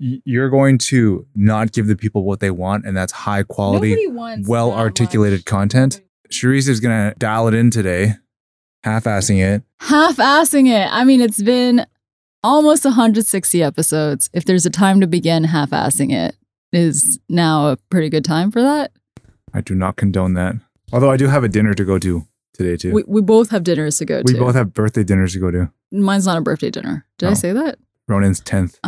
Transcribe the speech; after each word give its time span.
you're 0.00 0.48
going 0.48 0.78
to 0.78 1.26
not 1.34 1.72
give 1.72 1.86
the 1.86 1.94
people 1.96 2.24
what 2.24 2.40
they 2.40 2.50
want, 2.50 2.84
and 2.86 2.96
that's 2.96 3.12
high 3.12 3.42
quality, 3.42 4.06
well 4.46 4.72
articulated 4.72 5.44
content. 5.46 6.00
Sharice 6.32 6.68
is 6.68 6.80
gonna 6.80 7.14
dial 7.18 7.48
it 7.48 7.54
in 7.54 7.70
today, 7.70 8.14
half-assing 8.84 9.38
it. 9.42 9.62
Half-assing 9.80 10.68
it. 10.68 10.88
I 10.90 11.04
mean, 11.04 11.20
it's 11.20 11.42
been 11.42 11.84
almost 12.42 12.84
160 12.84 13.62
episodes. 13.62 14.30
If 14.32 14.44
there's 14.44 14.64
a 14.64 14.70
time 14.70 15.00
to 15.00 15.06
begin 15.06 15.44
half-assing 15.44 16.12
it, 16.12 16.36
is 16.72 17.18
now 17.28 17.68
a 17.68 17.76
pretty 17.90 18.08
good 18.08 18.24
time 18.24 18.50
for 18.50 18.62
that. 18.62 18.92
I 19.52 19.60
do 19.60 19.74
not 19.74 19.96
condone 19.96 20.34
that. 20.34 20.54
Although 20.92 21.10
I 21.10 21.16
do 21.16 21.26
have 21.26 21.44
a 21.44 21.48
dinner 21.48 21.74
to 21.74 21.84
go 21.84 21.98
to 21.98 22.26
today 22.54 22.76
too. 22.76 22.92
We, 22.92 23.04
we 23.06 23.20
both 23.20 23.50
have 23.50 23.64
dinners 23.64 23.98
to 23.98 24.04
go 24.04 24.18
We 24.24 24.32
to. 24.32 24.38
We 24.38 24.38
both 24.38 24.54
have 24.54 24.72
birthday 24.72 25.02
dinners 25.04 25.32
to 25.34 25.40
go 25.40 25.50
to. 25.50 25.70
Mine's 25.92 26.26
not 26.26 26.38
a 26.38 26.40
birthday 26.40 26.70
dinner. 26.70 27.04
Did 27.18 27.26
I 27.28 27.32
Oh. 27.32 27.34
say 27.34 27.52
that? 27.52 27.78
Ronan's 28.08 28.40
10th. 28.40 28.78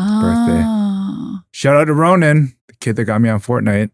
Shout 1.53 1.77
out 1.77 1.85
to 1.85 1.95
Ronan, 1.95 2.57
the 2.69 2.75
kid 2.81 2.97
that 2.97 3.05
got 3.05 3.21
me 3.21 3.29
on 3.29 3.41
Fortnite. 3.41 3.91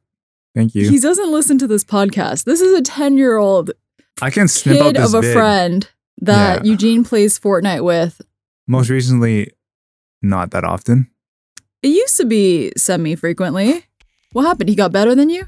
Thank 0.54 0.74
you. 0.74 0.88
He 0.88 0.98
doesn't 0.98 1.30
listen 1.30 1.58
to 1.58 1.66
this 1.66 1.84
podcast. 1.84 2.44
This 2.44 2.60
is 2.60 2.76
a 2.78 2.82
10 2.82 3.16
year 3.16 3.36
old 3.36 3.70
I 4.20 4.30
can 4.30 4.48
snip 4.48 4.78
kid 4.78 4.96
of 4.96 5.14
a 5.14 5.20
vid. 5.20 5.32
friend 5.32 5.88
that 6.20 6.64
Yeah. 6.64 6.70
Eugene 6.72 7.04
plays 7.04 7.38
Fortnite 7.38 7.84
with. 7.84 8.20
Most 8.66 8.88
recently, 8.90 9.52
not 10.22 10.50
that 10.50 10.64
often. 10.64 11.08
It 11.82 11.88
used 11.88 12.16
to 12.16 12.24
be 12.24 12.72
semi 12.76 13.14
frequently. 13.14 13.84
What 14.32 14.42
happened? 14.44 14.68
He 14.68 14.74
got 14.74 14.90
better 14.92 15.14
than 15.14 15.30
you? 15.30 15.46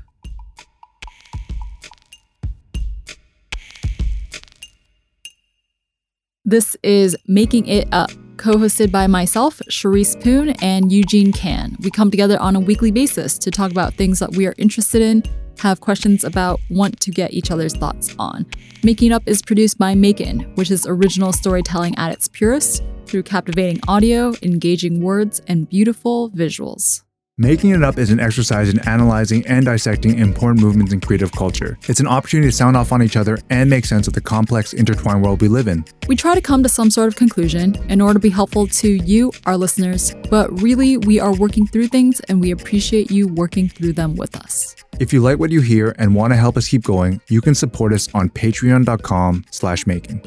This 6.45 6.77
is 6.83 7.17
Making 7.27 7.67
It 7.67 7.89
Up, 7.93 8.11
co 8.41 8.55
hosted 8.55 8.91
by 8.91 9.07
myself, 9.07 9.61
Sharice 9.69 10.19
Poon, 10.19 10.51
and 10.63 10.91
Eugene 10.91 11.31
Kan. 11.31 11.77
We 11.81 11.91
come 11.91 12.11
together 12.11 12.41
on 12.41 12.57
a 12.57 12.61
weekly 12.61 12.91
basis 12.91 13.37
to 13.37 13.51
talk 13.51 13.71
about 13.71 13.93
things 13.95 14.19
that 14.19 14.35
we 14.35 14.47
are 14.47 14.55
interested 14.57 15.03
in, 15.03 15.23
have 15.59 15.81
questions 15.81 16.25
about, 16.25 16.59
want 16.71 16.99
to 17.01 17.11
get 17.11 17.35
each 17.35 17.51
other's 17.51 17.77
thoughts 17.77 18.15
on. 18.19 18.47
Making 18.83 19.13
Up 19.13 19.23
is 19.27 19.43
produced 19.43 19.77
by 19.77 19.95
MAEKAN, 19.95 20.57
which 20.57 20.71
is 20.71 20.87
original 20.87 21.35
storytelling 21.35 21.95
at 21.97 22.13
its 22.13 22.29
purest 22.29 22.83
through 23.05 23.25
captivating 23.25 23.79
audio, 23.87 24.33
engaging 24.43 25.03
words, 25.03 25.43
and 25.47 25.69
beautiful 25.69 26.31
visuals. 26.31 27.03
Making 27.41 27.71
It 27.71 27.83
Up 27.83 27.97
is 27.97 28.11
an 28.11 28.21
exercise 28.21 28.69
in 28.69 28.87
analyzing 28.87 29.47
and 29.47 29.65
dissecting 29.65 30.19
important 30.19 30.61
movements 30.61 30.93
in 30.93 31.01
creative 31.01 31.33
culture. 31.33 31.79
It's 31.89 31.99
an 31.99 32.07
opportunity 32.07 32.51
to 32.51 32.55
sound 32.55 32.77
off 32.77 32.93
on 32.93 33.03
each 33.03 33.17
other 33.17 33.39
and 33.49 33.71
make 33.71 33.87
sense 33.87 34.07
of 34.07 34.13
the 34.13 34.21
complex, 34.21 34.75
intertwined 34.75 35.23
world 35.23 35.41
we 35.41 35.49
live 35.49 35.67
in. 35.67 35.83
We 36.07 36.17
try 36.17 36.35
to 36.35 36.43
come 36.43 36.63
to 36.65 36.69
some 36.69 36.91
sort 36.91 37.09
of 37.09 37.17
conclusion 37.17 37.77
in 37.89 38.03
order 38.03 38.13
to 38.13 38.21
be 38.21 38.29
helpful 38.29 38.67
to 38.67 38.89
you, 38.91 39.33
our 39.47 39.57
listeners, 39.57 40.15
but 40.29 40.53
really 40.61 40.99
we 40.99 41.19
are 41.19 41.35
working 41.35 41.67
through 41.67 41.89
things 41.89 42.21
and 42.29 42.43
we 42.43 42.51
appreciate 42.51 43.11
you 43.11 43.29
working 43.29 43.71
through 43.71 43.95
them 43.95 44.17
with 44.17 44.37
us. 44.37 44.77
If 44.99 45.11
you 45.11 45.23
like 45.23 45.39
what 45.39 45.51
you 45.51 45.63
hear 45.63 45.95
and 45.99 46.15
want 46.15 46.35
to 46.35 46.37
help 46.37 46.59
us 46.59 46.69
keep 46.69 46.83
going, 46.83 47.23
you 47.31 47.41
can 47.41 47.55
support 47.55 47.95
us 47.95 48.15
on 48.15 48.29
patreon.com 48.29 49.47
slash 49.51 49.87
making. 49.87 50.23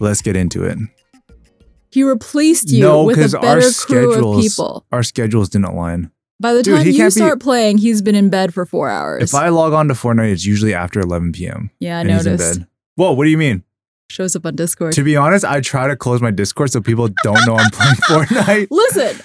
Let's 0.00 0.22
get 0.22 0.34
into 0.34 0.64
it. 0.64 0.76
He 1.92 2.02
replaced 2.02 2.68
you 2.68 2.82
no, 2.82 3.04
with 3.04 3.14
because 3.14 3.32
a 3.32 3.38
our 3.38 3.42
better 3.42 3.60
crew 3.60 3.68
of 3.68 3.74
schedules, 3.74 4.42
people. 4.42 4.86
our 4.90 5.04
schedules 5.04 5.48
didn't 5.50 5.66
align. 5.66 6.10
By 6.38 6.52
the 6.52 6.62
Dude, 6.62 6.76
time 6.78 6.86
you 6.86 6.94
can't 6.94 7.14
be- 7.14 7.20
start 7.20 7.40
playing, 7.40 7.78
he's 7.78 8.02
been 8.02 8.14
in 8.14 8.28
bed 8.28 8.52
for 8.52 8.66
four 8.66 8.90
hours. 8.90 9.22
If 9.22 9.34
I 9.34 9.48
log 9.48 9.72
on 9.72 9.88
to 9.88 9.94
Fortnite, 9.94 10.32
it's 10.32 10.44
usually 10.44 10.74
after 10.74 11.00
11 11.00 11.32
p.m. 11.32 11.70
yeah, 11.80 11.96
I 11.98 12.00
and 12.02 12.10
he's 12.10 12.26
in 12.26 12.32
noticed. 12.32 12.58
bed. 12.60 12.68
Whoa, 12.96 13.12
what 13.12 13.24
do 13.24 13.30
you 13.30 13.38
mean? 13.38 13.62
Shows 14.10 14.36
up 14.36 14.44
on 14.46 14.54
Discord. 14.54 14.92
To 14.94 15.02
be 15.02 15.16
honest, 15.16 15.44
I 15.44 15.60
try 15.60 15.88
to 15.88 15.96
close 15.96 16.20
my 16.20 16.30
Discord 16.30 16.70
so 16.72 16.80
people 16.80 17.08
don't 17.24 17.44
know 17.46 17.56
I'm 17.56 17.70
playing 17.70 17.94
Fortnite. 18.08 18.68
Listen, 18.70 19.24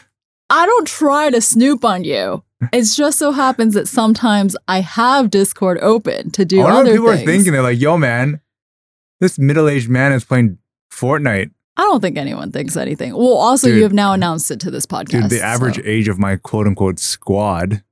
I 0.50 0.66
don't 0.66 0.88
try 0.88 1.30
to 1.30 1.42
snoop 1.42 1.84
on 1.86 2.04
you. 2.04 2.44
It 2.72 2.84
just 2.84 3.18
so 3.20 3.32
happens 3.32 3.74
that 3.74 3.88
sometimes 3.88 4.56
I 4.68 4.82
have 4.82 5.30
Discord 5.32 5.80
open 5.82 6.32
to 6.32 6.46
do 6.46 6.62
I 6.62 6.64
wonder 6.66 6.80
other 6.80 6.92
people 6.92 7.08
things. 7.10 7.22
are 7.22 7.26
thinking. 7.26 7.54
They're 7.54 7.62
like, 7.64 7.80
yo, 7.80 7.98
man, 7.98 8.40
this 9.20 9.38
middle 9.40 9.68
aged 9.68 9.90
man 9.90 10.14
is 10.14 10.24
playing 10.24 10.58
Fortnite. 10.92 11.52
I 11.82 11.86
don't 11.86 12.00
think 12.00 12.18
anyone 12.18 12.52
thinks 12.52 12.78
anything. 12.78 13.16
Well, 13.16 13.34
also 13.34 13.68
Dude. 13.68 13.78
you 13.78 13.84
have 13.84 13.94
now 13.94 14.14
announced 14.14 14.52
it 14.52 14.60
to 14.60 14.70
this 14.72 14.86
podcast. 14.86 15.24
Dude, 15.24 15.30
the 15.32 15.42
average 15.42 15.78
so- 15.78 15.82
age 15.84 16.08
of 16.08 16.20
my 16.20 16.36
quote 16.36 16.68
unquote 16.68 17.00
squad, 17.00 17.84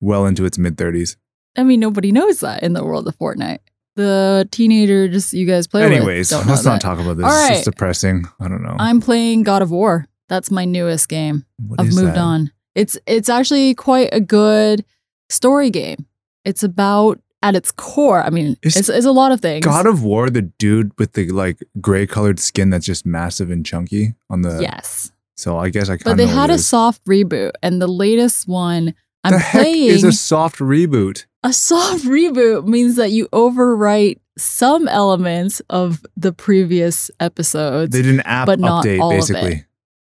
well 0.00 0.26
into 0.26 0.44
its 0.44 0.58
mid 0.58 0.76
30s. 0.76 1.16
I 1.56 1.62
mean, 1.62 1.78
nobody 1.78 2.10
knows 2.10 2.40
that 2.40 2.64
in 2.64 2.72
the 2.72 2.84
world 2.84 3.06
of 3.06 3.16
Fortnite. 3.18 3.60
The 3.94 4.48
teenagers 4.50 5.32
you 5.32 5.46
guys 5.46 5.66
play 5.66 5.84
with. 5.84 5.92
Anyways, 5.92 6.30
don't 6.30 6.46
let's 6.46 6.64
not 6.64 6.80
talk 6.80 6.98
about 6.98 7.16
this. 7.16 7.24
All 7.24 7.46
It's 7.46 7.48
just 7.48 7.64
depressing. 7.64 8.26
I 8.40 8.48
don't 8.48 8.62
know. 8.62 8.76
I'm 8.78 9.00
playing 9.00 9.44
God 9.44 9.62
of 9.62 9.70
War. 9.70 10.06
That's 10.28 10.50
my 10.50 10.64
newest 10.64 11.08
game. 11.08 11.46
What 11.66 11.80
I've 11.80 11.94
moved 11.94 12.08
that? 12.08 12.18
on. 12.18 12.50
It's 12.74 12.98
it's 13.06 13.28
actually 13.28 13.74
quite 13.74 14.10
a 14.12 14.20
good 14.20 14.84
story 15.30 15.70
game. 15.70 16.06
It's 16.44 16.62
about 16.62 17.20
at 17.46 17.54
its 17.54 17.70
core. 17.70 18.22
I 18.22 18.30
mean, 18.30 18.56
Is 18.62 18.76
it's, 18.76 18.88
it's 18.88 19.06
a 19.06 19.12
lot 19.12 19.30
of 19.30 19.40
things. 19.40 19.64
God 19.64 19.86
of 19.86 20.02
War, 20.02 20.28
the 20.30 20.42
dude 20.42 20.90
with 20.98 21.12
the 21.12 21.28
like 21.30 21.62
gray 21.80 22.06
colored 22.06 22.40
skin 22.40 22.70
that's 22.70 22.84
just 22.86 23.06
massive 23.06 23.50
and 23.50 23.64
chunky 23.64 24.14
on 24.28 24.42
the. 24.42 24.58
yes, 24.60 25.12
So 25.36 25.56
I 25.56 25.68
guess 25.68 25.88
I 25.88 25.96
kind 25.96 26.04
but 26.04 26.16
they 26.16 26.26
had 26.26 26.50
a 26.50 26.58
soft 26.58 27.04
reboot, 27.04 27.52
and 27.62 27.80
the 27.80 27.86
latest 27.86 28.48
one 28.48 28.94
I'm 29.22 29.32
the 29.32 29.38
heck 29.38 29.62
playing. 29.62 29.90
is 29.90 30.02
a 30.04 30.10
soft 30.12 30.58
reboot? 30.58 31.26
A 31.44 31.52
soft 31.52 32.04
reboot 32.04 32.66
means 32.66 32.96
that 32.96 33.12
you 33.12 33.28
overwrite 33.28 34.18
some 34.36 34.88
elements 34.88 35.60
of 35.70 36.04
the 36.16 36.32
previous 36.32 37.10
episodes. 37.20 37.92
They 37.92 38.02
did 38.02 38.12
an 38.14 38.20
app 38.22 38.46
but 38.46 38.58
not 38.58 38.84
update, 38.84 38.98
all 39.00 39.10
of 39.12 39.16
it. 39.16 39.18
basically. 39.18 39.64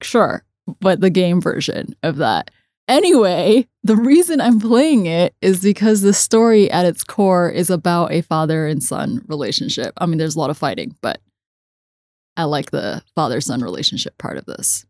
Sure, 0.00 0.44
but 0.80 1.00
the 1.00 1.10
game 1.10 1.40
version 1.40 1.96
of 2.04 2.16
that. 2.18 2.50
Anyway, 2.88 3.66
the 3.82 3.96
reason 3.96 4.40
I'm 4.40 4.60
playing 4.60 5.06
it 5.06 5.34
is 5.40 5.62
because 5.62 6.02
the 6.02 6.14
story 6.14 6.70
at 6.70 6.86
its 6.86 7.02
core 7.02 7.50
is 7.50 7.68
about 7.68 8.12
a 8.12 8.22
father 8.22 8.66
and 8.66 8.82
son 8.82 9.24
relationship. 9.26 9.92
I 9.98 10.06
mean, 10.06 10.18
there's 10.18 10.36
a 10.36 10.38
lot 10.38 10.50
of 10.50 10.58
fighting, 10.58 10.94
but 11.00 11.20
I 12.36 12.44
like 12.44 12.70
the 12.70 13.02
father 13.14 13.40
son 13.40 13.60
relationship 13.60 14.16
part 14.18 14.36
of 14.36 14.46
this. 14.46 14.86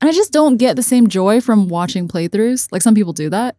And 0.00 0.10
I 0.10 0.12
just 0.12 0.32
don't 0.32 0.56
get 0.56 0.76
the 0.76 0.82
same 0.82 1.08
joy 1.08 1.40
from 1.40 1.68
watching 1.68 2.08
playthroughs. 2.08 2.68
Like 2.72 2.82
some 2.82 2.94
people 2.94 3.12
do 3.12 3.30
that 3.30 3.56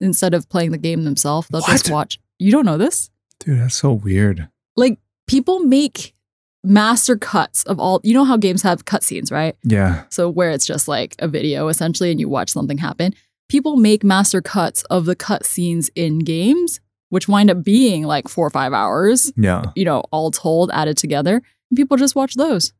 instead 0.00 0.32
of 0.32 0.48
playing 0.48 0.70
the 0.70 0.78
game 0.78 1.04
themselves. 1.04 1.48
They'll 1.48 1.60
just 1.60 1.90
watch. 1.90 2.18
You 2.38 2.50
don't 2.50 2.64
know 2.64 2.78
this? 2.78 3.10
Dude, 3.40 3.60
that's 3.60 3.74
so 3.74 3.92
weird. 3.92 4.48
Like 4.76 4.98
people 5.26 5.60
make 5.60 6.14
master 6.62 7.16
cuts 7.16 7.62
of 7.64 7.78
all, 7.80 8.00
you 8.02 8.12
know 8.14 8.24
how 8.24 8.36
games 8.36 8.62
have 8.62 8.84
cutscenes, 8.84 9.32
right? 9.32 9.56
Yeah. 9.64 10.04
So 10.10 10.28
where 10.28 10.50
it's 10.50 10.66
just 10.66 10.88
like 10.88 11.14
a 11.18 11.28
video 11.28 11.68
essentially 11.68 12.10
and 12.10 12.20
you 12.20 12.28
watch 12.28 12.50
something 12.50 12.78
happen. 12.78 13.14
People 13.48 13.76
make 13.76 14.04
master 14.04 14.40
cuts 14.42 14.82
of 14.84 15.06
the 15.06 15.16
cutscenes 15.16 15.90
in 15.96 16.20
games, 16.20 16.80
which 17.08 17.26
wind 17.28 17.50
up 17.50 17.64
being 17.64 18.04
like 18.04 18.28
four 18.28 18.46
or 18.46 18.50
five 18.50 18.72
hours, 18.72 19.32
Yeah. 19.36 19.64
you 19.74 19.84
know, 19.84 20.00
all 20.12 20.30
told, 20.30 20.70
added 20.72 20.96
together. 20.96 21.36
And 21.70 21.76
people 21.76 21.96
just 21.96 22.14
watch 22.14 22.34
those. 22.34 22.72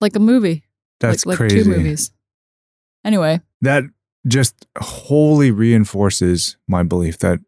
Like 0.00 0.14
a 0.16 0.20
movie. 0.20 0.64
That's 1.00 1.24
like, 1.24 1.36
crazy. 1.38 1.56
like 1.58 1.64
two 1.64 1.70
movies. 1.70 2.10
Anyway, 3.04 3.40
That 3.62 3.84
just 4.26 4.66
wholly 4.78 5.50
reinforces 5.50 6.56
my 6.66 6.82
belief 6.82 7.18
that 7.20 7.38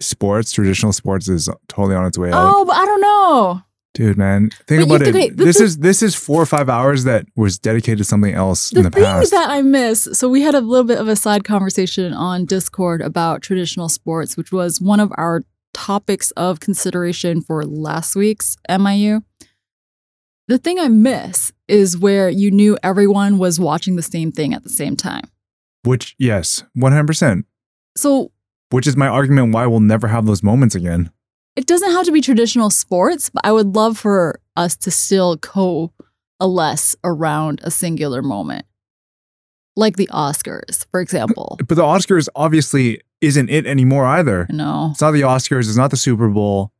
sports, 0.00 0.52
traditional 0.52 0.92
sports, 0.92 1.28
is 1.28 1.48
totally 1.68 1.96
on 1.96 2.06
its 2.06 2.16
way 2.16 2.30
out. 2.30 2.52
oh, 2.54 2.64
but 2.64 2.76
I 2.76 2.84
don't 2.86 3.00
know. 3.00 3.62
Dude, 3.96 4.18
man, 4.18 4.50
think 4.66 4.88
But 4.88 5.02
about 5.02 5.14
it. 5.16 5.36
this 5.36 5.58
is 5.60 5.78
this 5.78 6.02
is 6.02 6.14
four 6.14 6.40
or 6.42 6.46
five 6.46 6.68
hours 6.68 7.04
that 7.04 7.26
was 7.34 7.58
dedicated 7.58 7.98
to 7.98 8.04
something 8.04 8.34
else 8.34 8.70
The, 8.70 8.78
in 8.78 8.84
the 8.84 8.90
thing 8.90 9.04
past. 9.04 9.30
that 9.30 9.48
I 9.50 9.62
miss, 9.62 10.08
so 10.12 10.28
we 10.28 10.42
had 10.42 10.54
a 10.54 10.60
little 10.60 10.84
bit 10.84 10.98
of 10.98 11.08
a 11.08 11.16
side 11.16 11.44
conversation 11.44 12.12
on 12.12 12.44
Discord 12.44 13.00
about 13.00 13.42
traditional 13.42 13.88
sports, 13.88 14.36
which 14.36 14.52
was 14.52 14.80
one 14.80 15.00
of 15.00 15.10
our 15.16 15.42
topics 15.72 16.30
of 16.32 16.60
consideration 16.60 17.40
for 17.40 17.64
last 17.64 18.14
week's 18.16 18.56
MIU. 18.68 19.22
The 20.48 20.58
thing 20.58 20.78
I 20.78 20.88
miss 20.88 21.52
is 21.68 21.98
where 21.98 22.28
you 22.28 22.50
knew 22.50 22.78
everyone 22.82 23.38
was 23.38 23.58
watching 23.58 23.96
the 23.96 24.02
same 24.02 24.30
thing 24.30 24.54
at 24.54 24.62
the 24.62 24.68
same 24.68 24.94
time. 24.96 25.24
Which, 25.84 26.14
yes, 26.18 26.64
one 26.74 26.92
hundred 26.92 27.06
percent. 27.08 27.46
So 27.96 28.30
Which 28.70 28.86
is 28.86 28.96
my 28.96 29.08
argument 29.08 29.52
why 29.54 29.66
we'll 29.66 29.80
never 29.80 30.08
have 30.08 30.26
those 30.26 30.42
moments 30.42 30.74
again. 30.74 31.10
It 31.56 31.66
doesn't 31.66 31.90
have 31.90 32.04
to 32.04 32.12
be 32.12 32.20
traditional 32.20 32.68
sports, 32.70 33.30
but 33.30 33.44
I 33.44 33.50
would 33.52 33.74
love 33.74 33.96
for 33.98 34.40
us 34.56 34.76
to 34.76 34.90
still 34.90 35.38
coalesce 35.38 36.94
around 37.02 37.60
a 37.64 37.70
singular 37.70 38.22
moment. 38.22 38.66
Like 39.74 39.96
the 39.96 40.08
Oscars, 40.12 40.86
for 40.90 41.00
example. 41.00 41.58
But 41.66 41.74
the 41.76 41.82
Oscars 41.82 42.28
obviously 42.34 43.00
isn't 43.20 43.48
it 43.50 43.66
anymore 43.66 44.04
either. 44.06 44.46
No. 44.50 44.88
It's 44.92 45.00
not 45.00 45.12
the 45.12 45.22
Oscars. 45.22 45.60
It's 45.68 45.76
not 45.76 45.90
the 45.90 45.96
Super 45.96 46.28
Bowl. 46.28 46.72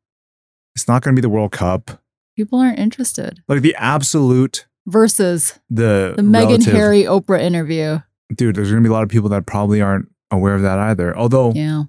It's 0.75 0.87
not 0.88 1.02
going 1.02 1.14
to 1.14 1.20
be 1.20 1.22
the 1.22 1.31
World 1.31 1.52
Cup. 1.52 2.02
People 2.37 2.58
aren't 2.61 2.79
interested. 2.79 3.43
Like 3.49 3.62
the 3.62 3.75
absolute 3.76 4.67
Versus 4.87 5.58
the 5.69 6.14
the 6.17 6.22
Meghan 6.22 6.64
Harry 6.70 7.02
Oprah 7.02 7.40
interview. 7.40 7.99
dude. 8.34 8.55
There's 8.55 8.70
going 8.70 8.82
to 8.82 8.87
be 8.87 8.90
a 8.90 8.93
lot 8.93 9.02
of 9.02 9.08
people 9.08 9.31
that 9.31 9.46
probably 9.46 9.81
aren't 9.81 10.11
aware 10.31 10.55
of 10.55 10.62
that 10.62 10.79
either. 10.79 11.17
Although 11.17 11.52
Yeah. 11.52 11.84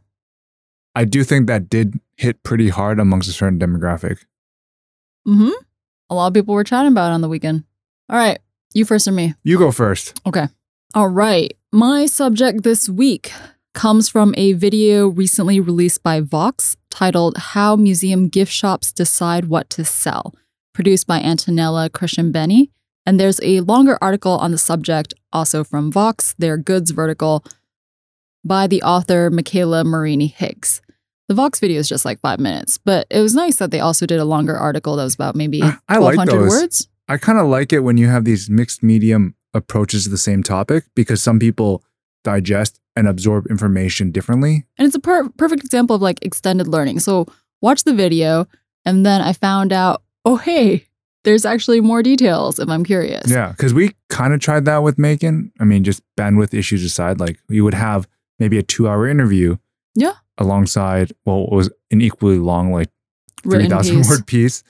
I 0.98 1.06
do 1.06 1.24
think 1.24 1.46
that 1.46 1.70
did 1.70 2.00
hit 2.16 2.42
pretty 2.42 2.70
hard 2.70 3.00
amongst 3.00 3.30
a 3.30 3.32
certain 3.32 3.60
demographic. 3.60 4.26
Mm-hmm. 5.28 5.52
A 6.10 6.16
lot 6.16 6.26
of 6.26 6.34
people 6.34 6.56
were 6.56 6.64
chatting 6.64 6.92
about 6.92 7.12
it 7.12 7.14
on 7.14 7.22
the 7.22 7.30
weekend. 7.30 7.66
All 8.10 8.18
right. 8.18 8.40
You 8.74 8.84
first 8.84 9.08
or 9.08 9.12
me? 9.12 9.36
You 9.44 9.60
go 9.60 9.72
first. 9.72 10.20
Okay. 10.26 10.48
All 10.96 11.10
right. 11.10 11.56
My 11.72 12.08
subject 12.08 12.64
this 12.64 12.90
week 12.90 13.32
comes 13.76 14.10
from 14.10 14.34
a 14.38 14.54
video 14.54 15.08
recently 15.08 15.60
released 15.60 16.02
by 16.02 16.20
Vox 16.20 16.78
titled 16.90 17.38
How 17.38 17.76
Museum 17.76 18.28
Gift 18.28 18.52
Shops 18.52 18.92
Decide 18.92 19.46
What 19.46 19.70
to 19.70 19.86
Sell, 19.86 20.34
produced 20.74 21.06
by 21.06 21.20
Antonella 21.20 21.92
Christian 21.92 22.32
Benny. 22.32 22.72
And 23.06 23.20
there's 23.20 23.40
a 23.44 23.60
longer 23.60 24.00
article 24.02 24.32
on 24.40 24.50
the 24.50 24.58
subject, 24.58 25.14
also 25.32 25.64
from 25.64 25.92
Vox, 25.92 26.34
their 26.40 26.58
goods 26.58 26.90
vertical, 26.90 27.46
by 28.44 28.66
the 28.66 28.82
author 28.82 29.30
Michaela 29.30 29.84
Marini 29.84 30.26
Higgs. 30.26 30.82
The 31.28 31.34
Vox 31.34 31.60
video 31.60 31.80
is 31.80 31.90
just 31.90 32.06
like 32.06 32.20
five 32.20 32.40
minutes, 32.40 32.78
but 32.78 33.06
it 33.10 33.20
was 33.20 33.36
nice 33.36 33.58
that 33.58 33.72
they 33.72 33.82
also 33.82 34.06
did 34.06 34.20
a 34.20 34.26
longer 34.26 34.56
article 34.56 34.96
that 34.96 35.04
was 35.04 35.16
about 35.16 35.36
maybe 35.36 35.62
I 35.62 35.98
like 35.98 36.18
1,200 36.18 36.32
those. 36.32 36.50
words. 36.50 36.88
I 37.10 37.18
kind 37.18 37.38
of 37.38 37.48
like 37.48 37.74
it 37.74 37.80
when 37.80 37.98
you 37.98 38.08
have 38.08 38.24
these 38.26 38.50
mixed 38.50 38.82
medium 38.82 39.36
approaches 39.54 40.06
to 40.06 40.10
the 40.10 40.18
same 40.18 40.42
topic 40.44 40.86
because 40.96 41.22
some 41.22 41.40
people 41.40 41.84
digest 42.24 42.80
and 42.96 43.08
absorb 43.08 43.48
information 43.48 44.12
differently. 44.12 44.66
And 44.78 44.86
it's 44.86 44.96
a 44.96 45.00
per- 45.00 45.30
perfect 45.38 45.64
example 45.64 45.96
of 45.96 46.02
like 46.02 46.20
extended 46.22 46.68
learning. 46.68 47.00
So 47.00 47.26
watch 47.62 47.84
the 47.84 47.94
video, 47.94 48.48
and 48.86 49.06
then 49.06 49.22
I 49.22 49.34
found 49.34 49.74
out, 49.74 50.04
oh, 50.24 50.38
hey, 50.38 50.86
there's 51.24 51.46
actually 51.46 51.82
more 51.82 52.02
details 52.02 52.58
if 52.58 52.70
I'm 52.70 52.86
curious. 52.86 53.30
Yeah, 53.30 53.52
because 53.52 53.74
we 53.74 53.96
kind 54.10 54.34
of 54.34 54.40
tried 54.40 54.66
that 54.66 54.78
with 54.78 54.96
MAEKAN. 54.98 55.52
I 55.60 55.66
mean, 55.66 55.84
just 55.84 56.02
bandwidth 56.18 56.54
issues 56.54 56.84
aside, 56.84 57.20
like 57.20 57.38
we 57.50 57.60
would 57.60 57.74
have 57.74 58.08
maybe 58.40 58.58
a 58.58 58.64
two-hour 58.64 59.08
interview. 59.08 59.58
Yeah. 59.94 60.14
Alongside, 60.38 61.14
well, 61.26 61.46
it 61.52 61.56
was 61.56 61.70
an 61.92 62.02
equally 62.02 62.40
long, 62.40 62.72
like 62.72 62.90
three 63.44 63.68
thousand 63.68 64.06
word 64.08 64.26
piece. 64.28 64.64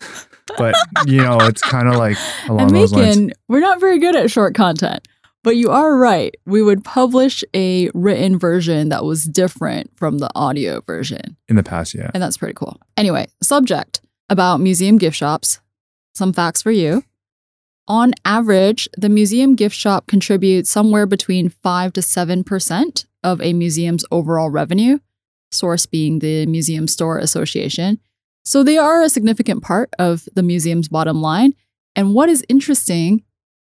But 0.57 0.75
you 1.05 1.21
know, 1.21 1.39
it's 1.41 1.61
kind 1.61 1.87
of 1.87 1.95
like 1.95 2.17
along 2.47 2.67
and 2.67 2.75
those 2.75 2.93
lines. 2.93 3.17
MAEKAN, 3.17 3.31
we're 3.49 3.59
not 3.59 3.79
very 3.79 3.99
good 3.99 4.15
at 4.15 4.31
short 4.31 4.55
content. 4.55 5.07
But 5.43 5.55
you 5.55 5.69
are 5.69 5.95
right. 5.95 6.35
We 6.45 6.61
would 6.61 6.83
publish 6.83 7.43
a 7.53 7.89
written 7.93 8.37
version 8.37 8.89
that 8.89 9.05
was 9.05 9.23
different 9.23 9.91
from 9.95 10.17
the 10.17 10.29
audio 10.35 10.81
version. 10.81 11.37
In 11.47 11.55
the 11.55 11.63
past, 11.63 11.93
yeah. 11.93 12.11
And 12.13 12.21
that's 12.21 12.37
pretty 12.37 12.53
cool. 12.53 12.77
Anyway, 12.97 13.27
subject 13.41 14.01
about 14.29 14.59
museum 14.59 14.97
gift 14.97 15.15
shops. 15.15 15.61
Some 16.15 16.33
facts 16.33 16.61
for 16.61 16.71
you. 16.71 17.03
On 17.87 18.13
average, 18.25 18.89
the 18.97 19.07
museum 19.07 19.55
gift 19.55 19.75
shop 19.75 20.07
contributes 20.07 20.69
somewhere 20.69 21.05
between 21.05 21.47
5 21.47 21.93
to 21.93 22.01
7% 22.01 23.05
of 23.23 23.41
a 23.41 23.53
museum's 23.53 24.03
overall 24.11 24.49
revenue, 24.49 24.99
source 25.57 25.85
being 25.85 26.19
the 26.19 26.45
Museum 26.45 26.87
Store 26.87 27.17
Association. 27.17 27.99
So 28.43 28.63
they 28.63 28.77
are 28.77 29.01
a 29.01 29.09
significant 29.09 29.63
part 29.63 29.93
of 29.99 30.27
the 30.33 30.43
museum's 30.43 30.87
bottom 30.87 31.21
line. 31.21 31.53
And 31.95 32.13
what 32.13 32.29
is 32.29 32.45
interesting 32.47 33.23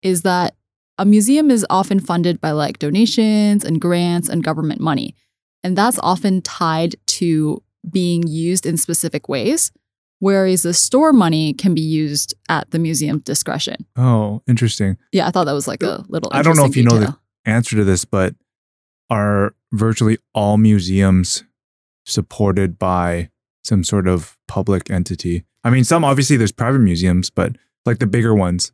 is 0.02 0.24
that 0.24 0.56
a 0.98 1.06
museum 1.06 1.52
is 1.52 1.66
often 1.70 2.00
funded 2.00 2.42
by 2.42 2.52
like 2.52 2.80
donations 2.80 3.64
and 3.64 3.80
grants 3.80 4.28
and 4.28 4.44
government 4.44 4.82
money. 4.82 5.16
And 5.64 5.78
that's 5.78 6.00
often 6.00 6.42
tied 6.42 6.96
to 7.08 7.62
being 7.90 8.28
used 8.28 8.66
in 8.66 8.78
specific 8.78 9.30
ways, 9.30 9.72
whereas 10.20 10.64
the 10.64 10.74
store 10.74 11.14
money 11.14 11.54
can 11.54 11.74
be 11.74 11.82
used 11.82 12.34
at 12.50 12.70
the 12.72 12.80
museum's 12.80 13.24
discretion. 13.24 13.86
Oh, 13.96 14.42
interesting. 14.48 14.98
Yeah, 15.12 15.28
I 15.28 15.32
thought 15.32 15.46
that 15.46 15.54
was 15.54 15.68
like 15.68 15.84
a 15.84 16.00
uh, 16.00 16.04
little. 16.08 16.32
I 16.34 16.42
don't 16.42 16.58
know 16.58 16.66
if 16.66 16.76
you 16.76 16.84
know 16.84 16.98
the 16.98 17.18
answer 17.46 17.76
to 17.76 17.84
this, 17.84 18.06
but 18.06 18.36
are 19.10 19.56
virtually 19.72 20.18
all 20.34 20.58
museums 20.58 21.44
supported 22.07 22.80
by 22.80 23.30
some 23.63 23.83
sort 23.83 24.07
of 24.07 24.38
public 24.48 24.89
entity? 24.89 25.44
I 25.63 25.69
mean, 25.69 25.83
some 25.83 26.04
obviously 26.04 26.38
there's 26.38 26.51
private 26.51 26.80
museums, 26.80 27.30
but 27.30 27.56
like 27.86 28.00
the 28.00 28.07
bigger 28.07 28.33
ones, 28.33 28.71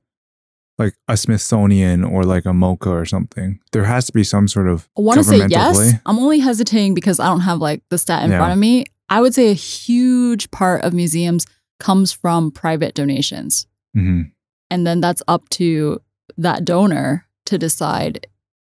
like 0.77 0.95
a 1.07 1.17
Smithsonian 1.17 2.03
or 2.03 2.23
like 2.23 2.45
a 2.45 2.49
MoCA 2.53 2.87
or 2.91 3.05
something, 3.05 3.59
there 3.71 3.83
has 3.85 4.05
to 4.05 4.13
be 4.13 4.23
some 4.23 4.47
sort 4.47 4.67
of 4.67 4.87
I 4.97 5.01
want 5.01 5.17
to 5.19 5.23
say 5.23 5.45
yes. 5.47 5.75
play. 5.77 5.91
I'm 6.05 6.19
only 6.19 6.39
hesitating 6.39 6.93
because 6.93 7.19
I 7.19 7.27
don't 7.27 7.41
have 7.41 7.59
like 7.59 7.81
the 7.89 7.97
stat 7.97 8.23
in 8.23 8.31
Yeah. 8.31 8.37
front 8.37 8.53
of 8.53 8.59
me. 8.59 8.85
I 9.09 9.21
would 9.21 9.33
say 9.33 9.49
a 9.49 9.53
huge 9.53 10.49
part 10.51 10.83
of 10.83 10.93
museums 10.93 11.45
comes 11.79 12.11
from 12.11 12.51
private 12.51 12.95
donations. 12.95 13.67
Mhm. 13.95 14.31
And 14.71 14.87
then 14.87 15.01
that's 15.01 15.21
up 15.27 15.47
to 15.49 16.01
that 16.37 16.65
donor 16.65 17.25
to 17.45 17.57
decide 17.57 18.25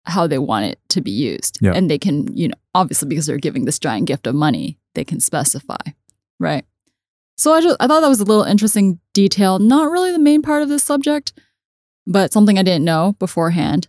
how 0.08 0.28
they 0.28 0.38
want 0.38 0.66
it 0.66 0.80
to 0.90 1.02
be 1.02 1.12
used. 1.12 1.60
Yeah. 1.62 1.74
And 1.74 1.90
they 1.90 1.98
can, 1.98 2.36
you 2.36 2.48
know, 2.48 2.56
obviously 2.74 3.08
because 3.08 3.26
they're 3.26 3.38
giving 3.38 3.66
this 3.66 3.80
giant 3.80 4.08
gift 4.08 4.28
of 4.28 4.36
money, 4.36 4.78
they 4.94 5.04
can 5.04 5.20
specify. 5.20 5.78
Right. 6.40 6.66
So 7.38 7.54
I 7.54 7.62
just 7.62 7.78
I 7.80 7.88
thought 7.88 8.02
that 8.02 8.08
was 8.08 8.22
a 8.22 8.26
little 8.26 8.44
interesting 8.44 9.00
detail, 9.14 9.60
not 9.60 9.92
really 9.92 10.12
the 10.12 10.20
main 10.20 10.42
part 10.42 10.64
of 10.64 10.70
this 10.70 10.84
subject, 10.84 11.34
but 12.08 12.32
something 12.32 12.58
I 12.58 12.64
didn't 12.64 12.86
know 12.86 13.16
beforehand. 13.20 13.88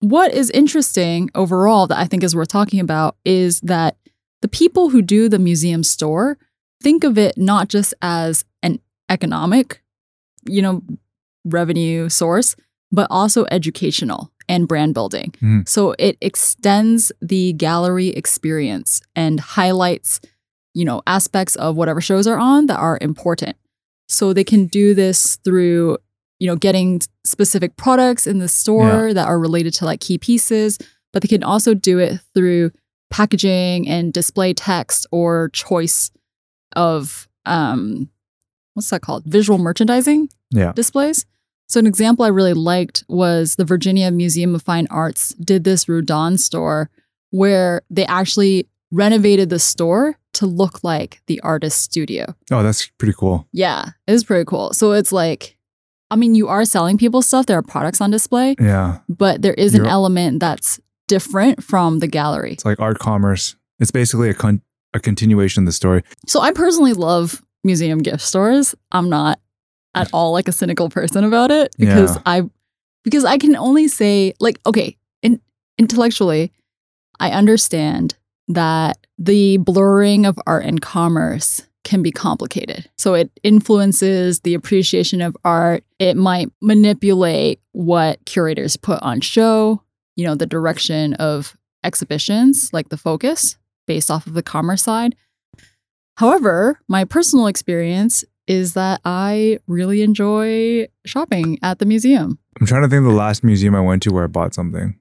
What 0.00 0.34
is 0.34 0.50
interesting 0.50 1.30
overall 1.34 1.86
that 1.86 1.98
I 1.98 2.06
think 2.06 2.24
is 2.24 2.34
worth 2.34 2.48
talking 2.48 2.80
about 2.80 3.16
is 3.24 3.60
that 3.60 3.96
the 4.40 4.48
people 4.48 4.90
who 4.90 5.00
do 5.00 5.28
the 5.28 5.38
museum 5.38 5.84
store 5.84 6.36
think 6.82 7.04
of 7.04 7.16
it 7.16 7.38
not 7.38 7.68
just 7.68 7.94
as 8.02 8.44
an 8.62 8.80
economic, 9.08 9.82
you 10.48 10.60
know, 10.60 10.82
revenue 11.44 12.08
source, 12.08 12.56
but 12.90 13.06
also 13.10 13.46
educational 13.50 14.31
and 14.48 14.66
brand 14.68 14.94
building. 14.94 15.34
Mhm. 15.42 15.68
So 15.68 15.94
it 15.98 16.16
extends 16.20 17.12
the 17.20 17.52
gallery 17.54 18.08
experience 18.08 19.00
and 19.14 19.40
highlights, 19.40 20.20
you 20.74 20.84
know, 20.84 21.02
aspects 21.06 21.56
of 21.56 21.76
whatever 21.76 22.00
shows 22.00 22.26
are 22.26 22.38
on 22.38 22.66
that 22.66 22.78
are 22.78 22.98
important. 23.00 23.56
So 24.08 24.32
they 24.32 24.44
can 24.44 24.66
do 24.66 24.94
this 24.94 25.36
through, 25.44 25.98
you 26.38 26.46
know, 26.46 26.56
getting 26.56 27.00
specific 27.24 27.76
products 27.76 28.26
in 28.26 28.38
the 28.38 28.48
store 28.48 29.14
that 29.14 29.26
are 29.28 29.38
related 29.38 29.72
to 29.74 29.84
like 29.84 30.00
key 30.00 30.18
pieces, 30.18 30.78
but 31.12 31.22
they 31.22 31.28
can 31.28 31.42
also 31.44 31.72
do 31.74 31.98
it 31.98 32.20
through 32.34 32.72
packaging 33.10 33.88
and 33.88 34.12
display 34.12 34.54
text 34.54 35.06
or 35.12 35.50
choice 35.50 36.10
of 36.74 37.28
um 37.44 38.08
what's 38.74 38.88
that 38.90 39.02
called? 39.02 39.24
Visual 39.24 39.58
merchandising 39.58 40.28
Yeah. 40.50 40.72
displays. 40.72 41.26
So 41.72 41.78
an 41.80 41.86
example 41.86 42.22
I 42.22 42.28
really 42.28 42.52
liked 42.52 43.02
was 43.08 43.56
the 43.56 43.64
Virginia 43.64 44.10
Museum 44.10 44.54
of 44.54 44.60
Fine 44.60 44.88
Arts 44.90 45.30
did 45.36 45.64
this 45.64 45.88
Rodin 45.88 46.36
store 46.36 46.90
where 47.30 47.80
they 47.88 48.04
actually 48.04 48.68
renovated 48.90 49.48
the 49.48 49.58
store 49.58 50.18
to 50.34 50.44
look 50.44 50.84
like 50.84 51.22
the 51.28 51.40
artist's 51.40 51.80
studio. 51.80 52.34
Oh, 52.50 52.62
that's 52.62 52.88
pretty 52.98 53.14
cool. 53.16 53.48
Yeah, 53.52 53.86
it 54.06 54.12
was 54.12 54.22
pretty 54.22 54.44
cool. 54.44 54.74
So 54.74 54.92
it's 54.92 55.12
like, 55.12 55.56
I 56.10 56.16
mean, 56.16 56.34
you 56.34 56.46
are 56.48 56.66
selling 56.66 56.98
people 56.98 57.22
stuff. 57.22 57.46
There 57.46 57.56
are 57.56 57.62
products 57.62 58.02
on 58.02 58.10
display, 58.10 58.54
Yeah. 58.60 58.98
but 59.08 59.40
there 59.40 59.54
is 59.54 59.72
an 59.72 59.78
You're- 59.84 59.90
element 59.92 60.40
that's 60.40 60.78
different 61.08 61.64
from 61.64 62.00
the 62.00 62.06
gallery. 62.06 62.52
It's 62.52 62.66
like 62.66 62.80
art 62.80 62.98
commerce. 62.98 63.56
It's 63.80 63.90
basically 63.90 64.28
a 64.28 64.34
con- 64.34 64.60
a 64.92 65.00
continuation 65.00 65.62
of 65.62 65.66
the 65.68 65.72
story. 65.72 66.02
So 66.26 66.42
I 66.42 66.52
personally 66.52 66.92
love 66.92 67.42
museum 67.64 68.00
gift 68.00 68.20
stores. 68.20 68.74
I'm 68.92 69.08
not 69.08 69.40
at 69.94 70.08
all 70.12 70.32
like 70.32 70.48
a 70.48 70.52
cynical 70.52 70.88
person 70.88 71.24
about 71.24 71.50
it 71.50 71.74
because 71.78 72.16
Yeah. 72.16 72.22
I 72.26 72.42
because 73.04 73.24
I 73.24 73.38
can 73.38 73.56
only 73.56 73.88
say 73.88 74.32
like 74.40 74.58
okay, 74.66 74.96
in, 75.22 75.40
intellectually 75.78 76.52
I 77.20 77.30
understand 77.30 78.14
that 78.48 78.98
the 79.18 79.58
blurring 79.58 80.26
of 80.26 80.38
art 80.46 80.64
and 80.64 80.80
commerce 80.80 81.62
can 81.84 82.02
be 82.02 82.10
complicated. 82.12 82.88
So 82.96 83.14
it 83.14 83.30
influences 83.42 84.40
the 84.40 84.54
appreciation 84.54 85.20
of 85.20 85.36
art. 85.44 85.84
It 85.98 86.16
might 86.16 86.50
manipulate 86.60 87.60
what 87.72 88.24
curators 88.24 88.76
put 88.76 89.02
on 89.02 89.20
show, 89.20 89.82
you 90.16 90.24
know, 90.24 90.34
the 90.34 90.46
direction 90.46 91.14
of 91.14 91.56
exhibitions, 91.84 92.70
like 92.72 92.88
the 92.88 92.96
focus 92.96 93.56
based 93.86 94.10
off 94.10 94.26
of 94.26 94.34
the 94.34 94.42
commerce 94.42 94.82
side. 94.82 95.16
However, 96.16 96.80
my 96.88 97.04
personal 97.04 97.46
experience 97.46 98.24
is 98.46 98.74
that 98.74 99.00
I 99.04 99.58
really 99.66 100.02
enjoy 100.02 100.88
shopping 101.04 101.58
at 101.62 101.78
the 101.78 101.86
museum. 101.86 102.38
I'm 102.60 102.66
trying 102.66 102.82
to 102.82 102.88
think 102.88 103.00
of 103.00 103.10
the 103.10 103.16
last 103.16 103.44
museum 103.44 103.74
I 103.74 103.80
went 103.80 104.02
to 104.04 104.10
where 104.10 104.24
I 104.24 104.28
bought 104.28 104.54
something. 104.54 104.98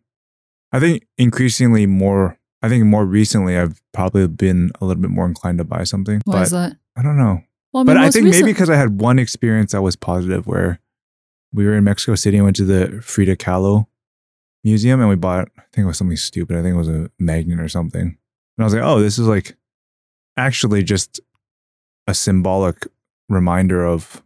I 0.72 0.80
think 0.80 1.06
increasingly 1.18 1.86
more, 1.86 2.38
I 2.62 2.70
think 2.70 2.86
more 2.86 3.06
recently, 3.06 3.58
I've 3.58 3.82
probably 3.94 4.28
been 4.28 4.72
a 4.80 4.86
little 4.86 5.02
bit 5.02 5.12
more 5.12 5.26
inclined 5.26 5.58
to 5.58 5.64
buy 5.64 5.84
something. 5.84 6.22
Why 6.26 6.34
but 6.34 6.42
is 6.44 6.52
that? 6.52 6.78
I 6.96 7.02
don't 7.02 7.18
know. 7.18 7.42
Well, 7.74 7.84
but 7.84 7.98
I 7.98 8.10
think 8.10 8.26
recent- 8.26 8.46
maybe 8.46 8.54
because 8.54 8.70
I 8.70 8.76
had 8.76 9.00
one 9.02 9.20
experience 9.20 9.72
that 9.72 9.82
was 9.82 9.96
positive 9.96 10.46
where 10.48 10.80
we 11.54 11.66
were 11.66 11.76
in 11.76 11.84
Mexico 11.84 12.16
City 12.16 12.38
and 12.38 12.46
went 12.46 12.56
to 12.58 12.66
the 12.66 13.02
Frida 13.02 13.36
Kahlo 13.38 13.88
museum 14.64 15.00
and 15.00 15.10
we 15.10 15.16
bought, 15.16 15.50
I 15.58 15.64
think 15.74 15.86
it 15.86 15.88
was 15.88 15.98
something 15.98 16.18
stupid. 16.18 16.58
I 16.58 16.62
think 16.62 16.76
it 16.76 16.78
was 16.78 16.90
a 16.90 17.10
magnet 17.20 17.60
or 17.60 17.68
something. 17.68 18.02
And 18.02 18.18
I 18.60 18.64
was 18.64 18.74
like, 18.74 18.84
oh, 18.84 19.00
this 19.00 19.18
is 19.18 19.28
like 19.28 19.58
actually 20.38 20.84
just 20.84 21.20
a 22.08 22.14
symbolic 22.14 22.88
reminder 23.32 23.86
of 23.86 24.22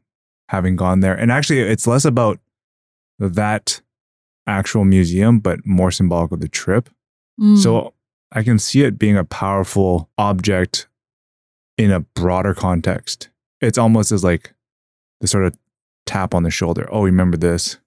having 0.49 0.75
gone 0.75 0.99
there. 0.99 1.13
And 1.13 1.31
actually, 1.31 1.59
it's 1.61 1.87
less 1.87 2.05
about 2.05 2.39
that 3.19 3.81
actual 4.47 4.85
museum, 4.85 5.39
but 5.39 5.65
more 5.65 5.91
symbolic 5.91 6.31
of 6.31 6.39
the 6.39 6.47
trip. 6.49 6.89
Mm, 7.39 7.57
So 7.57 7.93
I 8.31 8.43
can 8.43 8.59
see 8.59 8.83
it 8.83 8.99
being 8.99 9.17
a 9.17 9.23
powerful 9.23 10.09
object 10.17 10.87
in 11.77 11.91
a 11.91 11.99
broader 12.01 12.53
context. 12.53 13.29
It's 13.61 13.77
almost 13.77 14.11
as 14.11 14.23
like 14.23 14.53
the 15.21 15.27
sort 15.27 15.45
of 15.45 15.55
tap 16.05 16.33
on 16.35 16.43
the 16.43 16.51
shoulder. 16.51 16.87
Oh, 16.91 17.03
remember 17.03 17.37
this? 17.37 17.77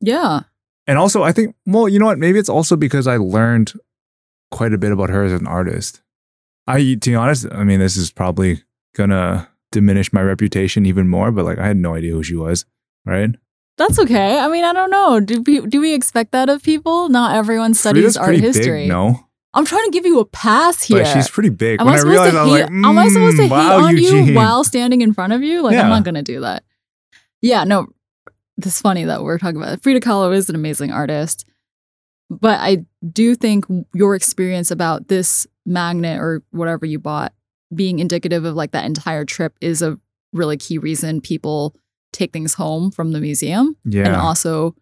yeah, 0.00 0.40
And 0.86 0.96
also, 0.98 1.22
I 1.22 1.32
think, 1.32 1.54
well, 1.66 1.88
you 1.88 1.98
know 1.98 2.06
what? 2.06 2.18
Maybe 2.18 2.38
it's 2.38 2.48
also 2.48 2.76
because 2.76 3.06
I 3.06 3.16
learned 3.16 3.72
quite 4.50 4.72
a 4.72 4.78
bit 4.78 4.92
about 4.92 5.10
her 5.10 5.24
as 5.24 5.32
an 5.32 5.46
artist. 5.46 6.00
I, 6.66 6.78
to 7.00 7.10
be 7.10 7.14
honest, 7.14 7.46
I 7.52 7.64
mean, 7.64 7.80
this 7.80 7.96
is 7.96 8.10
probably 8.10 8.62
gonna 8.94 9.48
diminish 9.72 10.12
my 10.12 10.22
reputation 10.22 10.86
even 10.86 11.08
more, 11.08 11.30
but 11.30 11.44
like, 11.44 11.58
I 11.58 11.66
had 11.66 11.76
no 11.76 11.94
idea 11.94 12.12
who 12.12 12.22
she 12.22 12.34
was, 12.36 12.64
right? 13.04 13.30
That's 13.76 13.98
okay. 14.00 14.38
I 14.38 14.48
mean, 14.48 14.64
I 14.64 14.72
don't 14.72 14.90
know. 14.90 15.20
Do 15.20 15.42
we, 15.42 15.60
do 15.66 15.80
we 15.80 15.94
expect 15.94 16.32
that 16.32 16.48
of 16.48 16.62
people? 16.62 17.08
Not 17.08 17.36
everyone 17.36 17.74
studies 17.74 18.02
Frida's 18.02 18.16
art 18.16 18.36
history. 18.36 18.82
Big, 18.82 18.88
no, 18.88 19.24
I'm 19.54 19.64
trying 19.64 19.84
to 19.84 19.90
give 19.90 20.04
you 20.04 20.18
a 20.20 20.24
pass 20.24 20.82
here. 20.82 21.02
but 21.04 21.12
she's 21.12 21.30
pretty 21.30 21.50
big. 21.50 21.80
Am 21.80 21.86
when 21.86 21.94
I 21.94 21.96
I, 21.96 22.00
supposed 22.00 22.12
realized, 22.12 22.34
to 22.34 22.38
I 22.38 22.42
was 22.42 22.52
like, 22.52 22.70
am 22.70 22.98
I 22.98 23.08
supposed 23.08 23.36
to 23.36 23.42
"Mm, 23.44 23.48
hate 23.48 23.72
on 23.84 23.96
Eugene. 23.96 24.26
you 24.26 24.34
while 24.34 24.64
standing 24.64 25.00
in 25.00 25.12
front 25.14 25.32
of 25.32 25.42
you? 25.42 25.62
Like, 25.62 25.76
I'm 25.76 25.88
not 25.88 26.04
going 26.04 26.16
to 26.16 26.22
do 26.22 26.40
that. 26.40 26.64
Yeah, 27.40 27.62
no, 27.64 27.86
it's 28.56 28.80
funny 28.80 29.04
that 29.04 29.22
we're 29.22 29.38
talking 29.38 29.56
about 29.56 29.74
it. 29.74 29.82
Frida 29.82 30.00
Kahlo 30.00 30.34
is 30.34 30.48
an 30.48 30.54
amazing 30.56 30.90
artist. 30.90 31.44
But 32.30 32.58
I 32.60 32.84
do 33.10 33.34
think 33.34 33.64
your 33.94 34.14
experience 34.14 34.70
about 34.70 35.08
this 35.08 35.46
magnet 35.64 36.20
or 36.20 36.42
whatever 36.50 36.84
you 36.84 36.98
bought 36.98 37.32
being 37.74 37.98
indicative 37.98 38.44
of 38.44 38.54
like 38.54 38.72
that 38.72 38.84
entire 38.84 39.24
trip 39.24 39.54
is 39.60 39.82
a 39.82 39.98
really 40.32 40.56
key 40.56 40.78
reason 40.78 41.20
people 41.20 41.74
take 42.12 42.32
things 42.32 42.54
home 42.54 42.90
from 42.90 43.12
the 43.12 43.20
museum. 43.20 43.76
Yeah, 43.84 44.06
and 44.06 44.16
also 44.16 44.74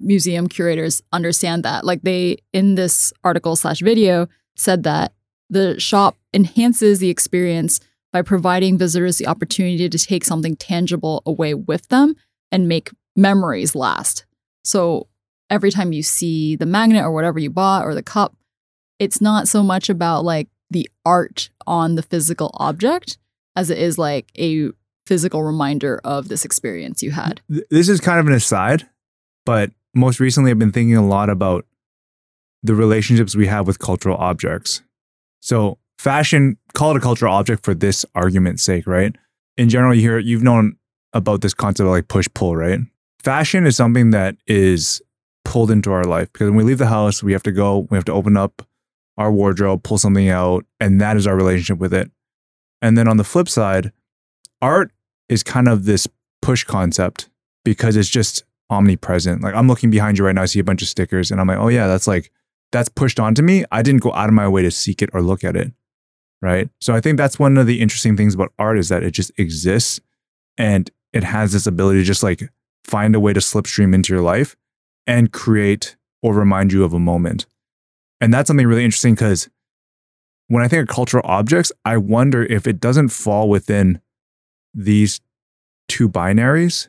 museum 0.00 0.48
curators 0.48 1.02
understand 1.12 1.64
that. 1.64 1.84
Like 1.84 2.02
they 2.02 2.38
in 2.52 2.74
this 2.74 3.12
article 3.24 3.56
slash 3.56 3.80
video 3.80 4.28
said 4.56 4.82
that 4.84 5.12
the 5.50 5.78
shop 5.78 6.16
enhances 6.32 6.98
the 6.98 7.10
experience 7.10 7.80
by 8.12 8.22
providing 8.22 8.78
visitors 8.78 9.18
the 9.18 9.26
opportunity 9.26 9.88
to 9.88 9.98
take 9.98 10.24
something 10.24 10.56
tangible 10.56 11.22
away 11.26 11.54
with 11.54 11.88
them 11.88 12.14
and 12.50 12.68
make 12.68 12.90
memories 13.16 13.74
last. 13.74 14.24
So 14.64 15.08
every 15.50 15.70
time 15.70 15.92
you 15.92 16.02
see 16.02 16.56
the 16.56 16.66
magnet 16.66 17.04
or 17.04 17.12
whatever 17.12 17.38
you 17.38 17.50
bought 17.50 17.84
or 17.84 17.94
the 17.94 18.02
cup 18.02 18.34
it's 18.98 19.20
not 19.20 19.48
so 19.48 19.62
much 19.62 19.88
about 19.88 20.24
like 20.24 20.48
the 20.70 20.88
art 21.04 21.50
on 21.66 21.94
the 21.94 22.02
physical 22.02 22.50
object 22.54 23.18
as 23.56 23.70
it 23.70 23.78
is 23.78 23.98
like 23.98 24.30
a 24.38 24.70
physical 25.06 25.42
reminder 25.42 26.00
of 26.04 26.28
this 26.28 26.44
experience 26.44 27.02
you 27.02 27.10
had 27.10 27.40
this 27.70 27.88
is 27.88 27.98
kind 28.00 28.20
of 28.20 28.26
an 28.26 28.34
aside, 28.34 28.86
but 29.46 29.70
most 29.94 30.20
recently 30.20 30.50
I've 30.50 30.58
been 30.58 30.72
thinking 30.72 30.96
a 30.96 31.06
lot 31.06 31.30
about 31.30 31.64
the 32.62 32.74
relationships 32.74 33.34
we 33.34 33.46
have 33.46 33.66
with 33.66 33.78
cultural 33.78 34.16
objects. 34.16 34.82
So, 35.40 35.78
fashion, 35.98 36.58
call 36.74 36.90
it 36.90 36.96
a 36.96 37.00
cultural 37.00 37.32
object 37.32 37.64
for 37.64 37.74
this 37.74 38.04
argument's 38.14 38.62
sake, 38.62 38.86
right? 38.86 39.14
In 39.56 39.68
general, 39.68 39.94
you 39.94 40.02
hear 40.02 40.18
you've 40.18 40.42
known 40.42 40.76
about 41.12 41.40
this 41.40 41.54
concept 41.54 41.86
of 41.86 41.92
like 41.92 42.08
push 42.08 42.28
pull, 42.34 42.56
right? 42.56 42.80
Fashion 43.22 43.66
is 43.66 43.76
something 43.76 44.10
that 44.10 44.36
is 44.46 45.00
pulled 45.44 45.70
into 45.70 45.90
our 45.90 46.04
life 46.04 46.30
because 46.32 46.48
when 46.48 46.56
we 46.56 46.64
leave 46.64 46.78
the 46.78 46.86
house, 46.86 47.22
we 47.22 47.32
have 47.32 47.42
to 47.44 47.52
go, 47.52 47.86
we 47.90 47.96
have 47.96 48.04
to 48.04 48.12
open 48.12 48.36
up 48.36 48.62
our 49.18 49.30
wardrobe, 49.30 49.82
pull 49.82 49.98
something 49.98 50.28
out, 50.28 50.64
and 50.80 51.00
that 51.00 51.16
is 51.16 51.26
our 51.26 51.36
relationship 51.36 51.78
with 51.78 51.92
it. 51.92 52.10
And 52.80 52.96
then 52.96 53.08
on 53.08 53.16
the 53.16 53.24
flip 53.24 53.48
side, 53.48 53.92
art 54.62 54.92
is 55.28 55.42
kind 55.42 55.68
of 55.68 55.84
this 55.84 56.08
push 56.40 56.64
concept 56.64 57.28
because 57.64 57.96
it's 57.96 58.08
just 58.08 58.44
omnipresent. 58.70 59.42
Like 59.42 59.54
I'm 59.54 59.68
looking 59.68 59.90
behind 59.90 60.18
you 60.18 60.24
right 60.24 60.34
now, 60.34 60.42
I 60.42 60.46
see 60.46 60.60
a 60.60 60.64
bunch 60.64 60.82
of 60.82 60.88
stickers, 60.88 61.30
and 61.30 61.40
I'm 61.40 61.48
like, 61.48 61.58
oh 61.58 61.68
yeah, 61.68 61.86
that's 61.88 62.06
like 62.06 62.30
that's 62.70 62.88
pushed 62.88 63.18
onto 63.18 63.42
me. 63.42 63.64
I 63.72 63.82
didn't 63.82 64.02
go 64.02 64.12
out 64.12 64.28
of 64.28 64.34
my 64.34 64.48
way 64.48 64.62
to 64.62 64.70
seek 64.70 65.02
it 65.02 65.10
or 65.12 65.20
look 65.20 65.44
at 65.44 65.56
it. 65.56 65.72
Right. 66.40 66.70
So 66.80 66.94
I 66.94 67.00
think 67.00 67.18
that's 67.18 67.38
one 67.38 67.58
of 67.58 67.66
the 67.66 67.80
interesting 67.80 68.16
things 68.16 68.34
about 68.34 68.52
art 68.58 68.78
is 68.78 68.88
that 68.90 69.02
it 69.02 69.10
just 69.10 69.32
exists 69.38 70.00
and 70.56 70.88
it 71.12 71.24
has 71.24 71.52
this 71.52 71.66
ability 71.66 71.98
to 71.98 72.04
just 72.04 72.22
like 72.22 72.48
find 72.84 73.16
a 73.16 73.20
way 73.20 73.32
to 73.32 73.40
slipstream 73.40 73.92
into 73.92 74.12
your 74.12 74.22
life 74.22 74.54
and 75.04 75.32
create 75.32 75.96
or 76.22 76.34
remind 76.34 76.72
you 76.72 76.84
of 76.84 76.92
a 76.92 76.98
moment. 76.98 77.46
And 78.20 78.32
that's 78.34 78.48
something 78.48 78.66
really 78.66 78.84
interesting 78.84 79.14
because 79.14 79.48
when 80.48 80.64
I 80.64 80.68
think 80.68 80.88
of 80.88 80.94
cultural 80.94 81.24
objects, 81.26 81.70
I 81.84 81.96
wonder 81.98 82.44
if 82.44 82.66
it 82.66 82.80
doesn't 82.80 83.10
fall 83.10 83.48
within 83.48 84.00
these 84.74 85.20
two 85.88 86.08
binaries, 86.08 86.88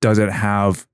does 0.00 0.18
it 0.18 0.30
have 0.30 0.86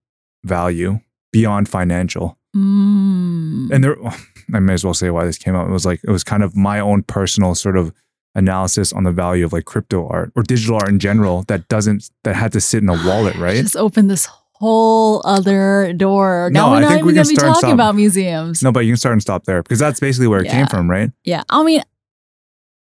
value 0.44 1.00
beyond 1.32 1.68
financial? 1.68 2.38
Mm. 2.54 3.70
And 3.70 3.84
there, 3.84 3.96
I 4.54 4.60
may 4.60 4.74
as 4.74 4.84
well 4.84 4.94
say 4.94 5.10
why 5.10 5.24
this 5.24 5.38
came 5.38 5.54
out. 5.54 5.68
It 5.68 5.72
was 5.72 5.86
like, 5.86 6.00
it 6.04 6.10
was 6.10 6.24
kind 6.24 6.42
of 6.42 6.56
my 6.56 6.78
own 6.78 7.02
personal 7.02 7.54
sort 7.54 7.76
of 7.76 7.92
analysis 8.34 8.92
on 8.92 9.04
the 9.04 9.12
value 9.12 9.44
of 9.46 9.52
like 9.52 9.64
crypto 9.64 10.06
art 10.08 10.30
or 10.36 10.42
digital 10.42 10.76
art 10.76 10.90
in 10.90 10.98
general 10.98 11.42
that 11.44 11.68
doesn't, 11.68 12.10
that 12.22 12.36
had 12.36 12.52
to 12.52 12.60
sit 12.60 12.82
in 12.82 12.88
a 12.88 13.06
wallet, 13.06 13.34
right? 13.36 13.56
Just 13.56 13.76
open 13.76 14.08
this 14.08 14.28
whole 14.58 15.20
other 15.24 15.92
door. 15.92 16.48
Now 16.52 16.66
No, 16.66 16.70
we're 16.70 16.76
I 16.76 16.80
not 16.80 16.88
think 16.88 16.98
even 17.00 17.06
we 17.14 17.22
to 17.22 17.28
be 17.28 17.36
talking 17.36 17.70
about 17.72 17.94
museums. 17.94 18.62
No, 18.62 18.72
but 18.72 18.80
you 18.80 18.92
can 18.92 18.96
start 18.96 19.12
and 19.12 19.20
stop 19.22 19.44
there 19.44 19.62
because 19.62 19.78
that's 19.78 20.00
basically 20.00 20.28
where 20.28 20.40
it 20.40 20.46
Yeah. 20.46 20.52
came 20.52 20.66
from, 20.66 20.88
right? 20.90 21.10
Yeah. 21.24 21.42
I 21.50 21.62
mean, 21.62 21.82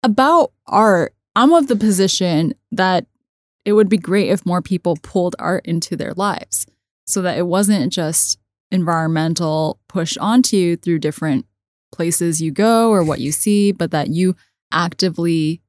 about 0.03 0.53
art, 0.67 1.15
I'm 1.35 1.53
of 1.53 1.69
the 1.69 1.77
position 1.77 2.55
that 2.73 3.07
it 3.65 3.73
would 3.73 3.89
be 3.89 3.97
great 3.97 4.29
if 4.29 4.45
more 4.45 4.61
people 4.61 4.99
pulled 5.03 5.35
art 5.39 5.65
into 5.65 5.97
their 5.97 6.13
lives 6.15 6.67
so 7.07 7.23
that 7.23 7.39
it 7.39 7.47
wasn't 7.47 7.93
just 7.93 8.39
environmental 8.71 9.79
push 9.89 10.17
onto 10.19 10.57
you 10.57 10.77
through 10.77 10.99
different 10.99 11.47
places 11.93 12.43
you 12.43 12.51
go 12.51 12.91
or 12.91 13.03
what 13.05 13.21
you 13.21 13.33
see, 13.33 13.73
but 13.73 13.91
that 13.93 14.09
you 14.09 14.35
actively 14.73 15.61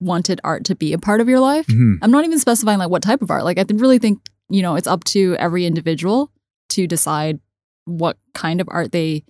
wanted 0.00 0.40
art 0.44 0.64
to 0.64 0.74
be 0.74 0.92
a 0.92 0.98
part 0.98 1.20
of 1.20 1.28
your 1.28 1.40
life. 1.40 1.66
Mhm. 1.66 1.98
I'm 2.02 2.10
not 2.10 2.24
even 2.24 2.38
specifying 2.38 2.78
like 2.78 2.90
what 2.90 3.02
type 3.02 3.22
of 3.22 3.30
art. 3.30 3.44
Like 3.44 3.58
I 3.58 3.64
really 3.74 3.98
think, 3.98 4.20
you 4.50 4.62
know, 4.62 4.76
it's 4.76 4.86
up 4.86 5.04
to 5.04 5.36
every 5.38 5.64
individual 5.64 6.30
to 6.70 6.86
decide 6.86 7.40
what 7.84 8.18
kind 8.34 8.60
of 8.60 8.68
art 8.70 8.92
they 8.92 9.24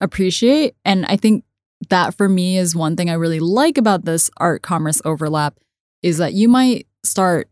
appreciate. 0.00 0.74
And 0.84 1.04
I 1.06 1.16
think 1.16 1.44
that 1.90 2.14
for 2.16 2.28
me 2.28 2.58
is 2.58 2.74
one 2.74 2.96
thing 2.96 3.10
I 3.10 3.14
really 3.14 3.40
like 3.40 3.78
about 3.78 4.04
this 4.04 4.30
art 4.36 4.62
commerce 4.62 5.00
overlap 5.04 5.58
is 6.02 6.18
that 6.18 6.34
you 6.34 6.48
might 6.48 6.86
start 7.04 7.48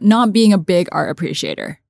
not 0.00 0.32
being 0.32 0.52
a 0.52 0.58
big 0.58 0.88
art 0.92 1.10
appreciator. 1.10 1.80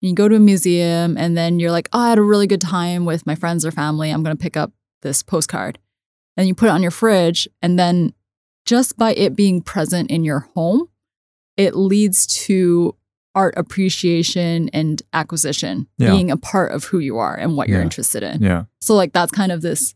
You 0.00 0.14
go 0.14 0.28
to 0.28 0.36
a 0.36 0.40
museum 0.40 1.16
and 1.16 1.36
then 1.36 1.58
you're 1.58 1.70
like, 1.70 1.88
oh, 1.92 2.00
I 2.00 2.08
had 2.10 2.18
a 2.18 2.22
really 2.22 2.46
good 2.46 2.60
time 2.60 3.04
with 3.04 3.26
my 3.26 3.34
friends 3.34 3.64
or 3.64 3.70
family. 3.70 4.10
I'm 4.10 4.22
going 4.22 4.36
to 4.36 4.42
pick 4.42 4.56
up 4.56 4.72
this 5.02 5.22
postcard. 5.22 5.78
And 6.36 6.48
you 6.48 6.54
put 6.54 6.66
it 6.66 6.72
on 6.72 6.82
your 6.82 6.90
fridge. 6.90 7.48
And 7.62 7.78
then 7.78 8.12
just 8.66 8.96
by 8.96 9.14
it 9.14 9.36
being 9.36 9.62
present 9.62 10.10
in 10.10 10.24
your 10.24 10.40
home, 10.54 10.88
it 11.56 11.76
leads 11.76 12.26
to 12.44 12.96
art 13.34 13.54
appreciation 13.56 14.68
and 14.72 15.02
acquisition 15.12 15.86
Yeah. 15.98 16.10
being 16.10 16.30
a 16.30 16.36
part 16.36 16.72
of 16.72 16.84
who 16.84 16.98
you 16.98 17.18
are 17.18 17.34
and 17.34 17.56
what 17.56 17.68
you're 17.68 17.78
Yeah. 17.78 17.84
interested 17.84 18.22
in. 18.22 18.42
Yeah. 18.42 18.64
So 18.80 18.94
like 18.94 19.12
that's 19.12 19.32
kind 19.32 19.50
of 19.52 19.60
this 19.62 19.94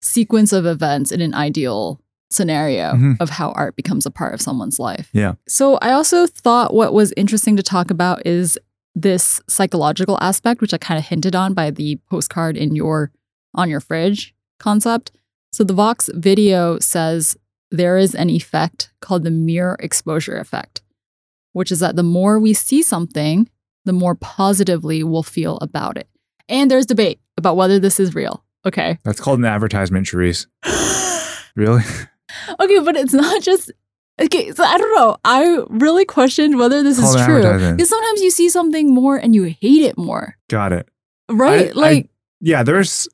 sequence 0.00 0.52
of 0.52 0.66
events 0.66 1.10
in 1.10 1.20
an 1.20 1.34
ideal 1.34 2.00
scenario 2.30 2.92
Mhm. 2.92 3.16
of 3.20 3.30
how 3.30 3.50
art 3.52 3.74
becomes 3.74 4.04
a 4.06 4.10
part 4.10 4.34
of 4.34 4.40
someone's 4.42 4.78
life. 4.78 5.08
Yeah. 5.12 5.34
So 5.48 5.76
I 5.76 5.92
also 5.92 6.26
thought 6.26 6.74
what 6.74 6.92
was 6.92 7.12
interesting 7.16 7.56
to 7.56 7.62
talk 7.62 7.90
about 7.90 8.26
is 8.26 8.58
this 8.94 9.40
psychological 9.48 10.18
aspect 10.20 10.60
which 10.60 10.74
I 10.74 10.78
kind 10.78 10.98
of 10.98 11.06
hinted 11.06 11.34
on 11.34 11.54
by 11.54 11.70
the 11.70 11.98
postcard 12.10 12.56
in 12.56 12.74
your 12.76 13.10
on 13.54 13.70
your 13.70 13.80
fridge 13.80 14.34
concept. 14.60 15.10
So 15.52 15.64
the 15.64 15.72
Vox 15.72 16.10
video 16.14 16.78
says 16.80 17.36
there 17.70 17.96
is 17.96 18.14
an 18.14 18.28
effect 18.28 18.90
called 19.00 19.24
the 19.24 19.30
mere 19.30 19.76
exposure 19.80 20.36
effect, 20.36 20.82
which 21.58 21.72
is 21.72 21.80
that 21.80 21.96
the 21.96 22.04
more 22.04 22.38
we 22.38 22.54
see 22.54 22.82
something, 22.82 23.50
the 23.84 23.92
more 23.92 24.14
positively 24.14 25.02
we'll 25.02 25.24
feel 25.24 25.58
about 25.60 25.98
it. 25.98 26.08
And 26.48 26.70
there's 26.70 26.86
debate 26.86 27.18
about 27.36 27.56
whether 27.56 27.80
this 27.80 27.98
is 27.98 28.14
real. 28.14 28.44
Okay. 28.64 28.96
That's 29.02 29.20
called 29.20 29.40
an 29.40 29.44
advertisement, 29.44 30.06
Charisse. 30.06 30.46
Really? 31.56 31.82
okay, 32.60 32.78
but 32.78 32.94
it's 32.96 33.12
not 33.12 33.42
just 33.42 33.72
okay. 34.20 34.52
So 34.52 34.62
I 34.62 34.78
don't 34.78 34.94
know. 34.94 35.16
I 35.24 35.64
really 35.70 36.04
questioned 36.04 36.56
whether 36.56 36.84
this 36.84 37.00
is 37.00 37.16
true 37.24 37.42
because 37.42 37.88
sometimes 37.88 38.22
you 38.22 38.30
see 38.30 38.48
something 38.48 38.94
more 38.94 39.16
and 39.16 39.34
you 39.34 39.42
hate 39.42 39.82
it 39.82 39.98
more, 39.98 40.36
Got 40.48 40.72
it. 40.72 40.88
right? 41.28 41.70
I- 41.70 41.72
like, 41.72 42.10
yeah, 42.40 42.62
there's 42.62 43.08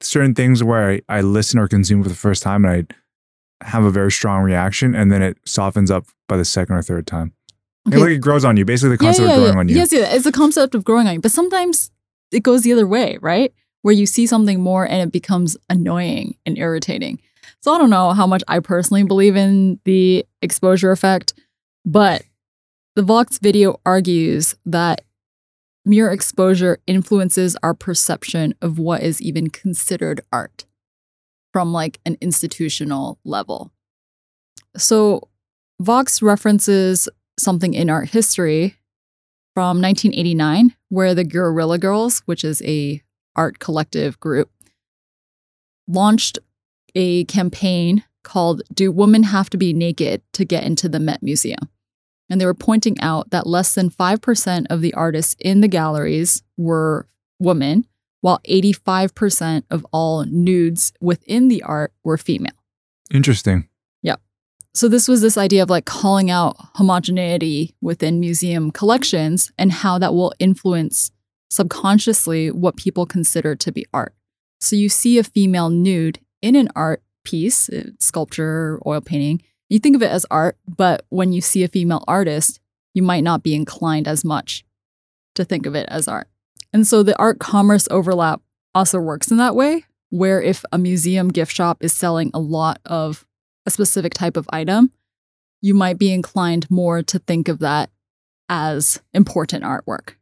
certain 0.00 0.32
things 0.36 0.62
where 0.62 0.90
I, 0.90 1.00
I 1.08 1.20
listen 1.22 1.58
or 1.58 1.66
consume 1.66 2.04
for 2.04 2.08
the 2.08 2.14
first 2.14 2.44
time 2.44 2.64
and 2.64 2.86
I 3.60 3.66
have 3.66 3.82
a 3.82 3.90
very 3.90 4.12
strong 4.12 4.44
reaction 4.44 4.94
and 4.94 5.10
then 5.10 5.20
it 5.22 5.38
softens 5.44 5.90
up 5.90 6.06
by 6.28 6.36
the 6.36 6.44
second 6.44 6.76
or 6.76 6.82
third 6.82 7.08
time. 7.08 7.32
Okay, 7.88 7.98
like 7.98 8.10
it 8.10 8.18
grows 8.18 8.44
on 8.44 8.56
you. 8.56 8.64
Basically 8.64 8.90
the 8.90 8.98
concept 8.98 9.26
yeah, 9.26 9.34
of 9.34 9.38
growing 9.38 9.52
yeah. 9.54 9.58
on 9.58 9.68
you. 9.68 9.76
Yes, 9.76 9.92
yeah, 9.92 10.14
it's 10.14 10.24
the 10.24 10.32
concept 10.32 10.74
of 10.74 10.84
growing 10.84 11.06
on 11.08 11.14
you. 11.14 11.20
But 11.20 11.32
sometimes 11.32 11.90
it 12.30 12.42
goes 12.42 12.62
the 12.62 12.72
other 12.72 12.86
way, 12.86 13.18
right? 13.20 13.52
Where 13.82 13.94
you 13.94 14.06
see 14.06 14.26
something 14.26 14.60
more 14.60 14.84
and 14.84 15.02
it 15.02 15.12
becomes 15.12 15.56
annoying 15.68 16.36
and 16.46 16.56
irritating. 16.56 17.20
So 17.60 17.72
I 17.72 17.78
don't 17.78 17.90
know 17.90 18.12
how 18.12 18.26
much 18.26 18.42
I 18.48 18.60
personally 18.60 19.02
believe 19.04 19.36
in 19.36 19.80
the 19.84 20.24
exposure 20.40 20.92
effect, 20.92 21.34
but 21.84 22.22
the 22.94 23.02
Vox 23.02 23.38
video 23.38 23.80
argues 23.86 24.54
that 24.66 25.02
mere 25.84 26.10
exposure 26.10 26.78
influences 26.86 27.56
our 27.62 27.74
perception 27.74 28.54
of 28.62 28.78
what 28.78 29.02
is 29.02 29.20
even 29.20 29.50
considered 29.50 30.20
art 30.32 30.66
from 31.52 31.72
like 31.72 31.98
an 32.06 32.16
institutional 32.20 33.18
level. 33.24 33.72
So 34.76 35.28
Vox 35.80 36.22
references 36.22 37.08
something 37.38 37.74
in 37.74 37.90
art 37.90 38.10
history 38.10 38.76
from 39.54 39.80
1989 39.80 40.74
where 40.88 41.14
the 41.14 41.24
Guerrilla 41.24 41.78
Girls, 41.78 42.20
which 42.26 42.44
is 42.44 42.62
a 42.62 43.02
art 43.36 43.58
collective 43.58 44.18
group, 44.20 44.50
launched 45.86 46.38
a 46.94 47.24
campaign 47.24 48.04
called 48.22 48.62
Do 48.72 48.92
Women 48.92 49.24
Have 49.24 49.50
to 49.50 49.56
Be 49.56 49.72
Naked 49.72 50.22
to 50.32 50.44
Get 50.44 50.64
into 50.64 50.88
the 50.88 51.00
Met 51.00 51.22
Museum? 51.22 51.68
And 52.30 52.40
they 52.40 52.46
were 52.46 52.54
pointing 52.54 52.98
out 53.00 53.30
that 53.30 53.46
less 53.46 53.74
than 53.74 53.90
5% 53.90 54.66
of 54.70 54.80
the 54.80 54.94
artists 54.94 55.36
in 55.38 55.60
the 55.60 55.68
galleries 55.68 56.42
were 56.56 57.08
women, 57.38 57.86
while 58.20 58.40
85% 58.48 59.64
of 59.70 59.84
all 59.92 60.24
nudes 60.24 60.92
within 61.00 61.48
the 61.48 61.62
art 61.62 61.92
were 62.04 62.16
female. 62.16 62.52
Interesting. 63.12 63.68
So 64.74 64.88
this 64.88 65.06
was 65.06 65.20
this 65.20 65.36
idea 65.36 65.62
of 65.62 65.70
like 65.70 65.84
calling 65.84 66.30
out 66.30 66.56
homogeneity 66.74 67.74
within 67.80 68.20
museum 68.20 68.70
collections 68.70 69.52
and 69.58 69.70
how 69.70 69.98
that 69.98 70.14
will 70.14 70.32
influence 70.38 71.10
subconsciously 71.50 72.50
what 72.50 72.76
people 72.76 73.04
consider 73.04 73.54
to 73.54 73.70
be 73.70 73.84
art. 73.92 74.14
So 74.60 74.74
you 74.74 74.88
see 74.88 75.18
a 75.18 75.24
female 75.24 75.68
nude 75.68 76.20
in 76.40 76.56
an 76.56 76.68
art 76.74 77.02
piece, 77.24 77.68
uh, 77.68 77.90
sculpture, 77.98 78.80
oil 78.86 79.02
painting, 79.02 79.42
you 79.68 79.78
think 79.78 79.96
of 79.96 80.02
it 80.02 80.10
as 80.10 80.26
art, 80.30 80.56
but 80.66 81.06
when 81.08 81.32
you 81.32 81.40
see 81.40 81.64
a 81.64 81.68
female 81.68 82.04
artist, 82.06 82.60
you 82.94 83.02
might 83.02 83.24
not 83.24 83.42
be 83.42 83.54
inclined 83.54 84.06
as 84.06 84.24
much 84.24 84.64
to 85.34 85.44
think 85.44 85.66
of 85.66 85.74
it 85.74 85.88
as 85.88 86.08
art. 86.08 86.28
And 86.72 86.86
so 86.86 87.02
the 87.02 87.18
art 87.18 87.38
commerce 87.38 87.88
overlap 87.90 88.42
also 88.74 88.98
works 88.98 89.30
in 89.30 89.36
that 89.38 89.56
way, 89.56 89.84
where 90.10 90.42
if 90.42 90.64
a 90.72 90.78
museum 90.78 91.28
gift 91.28 91.52
shop 91.52 91.78
is 91.80 91.92
selling 91.92 92.30
a 92.34 92.38
lot 92.38 92.80
of 92.84 93.26
a 93.66 93.70
specific 93.70 94.14
type 94.14 94.36
of 94.36 94.48
item, 94.52 94.90
you 95.60 95.74
might 95.74 95.98
be 95.98 96.12
inclined 96.12 96.70
more 96.70 97.02
to 97.02 97.18
think 97.20 97.48
of 97.48 97.60
that 97.60 97.90
as 98.48 99.00
important 99.14 99.64
artwork 99.64 100.14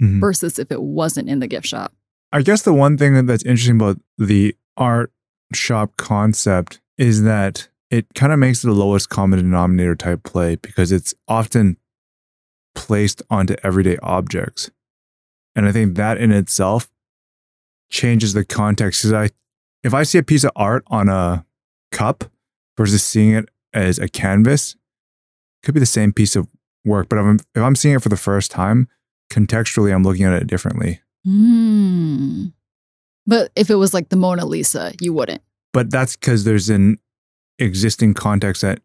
Mhm. 0.00 0.20
versus 0.20 0.58
if 0.58 0.70
it 0.70 0.82
wasn't 0.82 1.28
in 1.28 1.40
the 1.40 1.46
gift 1.48 1.66
shop. 1.66 1.92
I 2.32 2.42
guess 2.42 2.62
the 2.62 2.72
one 2.74 2.96
thing 2.98 3.26
that's 3.26 3.44
interesting 3.44 3.76
about 3.76 4.00
the 4.18 4.54
art 4.76 5.12
shop 5.52 5.96
concept 5.96 6.80
is 6.98 7.22
that 7.22 7.68
it 7.90 8.06
kind 8.14 8.32
of 8.32 8.38
makes 8.38 8.62
it 8.64 8.66
the 8.66 8.72
lowest 8.74 9.08
common 9.08 9.38
denominator 9.38 9.94
type 9.94 10.22
play 10.22 10.56
because 10.56 10.90
it's 10.92 11.14
often 11.28 11.76
placed 12.74 13.22
onto 13.30 13.54
everyday 13.62 13.96
objects. 14.02 14.70
And 15.54 15.66
I 15.66 15.72
think 15.72 15.96
that 15.96 16.18
in 16.18 16.30
itself 16.32 16.90
changes 17.90 18.32
the 18.34 18.44
context. 18.44 19.02
Because 19.02 19.12
I, 19.12 19.30
if 19.82 19.94
I 19.94 20.02
see 20.02 20.18
a 20.18 20.22
piece 20.22 20.44
of 20.44 20.50
art 20.56 20.82
on 20.88 21.08
a 21.08 21.46
cup 21.92 22.24
versus 22.76 23.04
seeing 23.04 23.32
it 23.32 23.48
as 23.72 23.98
a 23.98 24.08
canvas, 24.08 24.76
could 25.62 25.74
be 25.74 25.80
the 25.80 25.86
same 25.86 26.12
piece 26.12 26.36
of 26.36 26.46
work. 26.84 27.08
But 27.08 27.18
if 27.18 27.24
I'm, 27.24 27.38
if 27.54 27.62
I'm 27.62 27.76
seeing 27.76 27.94
it 27.96 28.02
for 28.02 28.08
the 28.08 28.16
first 28.16 28.50
time, 28.50 28.88
contextually, 29.30 29.92
I'm 29.94 30.02
looking 30.02 30.24
at 30.24 30.32
it 30.34 30.46
differently. 30.46 31.00
Mm. 31.26 32.52
But 33.26 33.50
if 33.56 33.70
it 33.70 33.74
was 33.74 33.92
like 33.92 34.08
the 34.10 34.16
Mona 34.16 34.46
Lisa, 34.46 34.92
you 35.00 35.12
wouldn't. 35.12 35.42
but 35.72 35.90
that's 35.90 36.16
because 36.16 36.44
there's 36.44 36.70
an 36.70 36.98
existing 37.58 38.14
context 38.14 38.62
that 38.62 38.80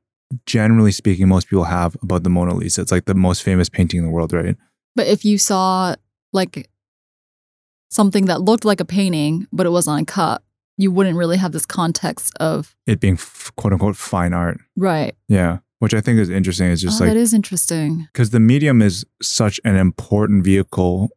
generally 0.45 0.91
speaking 0.91 1.27
most 1.27 1.49
people 1.49 1.65
have 1.65 1.95
about 2.01 2.23
the 2.23 2.29
mona 2.29 2.53
lisa 2.55 2.81
it's 2.81 2.91
like 2.91 3.03
the 3.03 3.13
most 3.13 3.43
famous 3.43 3.67
painting 3.67 3.99
in 3.99 4.05
the 4.05 4.11
world 4.11 4.31
right 4.31 4.55
But 4.95 5.07
if 5.07 5.25
you 5.25 5.37
saw 5.37 5.93
like 6.31 6.69
something 7.89 8.25
that 8.27 8.41
looked 8.41 8.63
like 8.63 8.79
a 8.79 8.85
painting, 8.85 9.45
but 9.51 9.65
it 9.65 9.69
was 9.71 9.87
on 9.89 9.99
a 9.99 10.05
cup, 10.05 10.41
you 10.81 10.91
wouldn't 10.91 11.17
really 11.17 11.37
have 11.37 11.51
this 11.51 11.65
context 11.65 12.35
of 12.39 12.75
it 12.87 12.99
being 12.99 13.13
f- 13.15 13.51
quote 13.57 13.73
unquote 13.73 13.95
fine 13.95 14.33
art 14.33 14.57
right. 14.75 15.15
yeah 15.27 15.59
which 15.79 15.93
i 15.93 16.01
think 16.01 16.19
is 16.19 16.29
interesting 16.29 16.67
it's 16.71 16.81
just 16.81 17.01
oh, 17.01 17.05
like 17.05 17.13
that 17.13 17.19
is 17.19 17.33
interesting. 17.33 18.07
because 18.11 18.29
the 18.31 18.39
medium 18.39 18.81
is 18.81 19.05
such 19.21 19.59
an 19.63 19.75
important 19.75 20.43
vehicle 20.43 21.09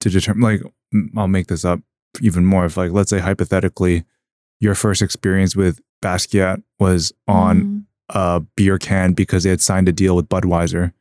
to 0.00 0.10
determine 0.10 0.42
like 0.42 0.62
I'll 1.16 1.28
make 1.28 1.48
this 1.48 1.64
up 1.64 1.80
even 2.22 2.44
more 2.46 2.64
if 2.64 2.76
like 2.76 2.92
let's 2.92 3.10
say 3.10 3.18
hypothetically 3.18 4.04
your 4.60 4.74
first 4.74 5.02
experience 5.02 5.54
with 5.56 5.80
basquiat 6.02 6.62
was 6.78 7.12
on 7.26 7.62
Mm. 7.62 7.84
a 8.10 8.40
beer 8.56 8.78
can 8.78 9.12
because 9.12 9.42
they 9.42 9.50
had 9.50 9.60
signed 9.60 9.88
a 9.88 9.92
deal 9.92 10.14
with 10.14 10.28
Budweiser, 10.28 10.92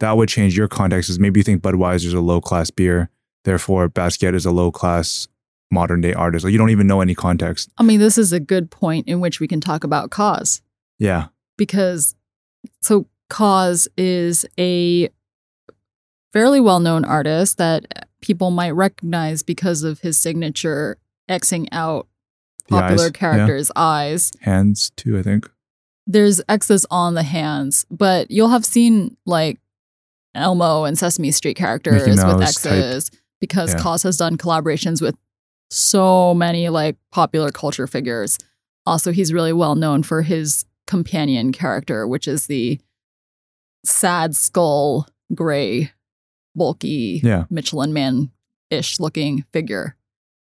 that 0.00 0.16
would 0.16 0.28
change 0.28 0.56
your 0.56 0.66
context. 0.68 1.08
Is 1.08 1.18
maybe 1.20 1.38
you 1.40 1.44
think 1.44 1.62
Budweiser 1.62 2.06
is 2.06 2.12
a 2.14 2.20
low 2.20 2.40
class 2.40 2.70
beer, 2.70 3.08
therefore 3.44 3.88
Basquiat 3.88 4.34
is 4.34 4.44
a 4.46 4.50
low 4.50 4.70
class 4.72 5.28
modern 5.70 6.00
day 6.00 6.12
artist. 6.12 6.44
Like 6.44 6.52
you 6.52 6.58
don't 6.58 6.70
even 6.70 6.86
know 6.86 7.00
any 7.00 7.14
context. 7.14 7.70
I 7.78 7.82
mean, 7.82 8.00
this 8.00 8.18
is 8.18 8.32
a 8.32 8.40
good 8.40 8.70
point 8.70 9.06
in 9.08 9.20
which 9.20 9.40
we 9.40 9.46
can 9.48 9.60
talk 9.60 9.84
about 9.84 10.10
KAWS 10.10 10.62
Yeah, 10.98 11.26
because 11.56 12.14
so 12.80 13.06
KAWS 13.28 13.88
is 13.96 14.44
a 14.58 15.08
fairly 16.32 16.60
well-known 16.60 17.04
artist 17.04 17.58
that 17.58 18.08
people 18.20 18.50
might 18.50 18.70
recognize 18.72 19.42
because 19.42 19.82
of 19.82 20.00
his 20.00 20.20
signature 20.20 20.98
Xing 21.28 21.68
out 21.72 22.06
The 22.68 22.76
eyes, 22.76 22.80
popular 22.82 23.04
yeah. 23.06 23.10
characters' 23.10 23.70
eyes. 23.76 24.32
hands 24.40 24.90
too. 24.96 25.18
I 25.18 25.22
think. 25.22 25.48
There's 26.06 26.40
X's 26.48 26.86
on 26.90 27.14
the 27.14 27.22
hands, 27.22 27.86
but 27.90 28.30
you'll 28.30 28.48
have 28.48 28.64
seen 28.64 29.16
like 29.26 29.60
Elmo 30.34 30.84
and 30.84 30.98
Sesame 30.98 31.30
Street 31.30 31.56
characters 31.56 32.06
with 32.06 32.16
Mouse 32.16 32.60
type. 32.62 32.72
X's 32.72 33.10
because 33.40 33.72
Yeah. 33.74 33.80
KAWS 33.80 34.02
has 34.02 34.16
done 34.16 34.36
collaborations 34.36 35.00
with 35.00 35.14
so 35.70 36.34
many 36.34 36.68
like 36.68 36.96
popular 37.12 37.50
culture 37.50 37.86
figures. 37.86 38.38
Also, 38.86 39.12
he's 39.12 39.32
really 39.32 39.52
well 39.52 39.74
known 39.74 40.02
for 40.02 40.22
his 40.22 40.64
companion 40.86 41.52
character, 41.52 42.06
which 42.06 42.26
is 42.26 42.46
the 42.46 42.80
sad 43.84 44.34
skull, 44.34 45.06
gray, 45.34 45.92
bulky 46.56 47.20
Yeah. 47.22 47.44
Michelin 47.50 47.92
man 47.92 48.30
ish 48.70 48.98
looking 49.00 49.44
figure. 49.52 49.96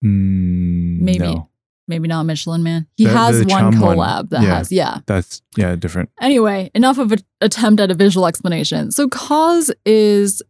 Mm, 0.04 1.02
Maybe. 1.02 1.20
no. 1.20 1.48
Maybe 1.88 2.08
not 2.08 2.24
Michelin 2.24 2.64
man. 2.64 2.88
He 2.96 3.04
The- 3.06 3.12
has 3.12 3.40
the 3.40 3.46
one 3.46 3.74
Chum 3.74 3.82
one. 3.82 3.98
collab 3.98 4.30
that 4.30 4.44
Yeah. 4.44 4.56
has, 4.58 4.72
yeah. 4.72 5.00
That's 5.08 5.42
yeah 5.58 5.76
different. 5.76 6.10
Anyway, 6.22 6.72
enough 6.74 6.98
of 6.98 7.12
an 7.12 7.20
attempt 7.42 7.82
at 7.82 7.92
a 7.92 7.94
visual 7.94 8.26
explanation. 8.28 8.92
So 8.92 9.08
KAWS 9.10 9.72
is 9.86 10.42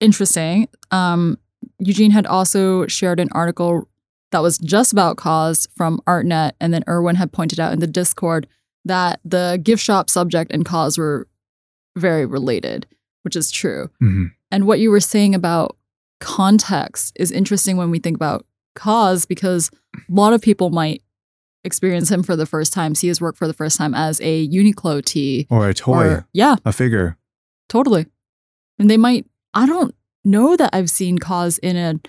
interesting. 0.00 0.68
Um, 0.90 1.38
Eugene 1.78 2.10
had 2.12 2.26
also 2.26 2.86
shared 2.86 3.20
an 3.20 3.28
article 3.32 3.88
that 4.30 4.42
was 4.42 4.58
just 4.58 4.92
about 4.92 5.16
KAWS 5.16 5.68
from 5.76 6.00
ArtNet, 6.06 6.52
and 6.60 6.72
then 6.74 6.82
Erwin 6.88 7.16
had 7.16 7.32
pointed 7.32 7.60
out 7.60 7.72
in 7.72 7.78
the 7.80 7.86
Discord 7.86 8.46
that 8.84 9.20
the 9.24 9.60
gift 9.62 9.82
shop 9.82 10.10
subject 10.10 10.50
and 10.52 10.64
KAWS 10.64 10.98
were 10.98 11.28
very 11.96 12.26
related, 12.26 12.86
which 13.22 13.36
is 13.36 13.50
true. 13.50 13.90
Mhm. 14.02 14.32
And 14.50 14.66
what 14.66 14.80
you 14.80 14.90
were 14.90 15.00
saying 15.00 15.34
about 15.34 15.76
context 16.20 17.12
is 17.16 17.30
interesting 17.30 17.76
when 17.76 17.90
we 17.90 17.98
think 17.98 18.16
about 18.16 18.44
KAWS 18.74 19.26
because 19.26 19.70
a 19.96 20.00
lot 20.12 20.32
of 20.32 20.42
people 20.42 20.70
might 20.70 21.02
experience 21.62 22.10
him 22.10 22.22
for 22.22 22.36
the 22.36 22.46
first 22.46 22.72
time, 22.72 22.94
see 22.94 23.06
his 23.08 23.20
work 23.20 23.36
for 23.36 23.46
the 23.46 23.52
first 23.54 23.78
time 23.78 23.94
as 23.94 24.20
a 24.20 24.46
Uniqlo 24.48 25.04
tee. 25.04 25.46
Or 25.48 25.68
a 25.68 25.74
toy, 25.74 26.04
Or, 26.06 26.26
yeah, 26.32 26.56
a 26.64 26.72
figure. 26.72 27.16
totally. 27.68 28.06
And 28.78 28.90
they 28.90 28.96
might, 28.96 29.26
I 29.54 29.66
don't 29.66 29.94
know 30.24 30.56
that 30.56 30.70
I've 30.72 30.90
seen 30.90 31.18
KAWS 31.18 31.58
in 31.58 31.76
a 31.76 32.00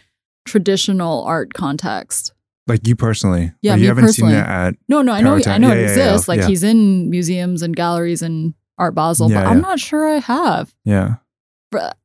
traditional 0.46 1.24
art 1.24 1.54
context. 1.54 2.34
Like 2.68 2.88
you 2.88 2.96
personally. 2.96 3.52
Yeah, 3.62 3.74
Like, 3.74 3.82
you 3.82 3.88
haven't 3.88 4.06
personally. 4.06 4.34
seen 4.34 4.40
that 4.42 4.50
at 4.50 4.76
No, 4.88 5.02
no, 5.02 5.12
I 5.12 5.22
know, 5.22 5.40
I 5.46 5.58
know 5.58 5.68
Yeah, 5.70 5.74
it 5.74 5.82
yeah, 5.82 5.96
yeah, 5.96 6.06
exists. 6.08 6.28
like 6.28 6.40
yeah. 6.42 6.48
he's 6.48 6.64
in 6.64 7.10
museums 7.10 7.62
and 7.62 7.76
galleries 7.76 8.22
and 8.22 8.54
Art 8.78 8.96
Basel, 8.96 9.30
but 9.30 9.46
I'm 9.46 9.62
not 9.62 9.80
sure 9.80 10.08
I 10.08 10.20
have, 10.20 10.74
yeah 10.84 11.16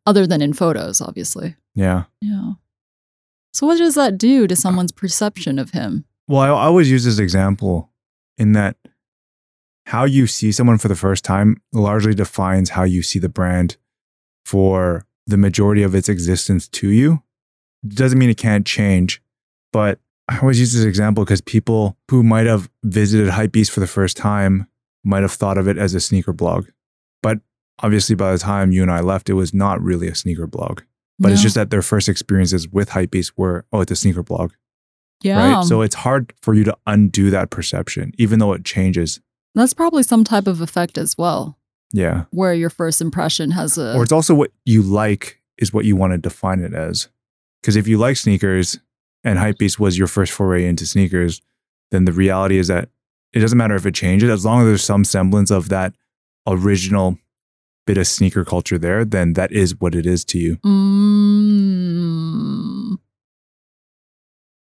other 0.04 0.26
than 0.26 0.42
in 0.42 0.52
photos, 0.52 1.00
obviously. 1.00 1.54
yeah. 1.76 2.04
Yeah. 2.20 2.52
So 3.52 3.66
what 3.68 3.78
does 3.78 3.94
that 3.94 4.18
do 4.18 4.46
to 4.48 4.56
someone's 4.56 4.90
perception 4.92 5.58
of 5.60 5.70
him? 5.70 6.04
Well, 6.28 6.40
I 6.56 6.64
always 6.64 6.90
use 6.90 7.04
this 7.04 7.18
example 7.20 7.90
in 8.36 8.52
that 8.52 8.76
how 9.86 10.04
you 10.04 10.26
see 10.26 10.50
someone 10.52 10.78
for 10.78 10.88
the 10.88 10.94
first 10.96 11.24
time 11.24 11.56
largely 11.72 12.14
defines 12.14 12.70
how 12.70 12.82
you 12.84 13.02
see 13.02 13.18
the 13.20 13.28
brand 13.28 13.76
for 14.44 15.04
the 15.30 15.36
majority 15.36 15.82
of 15.82 15.94
its 15.94 16.08
existence 16.08 16.68
to 16.68 16.90
you. 16.90 17.22
Doesn't 17.86 18.18
mean 18.18 18.30
it 18.30 18.36
can't 18.36 18.66
change, 18.66 19.22
but 19.72 19.98
I 20.28 20.38
always 20.38 20.60
use 20.60 20.74
this 20.74 20.84
example 20.84 21.24
because 21.24 21.40
people 21.40 21.96
who 22.10 22.22
might 22.22 22.46
have 22.46 22.70
visited 22.84 23.28
Hypebeast 23.28 23.70
for 23.70 23.80
the 23.80 23.86
first 23.86 24.16
time 24.16 24.66
might 25.02 25.22
have 25.22 25.32
thought 25.32 25.58
of 25.58 25.66
it 25.66 25.78
as 25.78 25.94
a 25.94 26.00
sneaker 26.00 26.32
blog. 26.32 26.68
But 27.22 27.40
obviously, 27.82 28.14
by 28.14 28.32
the 28.32 28.38
time 28.38 28.70
you 28.70 28.82
and 28.82 28.90
I 28.90 29.00
left, 29.00 29.30
it 29.30 29.34
was 29.34 29.54
not 29.54 29.80
really 29.80 30.08
a 30.08 30.14
sneaker 30.14 30.46
blog. 30.46 30.82
But 31.18 31.32
it's 31.32 31.42
just 31.42 31.54
that 31.54 31.68
their 31.68 31.82
first 31.82 32.08
experiences 32.08 32.66
with 32.66 32.90
Hypebeast 32.90 33.32
were, 33.36 33.66
oh, 33.72 33.82
it's 33.82 33.90
a 33.90 33.96
sneaker 33.96 34.22
blog 34.22 34.52
yeah. 35.22 35.54
right? 35.56 35.64
So 35.64 35.82
it's 35.82 35.94
hard 35.94 36.32
for 36.40 36.54
you 36.54 36.64
to 36.64 36.76
undo 36.86 37.30
that 37.30 37.50
perception, 37.50 38.12
even 38.18 38.38
though 38.38 38.52
it 38.52 38.64
changes. 38.64 39.20
That's 39.54 39.74
probably 39.74 40.02
some 40.02 40.24
type 40.24 40.46
of 40.46 40.60
effect 40.60 40.96
as 40.96 41.18
well, 41.18 41.58
Yeah. 41.92 42.24
where 42.30 42.54
your 42.54 42.70
first 42.70 43.00
impression 43.00 43.50
has 43.50 43.76
a. 43.76 43.96
Or 43.96 44.02
it's 44.02 44.12
also 44.12 44.34
what 44.34 44.52
you 44.64 44.82
like 44.82 45.40
is 45.58 45.72
what 45.72 45.84
you 45.84 45.96
want 45.96 46.12
to 46.12 46.18
define 46.18 46.60
it 46.60 46.72
as. 46.72 47.08
Because 47.60 47.76
if 47.76 47.88
you 47.88 47.98
like 47.98 48.16
sneakers 48.16 48.78
and 49.24 49.38
Hypebeast 49.38 49.78
was 49.78 49.98
your 49.98 50.06
first 50.06 50.32
foray 50.32 50.66
into 50.66 50.86
sneakers, 50.86 51.42
then 51.90 52.04
the 52.04 52.12
reality 52.12 52.58
is 52.58 52.68
that 52.68 52.88
it 53.32 53.40
doesn't 53.40 53.58
matter 53.58 53.74
if 53.74 53.86
it 53.86 53.94
changes, 53.94 54.30
as 54.30 54.44
long 54.44 54.60
as 54.60 54.66
there's 54.66 54.84
some 54.84 55.04
semblance 55.04 55.50
of 55.50 55.68
that 55.68 55.94
original 56.46 57.18
bit 57.86 57.98
of 57.98 58.06
sneaker 58.06 58.44
culture 58.44 58.78
there, 58.78 59.04
then 59.04 59.32
that 59.34 59.52
is 59.52 59.78
what 59.80 59.94
it 59.94 60.06
is 60.06 60.24
to 60.24 60.38
you. 60.38 60.56
Mm. 60.58 61.90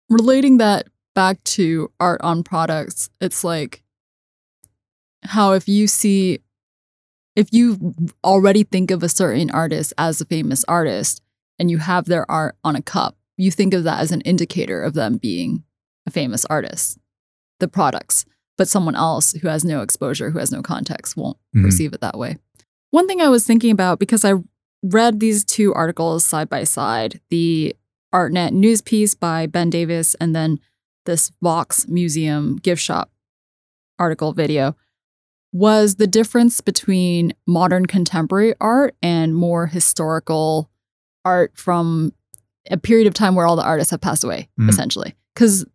Relating 0.09 0.57
that 0.57 0.87
back 1.15 1.43
to 1.43 1.91
art 1.99 2.21
on 2.21 2.43
products, 2.43 3.09
it's 3.21 3.43
like 3.43 3.83
how 5.23 5.53
if 5.53 5.67
you 5.67 5.87
see, 5.87 6.39
if 7.39 7.53
you 7.53 7.95
already 8.23 8.63
think 8.63 8.91
of 8.91 9.01
a 9.01 9.09
certain 9.09 9.49
artist 9.49 9.93
as 9.97 10.19
a 10.19 10.25
famous 10.25 10.65
artist 10.67 11.21
and 11.57 11.71
you 11.71 11.77
have 11.77 12.05
their 12.05 12.29
art 12.29 12.55
on 12.63 12.75
a 12.75 12.81
cup, 12.81 13.15
you 13.37 13.49
think 13.49 13.73
of 13.73 13.85
that 13.85 14.01
as 14.01 14.11
an 14.11 14.19
indicator 14.21 14.83
of 14.83 14.93
them 14.93 15.15
being 15.17 15.63
a 16.05 16.11
famous 16.11 16.43
artist, 16.45 16.97
the 17.59 17.67
products. 17.67 18.25
But 18.57 18.67
someone 18.67 18.95
else 18.95 19.31
who 19.33 19.47
has 19.47 19.63
no 19.63 19.81
exposure, 19.81 20.31
who 20.31 20.39
has 20.39 20.51
no 20.51 20.61
context, 20.61 21.15
won't 21.15 21.37
Mhm. 21.55 21.63
perceive 21.63 21.93
it 21.93 22.01
that 22.01 22.17
way. 22.17 22.37
One 22.91 23.07
thing 23.07 23.21
I 23.21 23.29
was 23.29 23.45
thinking 23.45 23.71
about 23.71 23.99
because 23.99 24.25
I 24.25 24.33
read 24.83 25.21
these 25.21 25.45
two 25.45 25.73
articles 25.73 26.25
side 26.25 26.49
by 26.49 26.65
side 26.65 27.21
the 27.29 27.73
ArtNet 28.13 28.51
news 28.51 28.81
piece 28.81 29.15
by 29.15 29.45
Ben 29.45 29.69
Davis 29.69 30.13
and 30.15 30.35
then 30.35 30.59
this 31.05 31.31
Vox 31.41 31.87
Museum 31.87 32.57
gift 32.57 32.81
shop 32.81 33.11
article 33.97 34.33
video 34.33 34.75
was 35.51 35.95
the 35.95 36.07
difference 36.07 36.61
between 36.61 37.33
modern 37.47 37.85
contemporary 37.85 38.53
art 38.61 38.95
and 39.01 39.35
more 39.35 39.67
historical 39.67 40.69
art 41.25 41.51
from 41.55 42.13
a 42.69 42.77
period 42.77 43.07
of 43.07 43.13
time 43.13 43.33
where 43.35 43.47
all 43.47 43.55
the 43.55 43.63
artists 43.63 43.91
have 43.91 44.01
passed 44.01 44.23
away, 44.23 44.47
Mhm. 44.59 44.69
essentially. 44.69 45.15
Because 45.33 45.65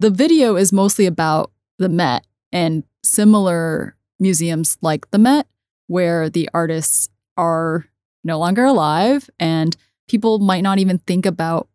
the 0.00 0.10
video 0.10 0.56
is 0.56 0.72
mostly 0.72 1.06
about 1.06 1.50
the 1.78 1.88
Met 1.88 2.26
and 2.52 2.84
similar 3.02 3.96
museums 4.20 4.76
like 4.82 5.10
the 5.10 5.18
Met, 5.18 5.46
where 5.86 6.28
the 6.28 6.48
artists 6.52 7.08
are 7.36 7.86
no 8.24 8.38
longer 8.38 8.64
alive 8.64 9.30
and 9.38 9.76
people 10.08 10.38
might 10.38 10.62
not 10.62 10.78
even 10.78 10.98
think 10.98 11.24
about 11.24 11.68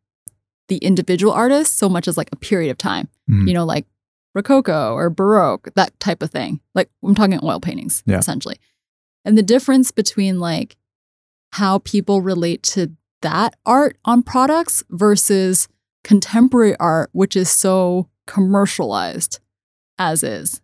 the 0.68 0.78
individual 0.78 1.34
artists 1.34 1.76
so 1.76 1.90
much 1.90 2.08
as 2.08 2.18
like 2.18 2.30
a 2.32 2.36
period 2.36 2.70
of 2.70 2.78
time 2.78 3.08
Mhm. 3.30 3.48
you 3.48 3.54
know 3.54 3.66
like 3.66 3.86
rococo 4.34 4.94
or 4.94 5.10
baroque 5.10 5.70
that 5.76 5.98
type 6.00 6.24
of 6.24 6.32
thing. 6.32 6.60
Like 6.76 6.90
i'm 7.04 7.16
talking 7.16 7.40
oil 7.44 7.60
paintings 7.60 8.04
Yeah. 8.06 8.18
essentially. 8.20 8.58
And 9.26 9.38
the 9.38 9.44
difference 9.44 9.92
between 9.92 10.40
like 10.40 10.76
how 11.54 11.80
people 11.80 12.22
relate 12.22 12.64
to 12.64 12.92
that 13.22 13.56
art 13.66 13.98
on 14.06 14.24
products 14.24 14.84
versus 14.90 15.68
contemporary 16.04 16.76
art 16.78 17.10
which 17.14 17.36
is 17.36 17.50
so 17.50 18.10
commercialized 18.28 19.40
as 19.98 20.24
is 20.24 20.62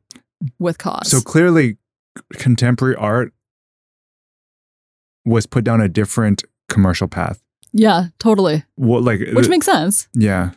with 0.58 0.78
KAWS. 0.78 1.10
So 1.12 1.22
clearly, 1.22 1.78
contemporary 2.34 2.96
art 2.96 3.34
was 5.26 5.46
put 5.46 5.64
down 5.64 5.82
a 5.82 5.88
different 5.90 6.44
commercial 6.70 7.08
path. 7.08 7.42
yeah 7.72 8.08
totally. 8.20 8.64
What 8.76 9.04
like 9.04 9.20
which 9.34 9.48
uh, 9.48 9.50
makes 9.50 9.66
sense. 9.66 10.08
Yeah. 10.14 10.52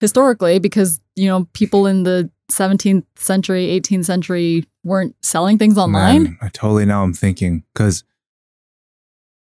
Historically 0.00 0.58
because 0.58 1.00
you 1.16 1.26
know 1.28 1.46
people 1.52 1.86
in 1.86 2.02
the 2.02 2.30
17th 2.50 3.04
century 3.16 3.66
18th 3.66 4.04
century 4.04 4.64
weren't 4.84 5.14
selling 5.22 5.58
things 5.58 5.76
online 5.76 6.22
Man, 6.22 6.38
I 6.40 6.48
totally 6.48 6.86
now 6.86 7.02
I'm 7.02 7.12
thinking 7.12 7.64
because 7.74 8.04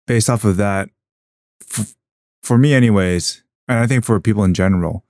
based 0.06 0.30
off 0.30 0.44
of 0.44 0.56
that, 0.56 0.88
f- 1.70 1.94
for 2.42 2.56
me 2.56 2.74
anyways, 2.74 3.42
and 3.68 3.78
I 3.78 3.86
think 3.86 4.04
for 4.04 4.18
people 4.20 4.44
in 4.44 4.54
general, 4.54 5.04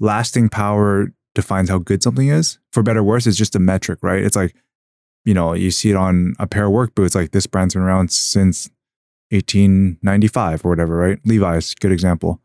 lasting 0.00 0.48
power 0.48 1.12
defines 1.34 1.68
how 1.68 1.78
good 1.78 2.02
something 2.02 2.28
is. 2.28 2.58
For 2.72 2.82
better 2.82 3.00
or 3.00 3.04
worse, 3.04 3.26
it's 3.26 3.36
just 3.36 3.56
a 3.56 3.58
metric, 3.58 3.98
right? 4.02 4.22
It's 4.22 4.36
like 4.36 4.54
you 5.24 5.34
know 5.34 5.54
you 5.54 5.70
see 5.70 5.90
it 5.90 5.96
on 5.96 6.34
a 6.38 6.46
pair 6.46 6.66
of 6.66 6.72
work 6.72 6.94
boots, 6.94 7.14
like 7.14 7.32
this 7.32 7.46
brand's 7.46 7.74
been 7.74 7.82
around 7.82 8.12
since 8.12 8.70
1895 9.30 10.64
or 10.64 10.68
whatever, 10.68 10.96
right? 10.96 11.18
Levi's, 11.24 11.74
good 11.74 11.92
example. 11.92 12.40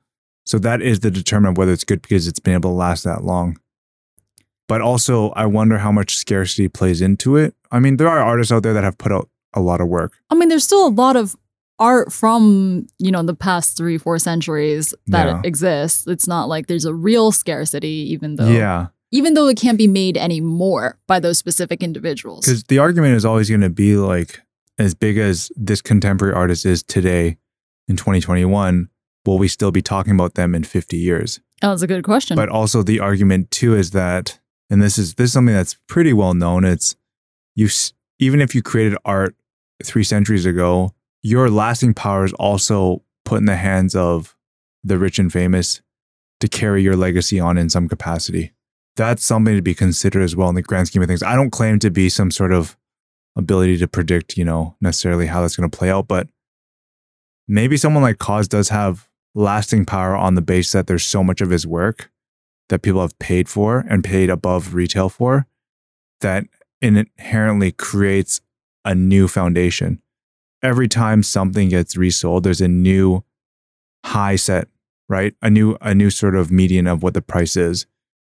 So 0.46 0.58
that 0.60 0.82
is 0.82 1.02
the 1.02 1.12
determinant 1.12 1.56
of 1.56 1.60
whether 1.60 1.72
it's 1.72 1.84
good 1.84 2.02
because 2.02 2.28
it's 2.28 2.40
been 2.40 2.56
able 2.56 2.72
to 2.72 2.76
last 2.76 3.04
that 3.04 3.24
long. 3.24 3.60
But 4.70 4.80
also, 4.82 5.32
I 5.32 5.46
wonder 5.48 5.80
how 5.80 5.92
much 5.92 6.16
scarcity 6.16 6.70
plays 6.70 7.02
into 7.02 7.36
it. 7.36 7.56
I 7.72 7.80
mean, 7.80 7.98
there 7.98 8.08
are 8.08 8.20
artists 8.20 8.52
out 8.54 8.64
there 8.64 8.74
that 8.74 8.84
have 8.86 8.98
put 8.98 9.12
out 9.12 9.28
a 9.54 9.60
lot 9.60 9.82
of 9.82 9.88
work. 9.88 10.14
I 10.30 10.36
mean, 10.36 10.48
there's 10.48 10.64
still 10.64 10.88
a 10.88 10.90
lot 10.94 11.16
of 11.18 11.36
art 11.80 12.14
from, 12.14 12.86
you 13.00 13.10
know, 13.12 13.24
the 13.24 13.34
past 13.36 13.76
three, 13.76 13.98
four 13.98 14.20
centuries 14.20 14.94
that 15.08 15.26
Yeah. 15.28 15.42
exists. 15.44 16.06
It's 16.08 16.28
not 16.28 16.48
like 16.50 16.68
there's 16.68 16.86
a 16.86 16.94
real 16.94 17.32
scarcity, 17.32 18.12
even 18.14 18.36
though 18.36 18.50
Yeah. 18.52 18.88
even 19.12 19.34
though 19.34 19.48
it 19.48 19.58
can't 19.58 19.78
be 19.78 19.88
made 19.88 20.18
anymore 20.18 21.00
by 21.08 21.20
those 21.20 21.38
specific 21.40 21.82
individuals. 21.82 22.46
Because 22.46 22.64
the 22.66 22.78
argument 22.78 23.16
is 23.16 23.26
always 23.26 23.50
going 23.50 23.62
to 23.62 23.70
be 23.72 23.96
like, 23.98 24.42
as 24.78 24.94
big 24.94 25.18
as 25.18 25.52
this 25.56 25.82
contemporary 25.82 26.34
artist 26.36 26.66
is 26.66 26.84
today 26.84 27.38
in 27.88 27.96
2021, 27.96 28.90
will 29.26 29.40
we 29.40 29.48
still 29.48 29.72
be 29.72 29.82
talking 29.82 30.14
about 30.14 30.36
them 30.36 30.54
in 30.54 30.64
50 30.64 30.96
years? 30.98 31.40
That 31.62 31.72
was 31.72 31.82
a 31.82 31.88
good 31.88 32.04
question. 32.04 32.36
But 32.36 32.50
also 32.50 32.84
the 32.84 33.00
argument 33.00 33.52
too 33.52 33.76
is 33.76 33.92
that, 33.92 34.39
and 34.70 34.82
this 34.82 34.98
is 34.98 35.16
this 35.16 35.26
is 35.26 35.34
something 35.34 35.56
that's 35.56 35.78
pretty 35.88 36.14
well 36.14 36.34
known. 36.34 36.64
It's 36.66 36.96
you 37.56 37.70
even 38.20 38.42
if 38.42 38.54
you 38.54 38.62
created 38.62 38.98
art 39.06 39.36
three 39.84 40.04
centuries 40.04 40.46
ago, 40.46 40.94
your 41.22 41.50
lasting 41.50 41.94
power 41.94 42.26
is 42.26 42.34
also 42.34 43.04
put 43.26 43.40
in 43.40 43.46
the 43.46 43.56
hands 43.56 43.96
of 43.96 44.36
the 44.84 44.98
rich 44.98 45.20
and 45.20 45.32
famous 45.32 45.82
to 46.40 46.48
carry 46.48 46.82
your 46.82 46.96
legacy 46.96 47.40
on 47.40 47.58
in 47.58 47.70
some 47.70 47.88
capacity. 47.90 48.54
That's 48.96 49.24
something 49.24 49.56
to 49.56 49.62
be 49.62 49.74
considered 49.74 50.24
as 50.24 50.36
well 50.36 50.50
in 50.50 50.56
the 50.56 50.62
grand 50.62 50.88
scheme 50.88 51.02
of 51.02 51.08
things. 51.08 51.24
I 51.24 51.36
don't 51.36 51.52
claim 51.52 51.80
to 51.80 51.90
be 51.90 52.10
some 52.10 52.32
sort 52.32 52.52
of 52.52 52.78
ability 53.36 53.78
to 53.78 53.88
predict, 53.88 54.38
you 54.38 54.44
know, 54.44 54.76
necessarily 54.82 55.28
how 55.28 55.42
that's 55.42 55.56
going 55.56 55.70
to 55.70 55.78
play 55.78 55.90
out, 55.90 56.08
but 56.08 56.28
maybe 57.48 57.78
someone 57.78 58.04
like 58.04 58.20
KAWS 58.20 58.48
does 58.48 58.70
have 58.70 59.08
lasting 59.36 59.86
power 59.86 60.16
on 60.16 60.36
the 60.36 60.42
base 60.42 60.72
that 60.72 60.88
there's 60.88 61.06
so 61.06 61.24
much 61.24 61.40
of 61.40 61.50
his 61.50 61.66
work 61.66 62.12
that 62.70 62.82
people 62.82 63.02
have 63.02 63.18
paid 63.20 63.50
for 63.50 63.86
and 63.90 64.04
paid 64.04 64.30
above 64.30 64.74
retail 64.74 65.10
for 65.10 65.48
that 66.22 66.46
inherently 66.82 67.72
creates 67.72 68.42
a 68.86 68.96
new 68.96 69.28
foundation. 69.28 70.02
Every 70.62 70.88
time 70.88 71.24
something 71.24 71.70
gets 71.70 71.98
resold, 71.98 72.44
there's 72.44 72.62
a 72.62 72.68
new 72.68 73.24
high 74.06 74.36
set, 74.36 74.68
right? 75.08 75.34
A 75.42 75.50
new 75.50 75.78
a 75.82 75.94
new 75.94 76.10
sort 76.10 76.36
of 76.36 76.52
median 76.52 76.88
of 76.88 77.04
what 77.04 77.14
the 77.14 77.22
price 77.22 77.56
is. 77.56 77.86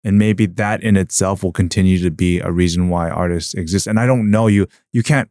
And 0.04 0.17
maybe 0.17 0.48
that 0.48 0.82
in 0.82 0.98
itself 0.98 1.44
will 1.44 1.52
continue 1.52 2.00
to 2.00 2.10
be 2.10 2.39
a 2.39 2.52
reason 2.52 2.89
why 2.89 3.10
artists 3.10 3.54
exist. 3.54 3.86
And 3.86 4.00
I 4.00 4.06
don't 4.06 4.32
know 4.32 4.48
you 4.48 4.67
you 4.91 5.04
can't 5.04 5.30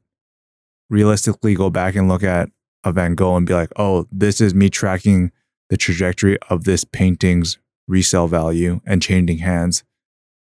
realistically 0.89 1.55
go 1.55 1.71
back 1.71 1.95
and 1.95 2.09
look 2.09 2.23
at 2.23 2.51
a 2.85 2.93
Van 2.93 3.15
Gogh 3.15 3.37
and 3.37 3.47
be 3.47 3.55
like, 3.55 3.71
"Oh, 3.77 4.07
this 4.11 4.41
is 4.41 4.55
me 4.55 4.71
tracking 4.71 5.33
the 5.69 5.77
trajectory 5.77 6.39
of 6.49 6.65
this 6.65 6.85
painting's 6.85 7.59
resale 7.91 8.29
value 8.29 8.81
and 8.87 9.03
changing 9.03 9.39
hands. 9.39 9.85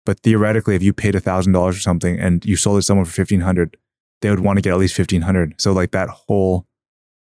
But 0.05 0.21
theoretically, 0.21 0.75
if 0.77 0.83
you 0.83 0.93
paid 0.93 1.21
thousand 1.23 1.53
dollars 1.53 1.77
for 1.77 1.83
something 1.83 2.19
and 2.19 2.45
you 2.45 2.57
sold 2.57 2.79
it 2.79 2.81
to 2.81 2.87
someone 2.87 3.05
for 3.07 3.13
fifteen 3.13 3.41
hundred, 3.41 3.77
they 4.23 4.31
would 4.31 4.41
want 4.41 4.57
to 4.57 4.63
get 4.63 4.73
at 4.73 4.79
least 4.79 4.95
fifteen 4.95 5.23
hundred. 5.23 5.61
So 5.61 5.73
like 5.73 5.91
that 5.93 6.09
whole 6.09 6.67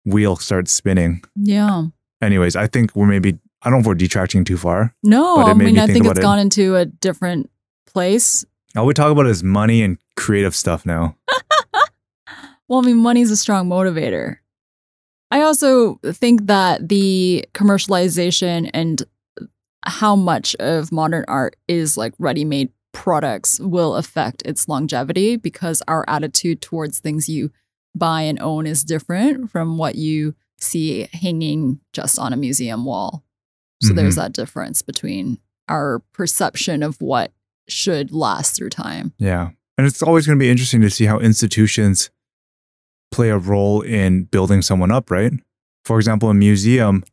wheel 0.06 0.36
starts 0.36 0.72
spinning. 0.72 1.24
yeah. 1.36 1.84
Anyways, 2.22 2.56
I 2.56 2.68
think 2.68 2.96
we're 2.96 3.06
maybe 3.08 3.38
I 3.62 3.70
don't 3.70 3.74
know 3.74 3.80
if 3.82 3.86
we're 3.86 3.96
detracting 3.96 4.44
too 4.46 4.58
far. 4.58 4.96
No, 5.04 5.38
I 5.44 5.54
mean 5.54 5.76
me 5.76 5.80
I 5.82 5.86
think 5.86 5.94
think 6.04 6.06
it's 6.08 6.20
it. 6.20 6.22
gone 6.22 6.39
into 6.39 6.76
a 6.76 6.86
different 6.86 7.50
place. 7.86 8.46
All 8.76 8.86
we 8.86 8.94
talk 8.94 9.12
about 9.12 9.28
is 9.28 9.44
money 9.44 9.84
and 9.84 9.98
creative 10.16 10.56
stuff 10.56 10.86
now. 10.86 11.16
Well, 12.70 12.80
I 12.80 12.86
mean, 12.86 12.98
money's 12.98 13.30
a 13.30 13.36
strong 13.36 13.68
motivator. 13.68 14.38
I 15.30 15.42
also 15.42 16.00
think 16.06 16.48
that 16.48 16.88
the 16.89 17.46
commercialization 17.54 18.70
and 18.74 19.04
how 19.86 20.15
much 20.15 20.56
of 20.56 20.91
modern 20.91 21.26
art 21.28 21.56
is 21.67 21.98
like 21.98 22.13
ready 22.19 22.46
made 22.46 22.72
products 22.93 23.60
will 23.60 23.96
affect 23.96 24.43
its 24.46 24.67
longevity 24.69 25.36
because 25.36 25.82
our 25.88 26.06
attitude 26.08 26.62
towards 26.62 27.00
things 27.00 27.28
you 27.28 27.52
buy 27.96 28.22
and 28.22 28.41
own 28.41 28.65
is 28.65 28.84
different 28.84 29.52
from 29.52 29.78
what 29.78 29.96
you 29.96 30.36
see 30.60 31.08
hanging 31.12 31.80
just 31.91 32.17
on 32.17 32.34
a 32.34 32.38
museum 32.38 32.86
wall. 32.86 33.24
So 33.82 33.89
mm-hmm. 33.89 33.98
there's 33.98 34.15
that 34.15 34.34
difference 34.34 34.82
between 34.82 35.39
our 35.67 36.00
perception 36.13 36.84
of 36.84 37.02
what 37.02 37.32
should 37.67 38.12
last 38.12 38.56
through 38.56 38.69
time. 38.69 39.13
Yeah. 39.17 39.50
And 39.78 39.88
it's 39.88 40.04
always 40.04 40.26
going 40.26 40.38
to 40.38 40.43
be 40.43 40.50
interesting 40.50 40.82
to 40.82 40.89
see 40.89 41.06
how 41.06 41.19
institutions 41.19 42.10
play 43.12 43.30
a 43.30 43.38
role 43.38 43.82
in 43.82 44.24
building 44.26 44.62
someone 44.62 44.91
up, 44.91 45.12
right? 45.12 45.34
For 45.84 45.98
example, 45.98 46.30
a 46.30 46.34
museum 46.34 47.04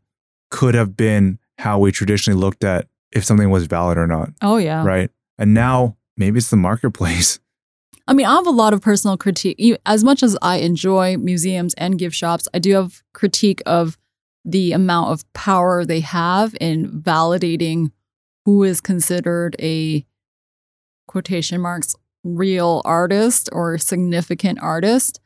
could 0.51 0.75
have 0.75 0.97
been 0.97 1.39
how 1.61 1.79
we 1.79 1.93
traditionally 1.93 2.39
looked 2.39 2.65
at 2.65 2.89
if 3.13 3.25
something 3.25 3.51
was 3.51 3.67
valid 3.67 3.99
or 3.99 4.07
not, 4.07 4.31
Oh, 4.43 4.57
yeah. 4.57 4.85
right? 4.85 5.11
And 5.39 5.55
now 5.55 5.97
maybe 6.17 6.39
it's 6.39 6.51
the 6.51 6.57
marketplace. 6.57 7.39
I 8.09 8.13
mean, 8.13 8.27
I 8.27 8.35
have 8.35 8.47
a 8.47 8.51
lot 8.51 8.73
of 8.75 8.83
personal 8.83 9.17
critique. 9.17 9.79
As 9.87 10.03
much 10.03 10.23
as 10.23 10.37
I 10.43 10.57
enjoy 10.57 11.17
museums 11.17 11.75
and 11.75 11.99
gift 11.99 12.17
shops, 12.17 12.49
I 12.53 12.59
do 12.59 12.75
have 12.75 13.03
critique 13.15 13.63
of 13.67 13.97
the 14.45 14.73
amount 14.73 15.13
of 15.13 15.31
power 15.33 15.85
they 15.85 16.01
have 16.01 16.57
in 16.61 16.91
validating 17.03 17.93
who 18.47 18.65
is 18.65 18.81
considered 18.81 19.55
a 19.61 20.05
quotation 21.07 21.61
marks 21.61 21.95
real 22.25 22.81
artist 22.85 23.49
or 23.53 23.77
significant 23.79 24.59
artist. 24.63 25.21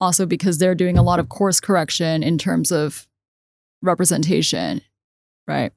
also 0.00 0.26
because 0.26 0.58
they're 0.58 0.74
doing 0.74 0.98
a 0.98 1.02
lot 1.02 1.18
of 1.18 1.28
course 1.28 1.60
correction 1.60 2.22
in 2.22 2.36
terms 2.38 2.70
of 2.72 3.06
representation, 3.82 4.80
right? 5.46 5.72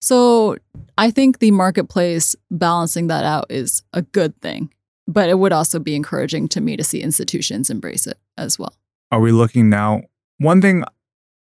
So 0.00 0.56
I 0.96 1.10
think 1.10 1.38
the 1.38 1.50
marketplace 1.50 2.36
balancing 2.50 3.08
that 3.08 3.24
out 3.24 3.46
is 3.50 3.82
a 3.92 4.02
good 4.02 4.40
thing, 4.40 4.72
but 5.06 5.28
it 5.28 5.38
would 5.38 5.52
also 5.52 5.78
be 5.78 5.96
encouraging 5.96 6.48
to 6.48 6.60
me 6.60 6.76
to 6.76 6.84
see 6.84 7.02
institutions 7.02 7.70
embrace 7.70 8.06
it 8.06 8.18
as 8.36 8.58
well. 8.58 8.74
Are 9.10 9.20
we 9.20 9.32
looking 9.32 9.68
now? 9.68 10.02
One 10.38 10.60
thing 10.60 10.84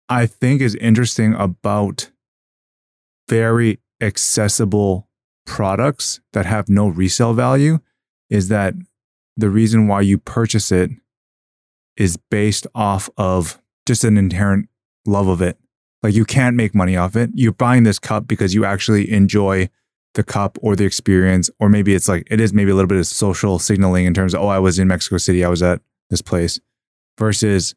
I 0.08 0.26
think 0.26 0.60
is 0.60 0.74
interesting 0.76 1.34
about 1.34 2.10
very 3.28 3.80
accessible 4.00 5.08
products 5.46 6.20
that 6.32 6.46
have 6.46 6.68
no 6.68 6.88
resale 6.88 7.32
value 7.32 7.80
is 8.30 8.48
that 8.48 8.74
the 9.36 9.50
reason 9.50 9.88
why 9.88 10.02
you 10.02 10.18
purchase 10.18 10.70
it 10.70 10.90
is 11.96 12.16
based 12.16 12.66
off 12.74 13.10
of 13.16 13.60
just 13.86 14.04
an 14.04 14.16
inherent 14.16 14.68
love 15.06 15.28
of 15.28 15.42
it. 15.42 15.58
Like 16.04 16.14
you 16.14 16.24
can't 16.24 16.54
make 16.54 16.74
money 16.74 16.96
off 16.96 17.16
it. 17.16 17.30
You're 17.34 17.52
buying 17.52 17.82
this 17.82 17.98
cup 17.98 18.28
because 18.28 18.54
you 18.54 18.64
actually 18.64 19.10
enjoy 19.10 19.70
the 20.14 20.22
cup 20.22 20.58
or 20.62 20.76
the 20.76 20.84
experience, 20.84 21.50
or 21.58 21.68
maybe 21.68 21.94
it's 21.94 22.08
like 22.08 22.24
it 22.30 22.38
is 22.40 22.52
maybe 22.52 22.70
a 22.70 22.74
little 22.76 22.86
bit 22.88 22.98
of 22.98 23.06
social 23.06 23.58
signaling 23.58 24.04
in 24.04 24.14
terms 24.14 24.34
of, 24.34 24.42
oh, 24.42 24.46
I 24.48 24.58
was 24.60 24.78
in 24.78 24.86
Mexico 24.86 25.16
City, 25.16 25.44
I 25.44 25.48
was 25.48 25.62
at 25.62 25.80
this 26.10 26.22
place, 26.22 26.60
versus 27.18 27.74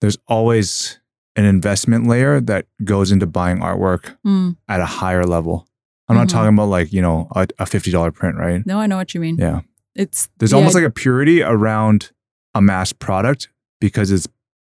there's 0.00 0.16
always 0.28 0.98
an 1.36 1.44
investment 1.44 2.06
layer 2.06 2.40
that 2.40 2.66
goes 2.84 3.10
into 3.10 3.26
buying 3.26 3.58
artwork 3.58 4.16
Mm. 4.24 4.56
at 4.68 4.80
a 4.80 4.86
higher 4.86 5.24
level. 5.24 5.66
I'm 6.08 6.16
not 6.16 6.28
Mhm. 6.28 6.30
talking 6.30 6.54
about 6.54 6.68
like, 6.68 6.92
you 6.92 7.02
know, 7.02 7.26
a, 7.34 7.48
a 7.58 7.66
$50 7.66 8.12
print, 8.12 8.36
right? 8.38 8.64
No, 8.64 8.78
I 8.78 8.86
know 8.86 8.96
what 8.96 9.14
you 9.14 9.20
mean. 9.20 9.36
Yeah. 9.36 9.60
It's 9.96 10.28
There's 10.38 10.50
the 10.52 10.56
almost 10.56 10.74
like 10.74 10.84
a 10.84 10.90
purity 10.90 11.42
around 11.42 12.12
a 12.54 12.62
mass 12.62 12.92
product 12.92 13.48
because 13.80 14.10
it's 14.12 14.28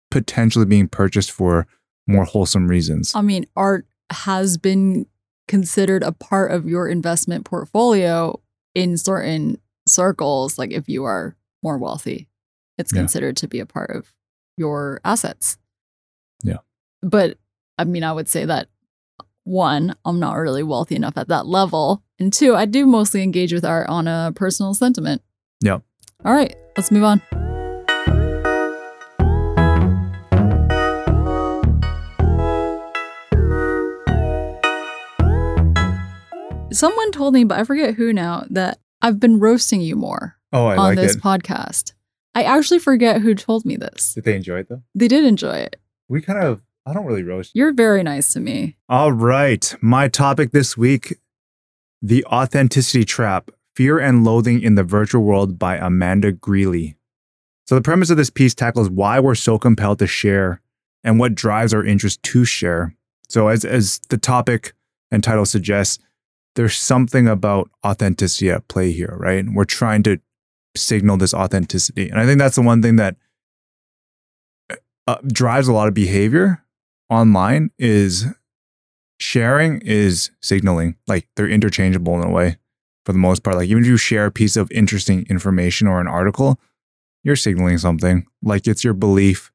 potentially 0.10 0.66
being 0.66 0.88
purchased 0.88 1.32
for 1.32 1.68
more 2.08 2.24
wholesome 2.26 2.68
reasons. 2.68 3.14
I 3.16 3.22
mean, 3.22 3.46
art 3.56 3.86
has 4.10 4.58
been 4.58 5.06
considered 5.48 6.04
a 6.04 6.12
part 6.12 6.52
of 6.52 6.68
your 6.68 6.88
investment 6.90 7.46
portfolio 7.46 8.40
in 8.76 8.98
certain 8.98 9.60
circles. 9.88 10.58
Like 10.58 10.72
if 10.72 10.88
you 10.90 11.04
are 11.04 11.36
more 11.64 11.78
wealthy, 11.78 12.28
it's 12.78 12.92
Yeah. 12.94 13.00
considered 13.02 13.38
to 13.38 13.48
be 13.48 13.60
a 13.60 13.66
part 13.66 13.92
of 13.92 14.14
your 14.58 15.00
assets. 15.06 15.58
Yeah. 16.44 16.58
But 17.02 17.38
I 17.78 17.84
mean, 17.84 18.04
I 18.04 18.12
would 18.12 18.28
say 18.28 18.46
that 18.46 18.70
one, 19.44 19.96
I'm 20.04 20.20
not 20.20 20.34
really 20.34 20.64
wealthy 20.64 20.96
enough 20.96 21.18
at 21.18 21.28
that 21.30 21.46
level. 21.46 22.04
And 22.20 22.34
two, 22.34 22.56
I 22.56 22.66
do 22.66 22.86
mostly 22.86 23.22
engage 23.24 23.54
with 23.54 23.64
art 23.64 23.88
on 23.88 24.08
a 24.08 24.32
personal 24.36 24.74
sentiment. 24.74 25.22
Yeah. 25.62 25.80
All 26.26 26.34
right, 26.34 26.56
let's 26.76 26.92
move 26.92 27.04
on. 27.04 27.22
Someone 36.72 37.12
told 37.12 37.34
me, 37.34 37.44
but 37.44 37.58
I 37.60 37.64
forget 37.64 37.96
who 37.96 38.12
now, 38.14 38.46
that 38.50 38.80
I've 39.02 39.20
been 39.20 39.40
roasting 39.40 39.82
you 39.82 39.96
more 39.96 40.36
Oh, 40.52 40.66
I 40.68 40.74
on 40.78 40.96
like 40.96 40.98
this 40.98 41.16
it. 41.16 41.22
podcast. 41.22 41.94
I 42.36 42.44
actually 42.44 42.80
forget 42.80 43.22
who 43.22 43.34
told 43.36 43.66
me 43.66 43.78
this. 43.78 44.14
Did 44.14 44.26
they 44.26 44.36
enjoy 44.36 44.60
it 44.60 44.70
though? 44.70 44.84
They 44.94 45.08
did 45.08 45.24
enjoy 45.24 45.56
it. 45.58 45.78
We 46.08 46.22
kind 46.22 46.44
of, 46.44 46.62
I 46.86 46.94
don't 46.94 47.06
really 47.06 47.24
roast. 47.24 47.52
You're 47.56 47.74
very 47.74 48.04
nice 48.04 48.32
to 48.34 48.40
me. 48.40 48.78
All 48.90 49.12
right. 49.12 49.74
My 49.82 50.08
topic 50.08 50.52
this 50.52 50.78
week 50.78 51.18
The 52.02 52.24
Authenticity 52.26 53.06
Trap 53.06 53.50
Fear 53.76 54.00
and 54.00 54.24
Loathing 54.24 54.62
in 54.62 54.76
the 54.76 54.84
Virtual 54.84 55.24
World 55.24 55.58
by 55.58 55.78
Amanda 55.78 56.32
Greeley. 56.32 56.96
So, 57.68 57.76
the 57.76 57.82
premise 57.82 58.10
of 58.10 58.18
this 58.18 58.30
piece 58.30 58.54
tackles 58.56 58.90
why 58.90 59.20
we're 59.20 59.36
so 59.36 59.58
compelled 59.58 60.00
to 60.00 60.08
share 60.08 60.62
and 61.04 61.20
what 61.20 61.36
drives 61.36 61.74
our 61.74 61.84
interest 61.84 62.24
to 62.24 62.46
share. 62.46 62.96
So, 63.30 63.48
as, 63.50 63.66
as 63.66 64.00
the 64.10 64.18
topic 64.18 64.74
and 65.12 65.24
title 65.24 65.46
suggests, 65.46 66.00
there's 66.58 66.76
something 66.76 67.28
about 67.28 67.70
authenticity 67.86 68.50
at 68.50 68.68
play 68.68 68.92
here, 68.92 69.16
right? 69.20 69.46
We're 69.48 69.64
trying 69.64 70.02
to 70.04 70.18
signal 70.76 71.18
this 71.18 71.32
authenticity. 71.34 72.10
And 72.10 72.20
I 72.20 72.26
think 72.26 72.40
that's 72.40 72.56
the 72.56 72.64
one 72.64 72.82
thing 72.82 72.96
that 72.96 73.16
uh, 75.06 75.18
drives 75.28 75.68
a 75.68 75.74
lot 75.74 75.88
of 75.88 75.94
behavior 75.94 76.64
online 77.12 77.70
is 77.78 78.26
sharing 79.20 79.82
is 79.82 80.32
signaling. 80.42 80.96
Like 81.06 81.28
they're 81.36 81.48
interchangeable 81.48 82.20
in 82.20 82.28
a 82.28 82.32
way 82.32 82.58
for 83.06 83.14
the 83.14 83.20
most 83.20 83.44
part. 83.44 83.56
Like 83.56 83.70
even 83.70 83.84
if 83.84 83.88
you 83.88 83.98
share 83.98 84.26
a 84.26 84.32
piece 84.32 84.58
of 84.58 84.72
interesting 84.72 85.28
information 85.30 85.88
or 85.88 86.02
an 86.02 86.08
article, 86.08 86.60
you're 87.24 87.36
signaling 87.36 87.78
something. 87.78 88.26
Like 88.42 88.66
it's 88.66 88.84
your 88.84 88.96
belief, 88.96 89.52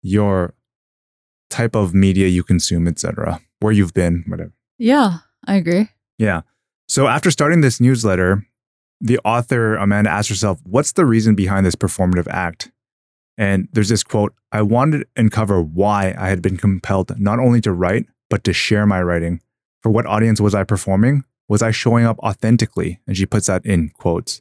your 0.00 0.54
type 1.50 1.76
of 1.76 1.92
media 1.92 2.28
you 2.28 2.42
consume, 2.42 2.88
etc. 2.88 3.42
Where 3.60 3.72
you've 3.72 3.92
been, 3.92 4.24
whatever. 4.26 4.54
Yeah, 4.78 5.18
I 5.46 5.56
agree. 5.56 5.90
Yeah. 6.18 6.42
So 6.88 7.08
after 7.08 7.30
starting 7.30 7.60
this 7.60 7.80
newsletter, 7.80 8.46
the 9.00 9.18
author 9.24 9.76
Amanda 9.76 10.10
asked 10.10 10.28
herself, 10.28 10.60
"What's 10.64 10.92
the 10.92 11.04
reason 11.04 11.34
behind 11.34 11.66
this 11.66 11.74
performative 11.74 12.28
act?" 12.28 12.70
And 13.38 13.68
there's 13.72 13.90
this 13.90 14.02
quote, 14.02 14.34
I 14.50 14.62
wanted 14.62 15.00
to 15.00 15.06
uncover 15.16 15.60
why 15.60 16.14
I 16.18 16.28
had 16.28 16.40
been 16.40 16.56
compelled 16.56 17.18
not 17.20 17.38
only 17.38 17.60
to 17.62 17.72
write, 17.72 18.06
but 18.30 18.44
to 18.44 18.52
share 18.52 18.86
my 18.86 19.02
writing. 19.02 19.40
For 19.82 19.90
what 19.90 20.06
audience 20.06 20.40
was 20.40 20.54
I 20.54 20.64
performing? 20.64 21.24
Was 21.48 21.62
I 21.62 21.70
showing 21.70 22.06
up 22.06 22.18
authentically? 22.20 23.00
And 23.06 23.16
she 23.16 23.26
puts 23.26 23.46
that 23.46 23.64
in 23.66 23.90
quotes. 23.90 24.40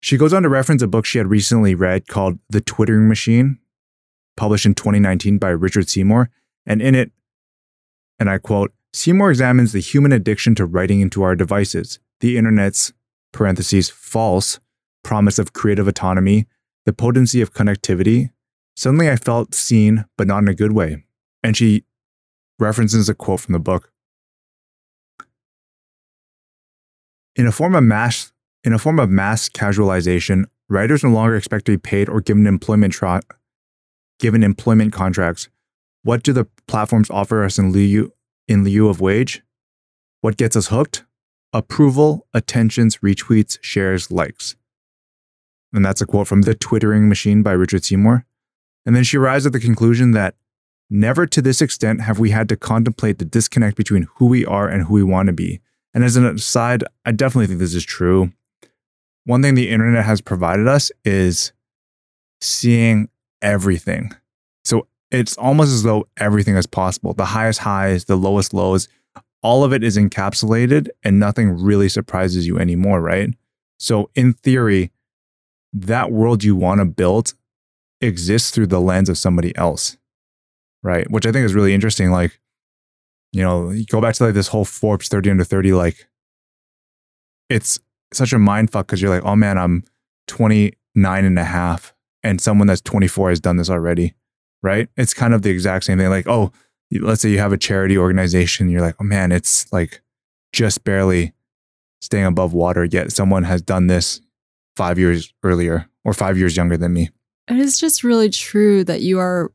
She 0.00 0.16
goes 0.16 0.32
on 0.32 0.42
to 0.44 0.48
reference 0.48 0.82
a 0.82 0.88
book 0.88 1.04
she 1.04 1.18
had 1.18 1.28
recently 1.28 1.74
read 1.74 2.08
called 2.08 2.38
The 2.48 2.60
Twittering 2.60 3.08
Machine, 3.08 3.58
published 4.36 4.66
in 4.66 4.74
2019 4.74 5.38
by 5.38 5.50
Richard 5.50 5.88
Seymour. 5.88 6.30
And 6.64 6.80
in 6.80 6.94
it, 6.94 7.12
and 8.18 8.30
I 8.30 8.38
quote, 8.38 8.72
Seymour 8.96 9.28
examines 9.28 9.72
the 9.72 9.80
human 9.80 10.10
addiction 10.10 10.54
to 10.54 10.64
writing 10.64 11.02
into 11.02 11.22
our 11.22 11.36
devices, 11.36 11.98
the 12.20 12.38
internet's 12.38 12.94
parentheses 13.30 13.90
false 13.90 14.58
promise 15.04 15.38
of 15.38 15.52
creative 15.52 15.86
autonomy, 15.86 16.46
the 16.86 16.94
potency 16.94 17.42
of 17.42 17.52
connectivity. 17.52 18.30
Suddenly 18.74 19.10
I 19.10 19.16
felt 19.16 19.52
seen, 19.52 20.06
but 20.16 20.26
not 20.26 20.38
in 20.38 20.48
a 20.48 20.54
good 20.54 20.72
way. 20.72 21.04
And 21.42 21.54
she 21.54 21.84
references 22.58 23.10
a 23.10 23.14
quote 23.14 23.40
from 23.40 23.52
the 23.52 23.58
book. 23.58 23.92
In 27.36 27.46
a 27.46 27.52
form 27.52 27.74
of 27.74 27.84
mass 27.84 28.32
in 28.64 28.72
a 28.72 28.78
form 28.78 28.98
of 28.98 29.10
mass 29.10 29.50
casualization, 29.50 30.46
writers 30.70 31.04
no 31.04 31.10
longer 31.10 31.36
expect 31.36 31.66
to 31.66 31.72
be 31.72 31.78
paid 31.78 32.08
or 32.08 32.22
given 32.22 32.46
employment 32.46 32.94
tra- 32.94 33.20
given 34.18 34.42
employment 34.42 34.94
contracts. 34.94 35.50
What 36.02 36.22
do 36.22 36.32
the 36.32 36.46
platforms 36.66 37.10
offer 37.10 37.44
us 37.44 37.58
in 37.58 37.72
lieu 37.72 38.12
in 38.48 38.64
lieu 38.64 38.88
of 38.88 39.00
wage? 39.00 39.42
What 40.20 40.36
gets 40.36 40.56
us 40.56 40.68
hooked? 40.68 41.04
Approval, 41.52 42.26
attentions, 42.34 42.98
retweets, 42.98 43.58
shares, 43.62 44.10
likes. 44.10 44.56
And 45.72 45.84
that's 45.84 46.00
a 46.00 46.06
quote 46.06 46.28
from 46.28 46.42
The 46.42 46.54
Twittering 46.54 47.08
Machine 47.08 47.42
by 47.42 47.52
Richard 47.52 47.84
Seymour. 47.84 48.24
And 48.84 48.94
then 48.94 49.04
she 49.04 49.18
arrives 49.18 49.46
at 49.46 49.52
the 49.52 49.60
conclusion 49.60 50.12
that 50.12 50.34
never 50.88 51.26
to 51.26 51.42
this 51.42 51.60
extent 51.60 52.00
have 52.02 52.18
we 52.18 52.30
had 52.30 52.48
to 52.48 52.56
contemplate 52.56 53.18
the 53.18 53.24
disconnect 53.24 53.76
between 53.76 54.08
who 54.16 54.26
we 54.26 54.46
are 54.46 54.68
and 54.68 54.84
who 54.84 54.94
we 54.94 55.02
want 55.02 55.26
to 55.26 55.32
be. 55.32 55.60
And 55.92 56.04
as 56.04 56.16
an 56.16 56.24
aside, 56.24 56.84
I 57.04 57.12
definitely 57.12 57.46
think 57.46 57.58
this 57.58 57.74
is 57.74 57.84
true. 57.84 58.32
One 59.24 59.42
thing 59.42 59.54
the 59.54 59.70
internet 59.70 60.04
has 60.04 60.20
provided 60.20 60.68
us 60.68 60.92
is 61.04 61.52
seeing 62.40 63.08
everything. 63.42 64.14
It's 65.10 65.36
almost 65.36 65.72
as 65.72 65.82
though 65.82 66.08
everything 66.16 66.56
is 66.56 66.66
possible. 66.66 67.14
The 67.14 67.26
highest 67.26 67.60
highs, 67.60 68.06
the 68.06 68.16
lowest 68.16 68.52
lows, 68.52 68.88
all 69.42 69.62
of 69.62 69.72
it 69.72 69.84
is 69.84 69.96
encapsulated 69.96 70.88
and 71.04 71.20
nothing 71.20 71.50
really 71.62 71.88
surprises 71.88 72.46
you 72.46 72.58
anymore, 72.58 73.00
right? 73.00 73.32
So, 73.78 74.10
in 74.14 74.32
theory, 74.32 74.90
that 75.72 76.10
world 76.10 76.42
you 76.42 76.56
want 76.56 76.80
to 76.80 76.84
build 76.84 77.34
exists 78.00 78.50
through 78.50 78.66
the 78.66 78.80
lens 78.80 79.08
of 79.08 79.18
somebody 79.18 79.56
else, 79.56 79.96
right? 80.82 81.08
Which 81.10 81.26
I 81.26 81.32
think 81.32 81.44
is 81.44 81.54
really 81.54 81.74
interesting. 81.74 82.10
Like, 82.10 82.40
you 83.32 83.42
know, 83.42 83.70
you 83.70 83.84
go 83.84 84.00
back 84.00 84.14
to 84.16 84.24
like 84.24 84.34
this 84.34 84.48
whole 84.48 84.64
Forbes 84.64 85.08
30 85.08 85.30
under 85.30 85.44
30, 85.44 85.72
like, 85.72 86.08
it's 87.48 87.78
such 88.12 88.32
a 88.32 88.38
mind 88.38 88.70
fuck 88.70 88.86
because 88.86 89.00
you're 89.00 89.10
like, 89.10 89.24
oh 89.24 89.36
man, 89.36 89.58
I'm 89.58 89.84
29 90.26 91.24
and 91.24 91.38
a 91.38 91.44
half, 91.44 91.94
and 92.22 92.40
someone 92.40 92.66
that's 92.66 92.80
24 92.80 93.28
has 93.30 93.40
done 93.40 93.56
this 93.56 93.70
already, 93.70 94.14
right? 94.62 94.88
It's 94.96 95.14
kind 95.14 95.34
of 95.34 95.42
the 95.42 95.50
exact 95.50 95.84
same 95.84 95.98
thing. 95.98 96.08
Like, 96.10 96.26
oh, 96.28 96.52
let's 96.92 97.20
say 97.22 97.30
you 97.30 97.38
have 97.38 97.52
a 97.52 97.58
charity 97.58 97.96
organization, 97.98 98.68
you're 98.68 98.80
like, 98.80 98.96
oh 99.00 99.04
man, 99.04 99.32
it's 99.32 99.70
like 99.72 100.00
just 100.52 100.84
barely 100.84 101.32
staying 102.00 102.26
above 102.26 102.52
water, 102.52 102.84
yet 102.84 103.12
someone 103.12 103.44
has 103.44 103.62
done 103.62 103.86
this 103.86 104.20
five 104.76 104.98
years 104.98 105.32
earlier 105.42 105.88
or 106.04 106.12
five 106.12 106.38
years 106.38 106.56
younger 106.56 106.76
than 106.76 106.92
me. 106.92 107.10
It 107.48 107.56
is 107.58 107.78
just 107.78 108.04
really 108.04 108.28
true 108.30 108.84
that 108.84 109.00
you 109.02 109.18
are 109.18 109.52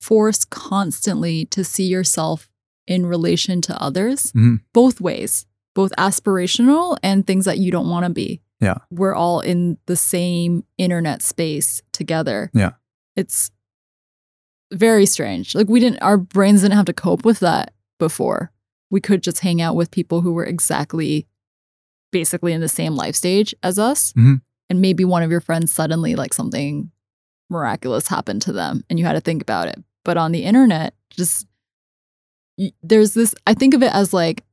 forced 0.00 0.50
constantly 0.50 1.46
to 1.46 1.64
see 1.64 1.84
yourself 1.86 2.50
in 2.86 3.06
relation 3.06 3.60
to 3.62 3.80
others, 3.82 4.32
Mhm. 4.32 4.60
both 4.74 5.00
ways, 5.00 5.46
both 5.74 5.92
aspirational 5.96 6.98
and 7.02 7.26
things 7.26 7.44
that 7.46 7.58
you 7.58 7.70
don't 7.70 7.88
want 7.88 8.04
to 8.04 8.10
be. 8.10 8.42
Yeah. 8.60 8.76
We're 8.90 9.14
all 9.14 9.40
in 9.40 9.78
the 9.86 9.96
same 9.96 10.64
internet 10.78 11.22
space 11.22 11.82
together. 11.92 12.50
Yeah. 12.54 12.72
It's 13.16 13.50
very 14.72 15.06
strange. 15.06 15.54
Like 15.54 15.68
we 15.68 15.80
didn't 15.80 16.02
our 16.02 16.16
brains 16.16 16.62
didn't 16.62 16.76
have 16.76 16.86
to 16.86 16.92
cope 16.92 17.24
with 17.24 17.40
that 17.40 17.72
before. 17.98 18.50
We 18.90 19.00
could 19.00 19.22
just 19.22 19.40
hang 19.40 19.60
out 19.60 19.76
with 19.76 19.90
people 19.90 20.20
who 20.20 20.32
were 20.32 20.44
exactly 20.44 21.26
basically 22.12 22.52
in 22.52 22.60
the 22.60 22.68
same 22.68 22.94
life 22.94 23.14
stage 23.14 23.54
as 23.62 23.78
us. 23.78 24.12
Mhm. 24.12 24.40
And 24.70 24.80
maybe 24.80 25.04
one 25.04 25.22
of 25.22 25.30
your 25.30 25.40
friends 25.40 25.72
suddenly 25.72 26.14
like 26.14 26.32
something 26.32 26.90
miraculous 27.50 28.08
happened 28.08 28.42
to 28.42 28.52
them 28.52 28.84
and 28.88 28.98
you 28.98 29.04
had 29.04 29.12
to 29.14 29.20
think 29.20 29.42
about 29.42 29.68
it. 29.68 29.82
But 30.04 30.16
on 30.16 30.32
the 30.32 30.44
internet, 30.44 30.94
just 31.10 31.46
there's 32.82 33.14
this 33.14 33.34
I 33.46 33.54
think 33.54 33.74
of 33.74 33.82
it 33.82 33.92
as 33.92 34.12
like 34.12 34.44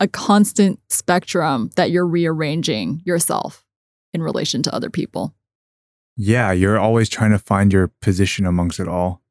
a 0.00 0.08
constant 0.08 0.80
spectrum 0.90 1.70
that 1.76 1.90
you're 1.90 2.06
rearranging 2.06 3.02
yourself 3.04 3.64
in 4.12 4.22
relation 4.22 4.62
to 4.64 4.74
other 4.74 4.90
people. 4.90 5.34
Yeah, 6.16 6.52
you're 6.52 6.78
always 6.78 7.08
trying 7.08 7.30
to 7.30 7.38
find 7.38 7.72
your 7.72 7.88
position 8.02 8.44
amongst 8.44 8.80
it 8.80 8.88
all. 8.88 9.21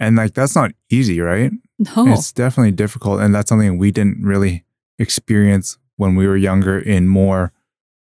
And 0.00 0.16
like 0.16 0.34
that's 0.34 0.56
not 0.56 0.72
easy, 0.88 1.20
right? 1.20 1.52
No. 1.78 2.12
It's 2.12 2.32
definitely 2.32 2.72
difficult. 2.72 3.20
And 3.20 3.34
that's 3.34 3.48
something 3.48 3.78
we 3.78 3.92
didn't 3.92 4.24
really 4.24 4.64
experience 4.98 5.78
when 5.96 6.16
we 6.16 6.26
were 6.26 6.36
younger 6.36 6.78
in 6.78 7.06
more 7.06 7.52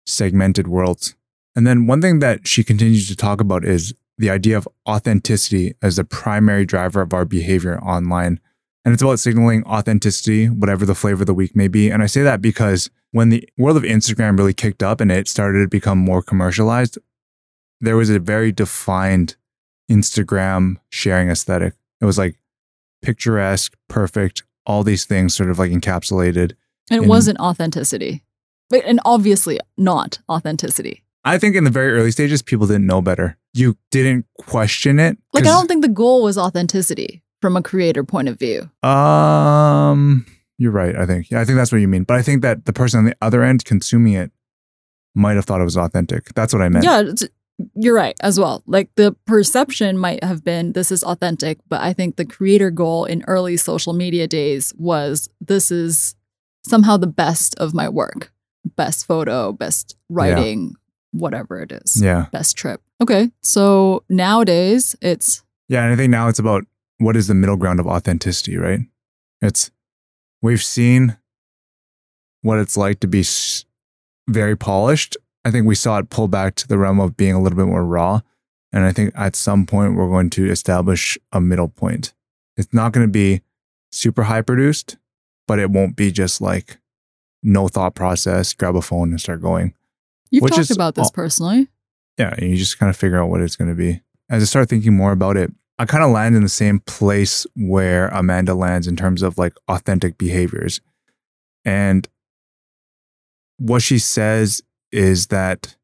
segmented 0.06 0.68
worlds. 0.68 1.16
And 1.56 1.68
then 1.68 1.86
one 1.86 2.02
thing 2.02 2.20
that 2.20 2.48
she 2.48 2.64
continues 2.64 3.08
to 3.10 3.16
talk 3.16 3.42
about 3.42 3.66
is 3.66 3.94
the 4.18 4.30
idea 4.30 4.58
of 4.58 4.68
authenticity 4.88 5.76
as 5.82 5.98
the 5.98 6.06
primary 6.06 6.66
driver 6.66 7.02
of 7.02 7.14
our 7.14 7.26
behavior 7.26 7.80
online. 7.82 8.40
And 8.86 8.94
it's 8.94 9.04
about 9.04 9.20
signaling 9.20 9.64
authenticity, 9.66 10.48
whatever 10.48 10.86
the 10.86 10.96
flavor 10.96 11.24
of 11.24 11.28
the 11.28 11.34
week 11.34 11.56
may 11.56 11.68
be. 11.68 11.90
And 11.90 12.02
I 12.02 12.06
say 12.06 12.24
that 12.24 12.42
because 12.42 12.90
when 13.12 13.30
the 13.30 13.48
world 13.58 13.78
of 13.78 13.84
Instagram 13.84 14.38
really 14.38 14.54
kicked 14.54 14.82
up 14.82 15.02
and 15.02 15.12
it 15.12 15.28
started 15.28 15.60
to 15.60 15.68
become 15.68 15.98
more 15.98 16.22
commercialized, 16.22 16.98
there 17.82 17.98
was 17.98 18.10
a 18.10 18.20
very 18.20 18.52
defined 18.52 19.36
Instagram 19.90 20.78
sharing 20.90 21.30
aesthetic. 21.30 21.74
It 22.02 22.06
was 22.06 22.18
like 22.18 22.36
picturesque, 23.02 23.76
perfect, 23.88 24.44
all 24.66 24.84
these 24.84 25.06
things 25.06 25.36
sort 25.36 25.50
of 25.50 25.60
like 25.60 25.72
encapsulated. 25.72 26.54
and 26.90 27.00
it 27.00 27.04
in- 27.04 27.08
wasn't 27.10 27.40
authenticity. 27.40 28.24
But 28.70 28.84
and 28.86 29.00
obviously 29.06 29.60
not 29.78 30.20
authenticity. 30.30 31.04
I 31.24 31.38
think 31.38 31.56
in 31.56 31.66
the 31.66 31.70
very 31.70 31.92
early 31.94 32.10
stages, 32.12 32.42
people 32.42 32.66
didn't 32.68 32.88
know 32.88 33.02
better. 33.02 33.38
You 33.54 33.78
didn't 33.92 34.26
question 34.40 34.98
it. 34.98 35.18
Like 35.34 35.44
I 35.44 35.50
don't 35.50 35.68
think 35.68 35.82
the 35.84 35.90
goal 35.90 36.24
was 36.24 36.38
authenticity 36.38 37.22
from 37.42 37.58
a 37.58 37.62
creator 37.62 38.04
point 38.04 38.28
of 38.30 38.40
view. 38.40 38.70
Um, 38.88 40.26
you're 40.58 40.72
right. 40.72 40.96
I 40.96 41.06
think. 41.06 41.30
Yeah, 41.30 41.42
I 41.42 41.46
think 41.46 41.58
that's 41.58 41.72
what 41.72 41.82
you 41.82 41.88
mean. 41.88 42.04
But 42.04 42.18
I 42.18 42.22
think 42.22 42.42
that 42.44 42.66
the 42.66 42.74
person 42.74 43.00
on 43.00 43.06
the 43.06 43.16
other 43.22 43.44
end 43.44 43.66
consuming 43.66 44.14
it 44.14 44.32
might 45.14 45.34
have 45.36 45.46
thought 45.46 45.62
it 45.62 45.66
was 45.66 45.78
authentic. 45.78 46.34
That's 46.34 46.54
what 46.54 46.62
I 46.62 46.70
meant. 46.70 46.86
Yeah, 46.86 47.04
you're 47.76 47.96
right 47.96 48.16
as 48.22 48.40
well. 48.40 48.64
Like 48.66 48.90
the 48.96 49.16
perception 49.26 49.98
might 49.98 50.24
have 50.24 50.44
been 50.44 50.74
this 50.74 50.92
is 50.92 51.04
authentic, 51.04 51.60
but 51.68 51.82
I 51.82 51.94
think 51.94 52.16
the 52.16 52.26
creator 52.26 52.72
goal 52.72 53.06
in 53.06 53.24
early 53.28 53.58
social 53.58 53.94
media 53.94 54.28
days 54.28 54.74
was 54.78 55.30
this 55.40 55.72
is 55.72 56.16
somehow 56.66 56.98
the 56.98 57.08
best 57.08 57.56
of 57.56 57.74
my 57.74 57.90
work. 57.90 58.32
Best 58.76 59.08
photo, 59.08 59.52
best 59.52 59.96
writing, 60.10 60.76
whatever 61.12 61.60
it 61.60 61.72
is. 61.72 62.02
Yeah. 62.02 62.28
Best 62.32 62.56
trip. 62.56 62.82
Okay. 63.02 63.32
So 63.42 64.04
nowadays 64.10 64.96
it's 65.02 65.44
Yeah. 65.68 65.84
And 65.84 65.94
I 65.94 65.96
think 65.96 66.12
now 66.12 66.28
it's 66.28 66.40
about 66.40 66.66
what 66.98 67.16
is 67.16 67.28
the 67.28 67.34
middle 67.34 67.58
ground 67.58 67.80
of 67.80 67.88
authenticity, 67.88 68.58
right? 68.58 68.82
It's, 69.42 69.72
we've 70.42 70.64
seen 70.64 71.18
what 72.44 72.60
it's 72.60 72.78
like 72.78 73.00
to 73.00 73.08
be 73.08 73.26
very 74.30 74.56
polished. 74.56 75.18
I 75.44 75.52
think 75.52 75.66
we 75.66 75.76
saw 75.76 75.98
it 75.98 76.10
pull 76.10 76.28
back 76.28 76.56
to 76.56 76.68
the 76.68 76.78
realm 76.78 77.00
of 77.00 77.18
being 77.18 77.34
a 77.34 77.42
little 77.42 77.58
bit 77.58 77.66
more 77.68 77.84
raw. 77.86 78.22
And 78.72 78.86
I 78.86 78.92
think 78.92 79.12
at 79.16 79.36
some 79.36 79.66
point 79.66 79.96
we're 79.96 80.08
going 80.08 80.30
to 80.32 80.50
establish 80.50 81.18
a 81.32 81.42
middle 81.42 81.68
point. 81.68 82.14
It's 82.58 82.74
not 82.74 82.94
going 82.94 83.06
to 83.08 83.12
be 83.12 83.42
super 83.92 84.24
high 84.24 84.42
produced, 84.42 84.98
but 85.48 85.60
it 85.60 85.72
won't 85.72 85.96
be 85.96 86.12
just 86.12 86.42
like 86.42 86.78
no 87.44 87.68
thought 87.68 87.96
process, 87.96 88.54
grab 88.54 88.76
a 88.76 88.82
phone 88.82 89.10
and 89.10 89.20
start 89.20 89.42
going. 89.42 89.74
you've 90.30 90.44
Which 90.44 90.52
talked 90.54 90.62
is 90.62 90.72
about 90.72 90.96
this 90.96 91.06
all- 91.08 91.12
personally. 91.12 91.68
Yeah, 92.18 92.34
and 92.38 92.50
you 92.52 92.56
just 92.58 92.78
kind 92.78 92.90
of 92.90 92.96
figure 92.98 93.20
out 93.22 93.30
what 93.30 93.42
it's 93.42 93.56
going 93.56 93.70
to 93.70 93.76
be. 93.76 94.02
As 94.30 94.44
I 94.44 94.46
start 94.46 94.70
thinking 94.70 94.96
more 94.96 95.12
about 95.12 95.38
it, 95.38 95.52
I 95.80 95.86
kind 95.86 96.04
of 96.04 96.12
land 96.12 96.36
in 96.36 96.44
the 96.44 96.50
same 96.50 96.80
place 96.82 97.48
where 97.56 98.10
Amanda 98.10 98.54
lands 98.54 98.86
in 98.86 98.96
terms 98.96 99.24
of 99.24 99.38
like 99.40 99.54
authentic 99.68 100.18
behaviors. 100.18 100.82
And 101.66 102.08
what 103.58 103.82
she 103.82 103.98
says 103.98 104.62
is 104.92 105.28
that 105.28 105.76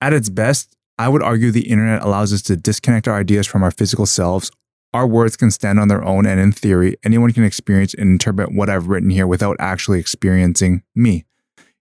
at 0.00 0.12
its 0.12 0.28
best, 0.28 0.76
I 0.98 1.08
would 1.08 1.22
argue 1.22 1.50
the 1.50 1.68
internet 1.68 2.02
allows 2.02 2.32
us 2.32 2.42
to 2.42 2.56
disconnect 2.56 3.08
our 3.08 3.18
ideas 3.18 3.46
from 3.46 3.62
our 3.62 3.70
physical 3.70 4.06
selves. 4.06 4.50
Our 4.94 5.06
words 5.06 5.36
can 5.36 5.50
stand 5.50 5.78
on 5.78 5.88
their 5.88 6.04
own, 6.04 6.24
and 6.26 6.40
in 6.40 6.52
theory, 6.52 6.96
anyone 7.04 7.32
can 7.32 7.44
experience 7.44 7.92
and 7.92 8.10
interpret 8.10 8.54
what 8.54 8.70
I've 8.70 8.88
written 8.88 9.10
here 9.10 9.26
without 9.26 9.56
actually 9.58 10.00
experiencing 10.00 10.82
me. 10.94 11.26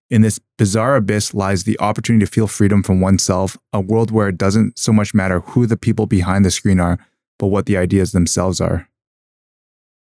In 0.09 0.21
this 0.21 0.39
bizarre 0.57 0.97
abyss 0.97 1.33
lies 1.33 1.63
the 1.63 1.79
opportunity 1.79 2.25
to 2.25 2.31
feel 2.31 2.47
freedom 2.47 2.83
from 2.83 3.01
oneself, 3.01 3.57
a 3.73 3.79
world 3.79 4.11
where 4.11 4.27
it 4.27 4.37
doesn't 4.37 4.77
so 4.77 4.91
much 4.91 5.13
matter 5.13 5.39
who 5.39 5.65
the 5.65 5.77
people 5.77 6.05
behind 6.05 6.45
the 6.45 6.51
screen 6.51 6.79
are, 6.79 6.99
but 7.39 7.47
what 7.47 7.65
the 7.65 7.77
ideas 7.77 8.11
themselves 8.11 8.61
are. 8.61 8.87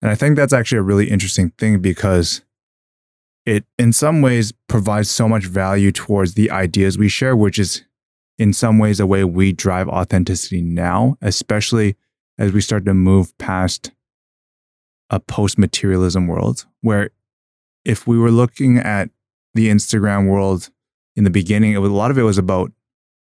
And 0.02 0.10
I 0.10 0.15
think 0.15 0.36
that's 0.36 0.54
actually 0.54 0.78
a 0.78 0.84
really 0.84 1.10
interesting 1.10 1.49
thing 1.58 1.80
because 1.80 2.41
it, 3.45 3.65
in 3.78 3.93
some 3.93 4.21
ways, 4.21 4.54
provides 4.67 5.10
so 5.10 5.28
much 5.28 5.45
value 5.45 5.91
towards 5.91 6.34
the 6.34 6.52
ideas 6.52 6.97
we 6.97 7.10
share, 7.10 7.36
which 7.36 7.58
is 7.58 7.84
in 8.38 8.54
some 8.54 8.80
ways 8.80 8.99
a 8.99 9.06
way 9.06 9.23
we 9.23 9.52
drive 9.52 9.88
authenticity 9.88 10.62
now, 10.62 11.17
especially 11.21 11.95
as 12.38 12.54
we 12.54 12.62
start 12.62 12.86
to 12.86 12.93
move 12.93 13.38
past 13.38 13.91
a 15.10 15.19
post 15.19 15.58
materialism 15.58 16.28
world 16.28 16.65
where 16.82 17.10
if 17.84 18.08
we 18.08 18.17
were 18.17 18.32
looking 18.32 18.78
at 18.78 19.10
the 19.54 19.67
Instagram 19.67 20.30
world 20.30 20.69
in 21.15 21.23
the 21.23 21.30
beginning, 21.30 21.80
was, 21.80 21.91
a 21.91 21.93
lot 21.93 22.12
of 22.12 22.17
it 22.17 22.23
was 22.23 22.38
about 22.38 22.71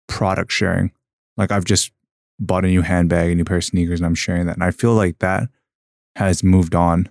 product 0.07 0.51
sharing. 0.51 0.91
Like 1.37 1.51
I've 1.51 1.65
just 1.65 1.91
bought 2.39 2.65
a 2.65 2.67
new 2.67 2.81
handbag, 2.81 3.31
a 3.31 3.35
new 3.35 3.45
pair 3.45 3.57
of 3.57 3.65
sneakers, 3.65 3.99
and 3.99 4.05
I'm 4.05 4.15
sharing 4.15 4.45
that. 4.47 4.55
And 4.55 4.63
I 4.63 4.71
feel 4.71 4.93
like 4.93 5.19
that 5.19 5.49
has 6.15 6.43
moved 6.43 6.75
on. 6.75 7.09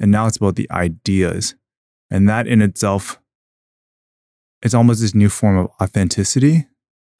And 0.00 0.10
now 0.10 0.26
it's 0.26 0.36
about 0.36 0.56
the 0.56 0.70
ideas. 0.70 1.54
And 2.10 2.28
that 2.28 2.46
in 2.46 2.62
itself 2.62 3.18
is 4.62 4.74
almost 4.74 5.00
this 5.00 5.14
new 5.14 5.28
form 5.28 5.58
of 5.58 5.70
authenticity 5.80 6.66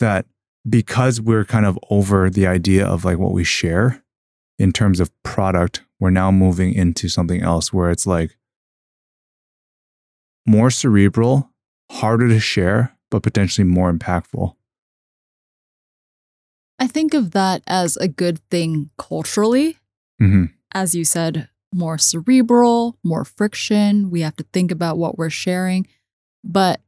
that 0.01 0.27
because 0.69 1.21
we're 1.21 1.45
kind 1.45 1.67
of 1.67 1.79
over 1.91 2.31
the 2.31 2.47
idea 2.47 2.87
of 2.87 3.05
like 3.05 3.19
what 3.19 3.33
we 3.33 3.45
share 3.45 4.03
in 4.59 4.73
terms 4.73 5.01
of 5.01 5.11
product, 5.23 5.83
we're 6.01 6.11
now 6.11 6.31
moving 6.31 6.73
into 6.75 7.09
something 7.09 7.43
else 7.43 7.73
where 7.73 7.91
it's 7.91 8.07
like 8.07 8.37
more 10.47 10.71
cerebral, 10.71 11.51
harder 11.91 12.29
to 12.29 12.41
share, 12.41 12.97
but 13.11 13.23
potentially 13.23 13.67
more 13.67 13.93
impactful. 13.93 14.55
I 16.79 16.87
think 16.87 17.15
of 17.15 17.31
that 17.33 17.63
as 17.67 17.97
a 17.97 18.09
good 18.09 18.39
thing 18.51 18.91
culturally. 18.99 19.79
hmm 20.19 20.47
As 20.73 20.95
you 20.95 21.05
said, 21.05 21.49
more 21.75 21.99
cerebral, 21.99 22.97
more 23.03 23.25
friction. 23.25 24.11
We 24.11 24.21
have 24.21 24.37
to 24.37 24.45
think 24.53 24.71
about 24.71 24.97
what 24.97 25.19
we're 25.19 25.29
sharing. 25.31 25.87
But 26.45 26.81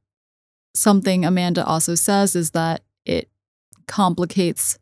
something 0.74 1.24
Amanda 1.24 1.64
also 1.64 1.94
says 1.94 2.36
is 2.36 2.52
that 2.52 2.82
it 3.04 3.28
complicates 3.86 4.78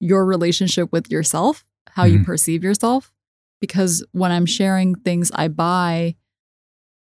your 0.00 0.24
relationship 0.24 0.90
with 0.92 1.10
yourself, 1.10 1.66
how 1.90 2.04
you 2.04 2.20
Mhm. 2.20 2.24
perceive 2.24 2.64
yourself. 2.64 3.12
Because 3.60 4.04
when 4.12 4.32
I'm 4.32 4.46
sharing 4.46 4.94
things 4.94 5.30
I 5.34 5.48
buy, 5.48 6.16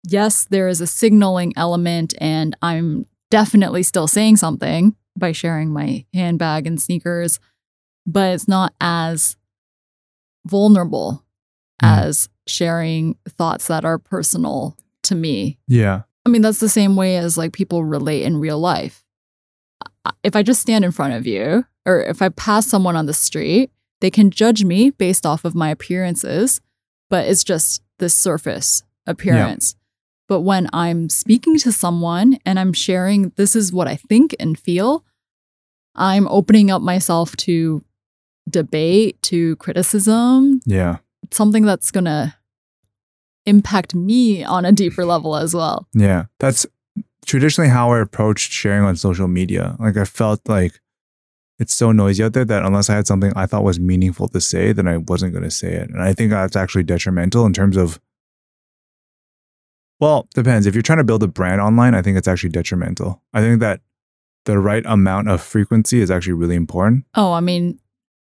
yes, 0.04 0.44
there 0.44 0.68
is 0.68 0.80
a 0.80 0.86
signaling 0.86 1.52
element, 1.56 2.14
and 2.18 2.56
I'm 2.62 3.06
definitely 3.30 3.82
still 3.82 4.06
saying 4.06 4.36
something 4.36 4.96
by 5.16 5.32
sharing 5.32 5.72
my 5.72 6.04
handbag 6.14 6.66
and 6.66 6.80
sneakers, 6.80 7.40
but 8.06 8.32
it's 8.34 8.48
not 8.48 8.74
as 8.80 9.36
vulnerable 10.46 11.24
Mhm. 11.82 11.98
as 12.06 12.28
sharing 12.46 13.16
thoughts 13.28 13.66
that 13.66 13.84
are 13.84 13.98
personal 13.98 14.76
to 15.02 15.14
me. 15.14 15.58
Yeah. 15.68 16.02
I 16.24 16.28
mean, 16.30 16.42
that's 16.42 16.60
the 16.60 16.68
same 16.68 16.96
way 16.96 17.16
as 17.16 17.36
like 17.36 17.52
people 17.52 17.84
relate 17.84 18.22
in 18.22 18.38
real 18.38 18.58
life. 18.58 19.04
If 20.22 20.34
I 20.36 20.42
just 20.42 20.60
stand 20.60 20.84
in 20.84 20.92
front 20.92 21.14
of 21.14 21.26
you, 21.26 21.64
or 21.84 22.00
if 22.02 22.22
I 22.22 22.28
pass 22.30 22.66
someone 22.66 22.96
on 22.96 23.06
the 23.06 23.12
street, 23.14 23.70
they 24.00 24.10
can 24.10 24.30
judge 24.30 24.64
me 24.64 24.90
based 24.90 25.26
off 25.26 25.44
of 25.44 25.54
my 25.54 25.70
appearances, 25.70 26.60
but 27.10 27.26
it's 27.26 27.44
just 27.44 27.82
the 27.98 28.08
surface 28.08 28.82
appearance. 29.06 29.74
But 30.28 30.40
when 30.40 30.68
I'm 30.72 31.08
speaking 31.08 31.56
to 31.58 31.70
someone 31.72 32.38
and 32.44 32.58
I'm 32.58 32.72
sharing, 32.72 33.32
this 33.36 33.54
is 33.54 33.72
what 33.72 33.86
I 33.88 33.96
think 33.96 34.34
and 34.40 34.58
feel, 34.58 35.04
I'm 35.94 36.26
opening 36.28 36.70
up 36.70 36.82
myself 36.82 37.36
to 37.38 37.84
debate, 38.48 39.20
to 39.22 39.56
criticism, 39.56 40.60
Yeah. 40.66 40.98
Something 41.32 41.64
that's 41.64 41.90
going 41.90 42.04
to 42.04 42.34
impact 43.44 43.94
me 43.94 44.44
on 44.44 44.64
a 44.64 44.72
deeper 44.72 45.04
level 45.04 45.36
as 45.36 45.54
well. 45.54 45.86
Yeah. 45.94 46.26
That's 46.40 46.66
traditionally 47.24 47.70
how 47.70 47.92
I 47.92 48.00
approached 48.00 48.52
sharing 48.52 48.84
on 48.84 48.96
social 48.96 49.28
media. 49.28 49.76
Like 49.78 49.96
I 49.96 50.04
felt 50.04 50.40
like 50.48 50.80
it's 51.58 51.74
so 51.74 51.92
noisy 51.92 52.22
out 52.22 52.34
there 52.34 52.44
that 52.44 52.64
unless 52.64 52.90
I 52.90 52.96
had 52.96 53.06
something 53.06 53.32
I 53.34 53.46
thought 53.46 53.64
was 53.64 53.80
meaningful 53.80 54.28
to 54.28 54.40
say, 54.40 54.72
then 54.72 54.86
I 54.86 54.98
wasn't 54.98 55.32
going 55.32 55.44
to 55.44 55.50
say 55.50 55.72
it. 55.72 55.88
And 55.88 56.02
I 56.02 56.12
think 56.12 56.30
that's 56.30 56.56
actually 56.56 56.82
detrimental 56.82 57.46
in 57.46 57.52
terms 57.52 57.76
of, 57.76 58.00
well, 59.98 60.28
depends. 60.34 60.66
If 60.66 60.74
you're 60.74 60.82
trying 60.82 60.98
to 60.98 61.04
build 61.04 61.22
a 61.22 61.28
brand 61.28 61.60
online, 61.60 61.94
I 61.94 62.02
think 62.02 62.18
it's 62.18 62.28
actually 62.28 62.50
detrimental. 62.50 63.22
I 63.32 63.40
think 63.40 63.60
that 63.60 63.80
the 64.44 64.58
right 64.58 64.84
amount 64.86 65.28
of 65.28 65.40
frequency 65.40 66.00
is 66.00 66.10
actually 66.10 66.34
really 66.34 66.56
important. 66.56 67.04
Oh, 67.14 67.32
I 67.32 67.40
mean, 67.40 67.80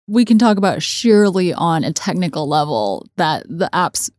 we 0.06 0.24
can 0.24 0.38
talk 0.38 0.56
about 0.58 0.82
surely 0.82 1.52
on 1.54 1.84
a 1.84 1.92
technical 1.92 2.46
level 2.48 3.06
that 3.16 3.44
the 3.48 3.68
apps 3.72 4.10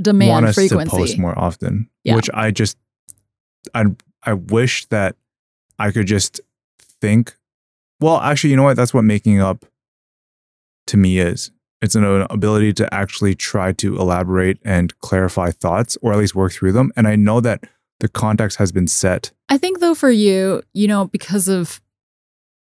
demand 0.00 0.30
want 0.30 0.46
us 0.46 0.54
frequency. 0.54 0.90
to 0.90 0.96
post 0.96 1.18
more 1.18 1.38
often, 1.38 1.88
Yeah. 2.04 2.16
which 2.16 2.28
I 2.34 2.50
just, 2.50 2.76
I, 3.74 3.86
I 4.22 4.34
wish 4.34 4.86
that 4.86 5.16
I 5.78 5.90
could 5.90 6.06
just 6.06 6.40
think. 7.00 7.36
Well, 8.00 8.18
actually, 8.18 8.50
you 8.50 8.56
know 8.56 8.62
what? 8.64 8.76
That's 8.76 8.92
what 8.94 9.02
making 9.02 9.40
up 9.40 9.64
to 10.88 10.96
me 10.96 11.18
is. 11.18 11.50
It's 11.82 11.94
an 11.94 12.04
ability 12.04 12.74
to 12.74 12.92
actually 12.94 13.34
try 13.34 13.72
to 13.72 13.96
elaborate 13.98 14.58
and 14.64 14.98
clarify 15.00 15.50
thoughts, 15.50 15.96
or 16.02 16.12
at 16.12 16.18
least 16.18 16.34
work 16.34 16.52
through 16.52 16.72
them. 16.72 16.92
And 16.96 17.08
I 17.08 17.16
know 17.16 17.40
that 17.40 17.64
the 18.00 18.08
context 18.08 18.58
has 18.58 18.70
been 18.72 18.86
set. 18.86 19.32
I 19.48 19.56
think 19.56 19.80
though 19.80 19.94
for 19.94 20.10
you, 20.10 20.62
you 20.74 20.86
know, 20.88 21.06
because 21.06 21.48
of 21.48 21.80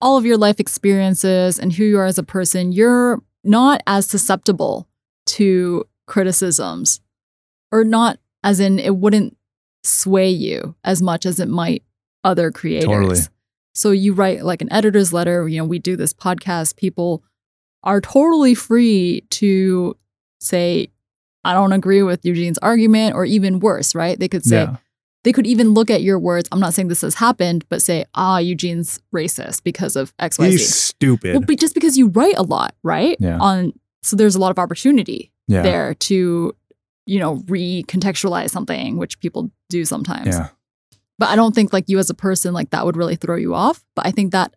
all 0.05 0.19
of 0.19 0.27
your 0.27 0.37
life 0.37 0.61
experiences 0.61 1.59
and 1.59 1.73
who 1.73 1.83
you 1.83 1.99
are 1.99 2.05
as 2.05 2.19
a 2.19 2.23
person, 2.23 2.73
you're 2.73 3.23
not 3.43 3.83
as 3.87 4.07
susceptible 4.07 4.87
to 5.25 5.85
criticisms 6.07 7.01
or 7.73 7.85
not 7.85 8.19
as 8.45 8.61
in 8.61 8.79
it 8.79 8.97
wouldn't 8.97 9.35
sway 9.83 10.29
you 10.29 10.77
as 10.85 11.01
much 11.01 11.25
as 11.25 11.41
it 11.41 11.49
might 11.49 11.83
other 12.23 12.51
creators. 12.51 12.85
Totally. 12.85 13.21
So 13.75 13.91
you 13.93 14.13
write 14.13 14.45
like 14.45 14.61
an 14.61 14.71
editor's 14.71 15.13
letter, 15.13 15.49
you 15.49 15.59
know, 15.59 15.65
we 15.65 15.79
do 15.79 15.97
this 15.97 16.13
podcast, 16.13 16.77
people 16.77 17.25
are 17.83 18.03
totally 18.03 18.55
free 18.55 19.23
to 19.31 19.97
say 20.39 20.89
I 21.47 21.55
don't 21.55 21.73
agree 21.73 22.03
with 22.03 22.25
Eugene's 22.25 22.59
argument 22.59 23.15
or 23.15 23.25
even 23.25 23.59
worse, 23.59 23.95
right? 23.95 24.19
They 24.19 24.29
could 24.29 24.45
say 24.45 24.63
yeah. 24.63 24.77
They 25.25 25.33
could 25.33 25.47
even 25.47 25.75
look 25.75 25.91
at 25.91 26.03
your 26.03 26.19
words. 26.19 26.49
I'm 26.53 26.61
not 26.61 26.75
saying 26.75 26.89
this 26.89 27.01
has 27.01 27.17
happened, 27.17 27.65
but 27.69 27.83
say, 27.83 28.05
ah, 28.15 28.39
Eugene's 28.39 29.01
racist 29.13 29.65
because 29.65 29.97
of 29.97 30.17
XYZ. 30.19 30.51
He's 30.51 30.75
stupid. 30.75 31.35
Well, 31.35 31.45
but 31.47 31.59
just 31.59 31.75
because 31.75 31.97
you 31.97 32.09
write 32.09 32.37
a 32.37 32.43
lot, 32.43 32.75
right? 32.83 33.17
Yeah. 33.19 33.39
On 33.39 33.73
so 34.03 34.17
there's 34.17 34.35
a 34.35 34.39
lot 34.39 34.51
of 34.51 34.59
opportunity 34.59 35.33
yeah. 35.49 35.63
there 35.63 35.95
to, 35.95 36.55
you 37.07 37.19
know, 37.19 37.39
recontextualize 37.47 38.51
something, 38.51 38.99
which 38.99 39.19
people 39.19 39.51
do 39.71 39.87
sometimes. 39.87 40.29
Yeah. 40.29 40.49
But 41.19 41.31
I 41.31 41.37
don't 41.37 41.55
think 41.55 41.73
like 41.73 41.89
you 41.89 41.99
as 41.99 42.11
a 42.11 42.15
person, 42.15 42.53
like 42.53 42.71
that 42.71 42.85
would 42.85 42.97
really 42.97 43.17
throw 43.17 43.37
you 43.37 43.55
off. 43.55 43.83
But 43.97 44.07
I 44.07 44.11
think 44.11 44.33
that 44.33 44.55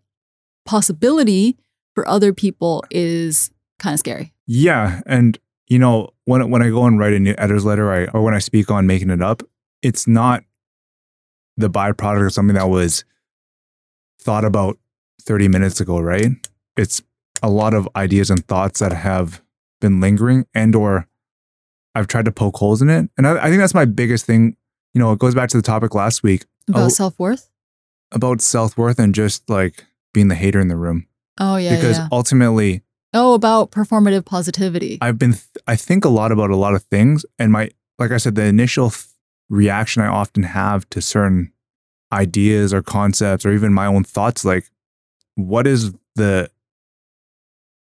possibility 0.66 1.58
for 1.96 2.06
other 2.08 2.34
people 2.34 2.84
is 2.92 3.52
kind 3.80 3.94
of 3.94 4.00
scary. 4.00 4.34
Yeah, 4.46 5.02
and 5.06 5.38
you 5.68 5.80
know 5.80 6.10
when 6.26 6.50
when 6.50 6.62
I 6.62 6.70
go 6.70 6.86
and 6.86 7.00
write 7.00 7.14
a 7.14 7.20
new 7.20 7.36
editor's 7.38 7.64
letter, 7.64 7.92
I, 7.92 8.06
or 8.08 8.22
when 8.22 8.34
I 8.34 8.40
speak 8.40 8.70
on 8.70 8.86
making 8.86 9.10
it 9.10 9.22
up, 9.22 9.44
it's 9.82 10.08
not 10.08 10.44
the 11.58 11.70
byproduct 11.70 12.28
of 12.28 12.34
something 12.34 12.56
that 12.56 12.70
was 12.70 13.04
thought 14.20 14.46
about 14.46 14.78
thirty 15.22 15.48
minutes 15.48 15.80
ago, 15.82 16.00
right? 16.00 16.28
It's 16.76 17.02
a 17.44 17.50
lot 17.50 17.74
of 17.74 17.88
ideas 17.96 18.30
and 18.30 18.46
thoughts 18.48 18.80
that 18.80 18.92
have 18.94 19.42
been 19.82 20.00
lingering, 20.00 20.46
and 20.54 20.76
or 20.76 21.08
I've 21.96 22.08
tried 22.08 22.26
to 22.26 22.32
poke 22.32 22.58
holes 22.58 22.82
in 22.82 22.90
it, 22.90 23.10
and 23.18 23.28
I, 23.28 23.46
I 23.46 23.50
think 23.50 23.60
that's 23.60 23.74
my 23.74 23.86
biggest 23.86 24.26
thing. 24.26 24.56
You 24.94 25.00
know, 25.02 25.12
it 25.12 25.20
goes 25.20 25.36
back 25.36 25.50
to 25.50 25.58
the 25.58 25.64
topic 25.64 25.94
last 25.94 26.24
week 26.24 26.46
About 26.68 26.92
self 26.92 27.20
worth. 27.20 27.50
about 28.12 28.42
self 28.42 28.78
worth 28.78 28.98
and 29.00 29.14
just 29.14 29.48
like 29.50 29.86
being 30.14 30.28
the 30.28 30.36
hater 30.36 30.60
in 30.60 30.70
the 30.70 30.76
room, 30.78 31.06
Oh 31.40 31.58
yeah. 31.58 31.76
because 31.76 31.98
yeah. 31.98 32.08
ultimately 32.12 32.82
Oh, 33.14 33.34
about 33.36 33.72
performative 33.72 34.26
positivity. 34.26 34.98
I've 35.02 35.18
been, 35.18 35.32
th- 35.32 35.46
I 35.66 35.76
think 35.76 36.04
a 36.04 36.10
lot 36.10 36.32
about 36.32 36.50
a 36.50 36.56
lot 36.58 36.74
of 36.76 36.84
things. 36.84 37.26
And 37.40 37.52
my, 37.52 37.70
like 37.98 38.12
I 38.12 38.18
said, 38.18 38.36
the 38.36 38.44
initial 38.44 38.90
th- 38.90 39.06
reaction 39.50 40.02
I 40.02 40.08
often 40.08 40.44
have 40.44 40.90
to 40.92 41.02
certain 41.02 41.52
ideas 42.12 42.74
or 42.74 42.82
concepts 42.82 43.46
or 43.46 43.52
even 43.52 43.74
my 43.74 43.86
own 43.86 44.04
thoughts, 44.04 44.46
like, 44.46 44.70
what 45.36 45.68
is 45.68 45.94
the 46.16 46.50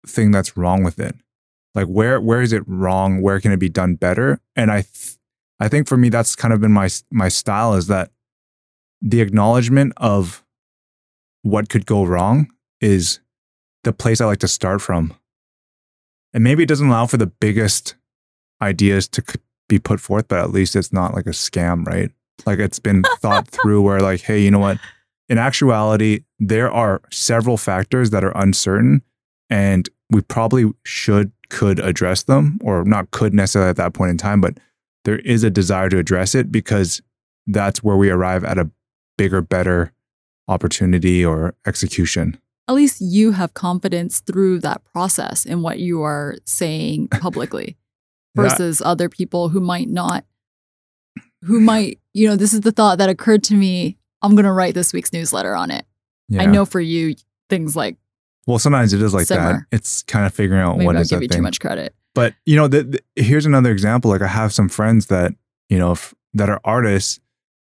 thing 0.06 0.30
that's 0.30 0.56
wrong 0.56 0.82
with 0.82 0.98
it? 0.98 1.14
Like, 1.74 1.86
where, 1.86 2.20
where 2.20 2.42
is 2.42 2.52
it 2.52 2.62
wrong? 2.66 3.22
Where 3.22 3.40
can 3.40 3.52
it 3.52 3.58
be 3.58 3.68
done 3.68 3.94
better? 3.94 4.40
And 4.56 4.70
I, 4.70 4.82
th- 4.82 5.16
I 5.60 5.68
think 5.68 5.88
for 5.88 5.96
me, 5.96 6.08
that's 6.08 6.36
kind 6.36 6.52
of 6.52 6.60
been 6.60 6.72
my, 6.72 6.88
my 7.10 7.28
style 7.28 7.74
is 7.74 7.86
that 7.88 8.10
the 9.00 9.20
acknowledgement 9.20 9.92
of 9.96 10.44
what 11.42 11.68
could 11.68 11.86
go 11.86 12.04
wrong 12.04 12.48
is 12.80 13.20
the 13.84 13.92
place 13.92 14.20
I 14.20 14.26
like 14.26 14.40
to 14.40 14.48
start 14.48 14.82
from. 14.82 15.14
And 16.34 16.44
maybe 16.44 16.62
it 16.62 16.68
doesn't 16.68 16.88
allow 16.88 17.06
for 17.06 17.16
the 17.16 17.26
biggest 17.26 17.94
ideas 18.60 19.08
to 19.08 19.22
c- 19.26 19.40
be 19.68 19.78
put 19.78 20.00
forth, 20.00 20.28
but 20.28 20.40
at 20.40 20.50
least 20.50 20.74
it's 20.74 20.92
not 20.92 21.14
like 21.14 21.26
a 21.26 21.30
scam, 21.30 21.86
right? 21.86 22.10
Like 22.46 22.58
it's 22.58 22.78
been 22.78 23.04
thought 23.18 23.48
through 23.62 23.82
where, 23.82 24.00
like, 24.00 24.22
hey, 24.22 24.40
you 24.40 24.50
know 24.50 24.58
what? 24.58 24.78
In 25.28 25.38
actuality, 25.38 26.24
there 26.38 26.70
are 26.70 27.02
several 27.10 27.56
factors 27.56 28.10
that 28.10 28.24
are 28.24 28.36
uncertain, 28.36 29.02
and 29.50 29.88
we 30.10 30.22
probably 30.22 30.70
should, 30.84 31.32
could 31.50 31.78
address 31.78 32.22
them, 32.22 32.58
or 32.62 32.84
not 32.84 33.10
could 33.10 33.34
necessarily 33.34 33.70
at 33.70 33.76
that 33.76 33.92
point 33.92 34.10
in 34.10 34.16
time, 34.16 34.40
but 34.40 34.58
there 35.04 35.18
is 35.20 35.44
a 35.44 35.50
desire 35.50 35.88
to 35.90 35.98
address 35.98 36.34
it 36.34 36.50
because 36.50 37.02
that's 37.46 37.82
where 37.82 37.96
we 37.96 38.10
arrive 38.10 38.44
at 38.44 38.58
a 38.58 38.70
bigger, 39.16 39.40
better 39.40 39.92
opportunity 40.48 41.24
or 41.24 41.54
execution. 41.66 42.38
At 42.68 42.74
least 42.74 43.00
you 43.00 43.32
have 43.32 43.54
confidence 43.54 44.20
through 44.20 44.60
that 44.60 44.82
process 44.92 45.46
in 45.46 45.62
what 45.62 45.78
you 45.78 46.02
are 46.02 46.36
saying 46.44 47.08
publicly 47.08 47.77
Yeah. 48.38 48.48
versus 48.48 48.80
other 48.82 49.08
people 49.08 49.48
who 49.50 49.60
might 49.60 49.88
not, 49.88 50.24
who 51.42 51.60
might, 51.60 51.98
you 52.14 52.28
know, 52.28 52.36
this 52.36 52.52
is 52.52 52.60
the 52.60 52.72
thought 52.72 52.98
that 52.98 53.08
occurred 53.08 53.42
to 53.44 53.54
me. 53.54 53.96
I'm 54.22 54.32
going 54.34 54.44
to 54.44 54.52
write 54.52 54.74
this 54.74 54.92
week's 54.92 55.12
newsletter 55.12 55.54
on 55.54 55.70
it. 55.70 55.84
I 56.38 56.46
know 56.46 56.64
for 56.66 56.80
you, 56.80 57.14
things 57.48 57.74
like 57.76 57.96
Well, 58.46 58.58
sometimes 58.58 58.92
it 58.92 59.00
is 59.00 59.14
like 59.14 59.28
that. 59.28 59.62
It's 59.72 60.02
kind 60.02 60.26
of 60.26 60.34
figuring 60.34 60.60
out 60.62 60.76
maybe 60.76 60.86
what 60.86 60.96
I'll 60.96 61.02
is 61.02 61.10
give 61.10 61.22
you 61.22 61.28
thing. 61.28 61.38
too 61.38 61.42
much 61.42 61.60
credit. 61.60 61.94
But 62.14 62.34
you 62.44 62.56
know, 62.56 62.66
the, 62.68 62.82
the- 62.82 63.22
here's 63.22 63.46
another 63.46 63.70
example. 63.70 64.10
Like 64.10 64.22
I 64.22 64.26
have 64.26 64.52
some 64.52 64.68
friends 64.68 65.06
that 65.06 65.32
you 65.68 65.78
know 65.78 65.92
f- 65.92 66.14
that 66.34 66.48
are 66.50 66.60
artists 66.64 67.20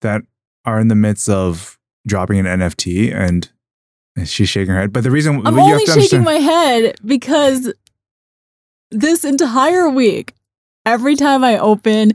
that 0.01 0.21
are 0.65 0.79
in 0.79 0.87
the 0.87 0.95
midst 0.95 1.27
of 1.29 1.79
dropping 2.07 2.37
an 2.39 2.45
NFT, 2.45 3.11
and 3.13 3.49
she's 4.23 4.47
shaking 4.49 4.73
her 4.73 4.79
head. 4.81 4.93
But 4.93 5.03
the 5.03 5.11
reason 5.11 5.41
I'm 5.45 5.57
only 5.59 5.85
shaking 5.87 6.23
my 6.23 6.35
head 6.35 6.95
because 7.03 7.73
this 8.91 9.25
entire 9.25 9.89
week, 9.89 10.34
every 10.85 11.15
time 11.15 11.43
I 11.43 11.57
open 11.57 12.13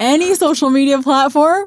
any 0.00 0.34
social 0.34 0.70
media 0.70 1.02
platform, 1.02 1.66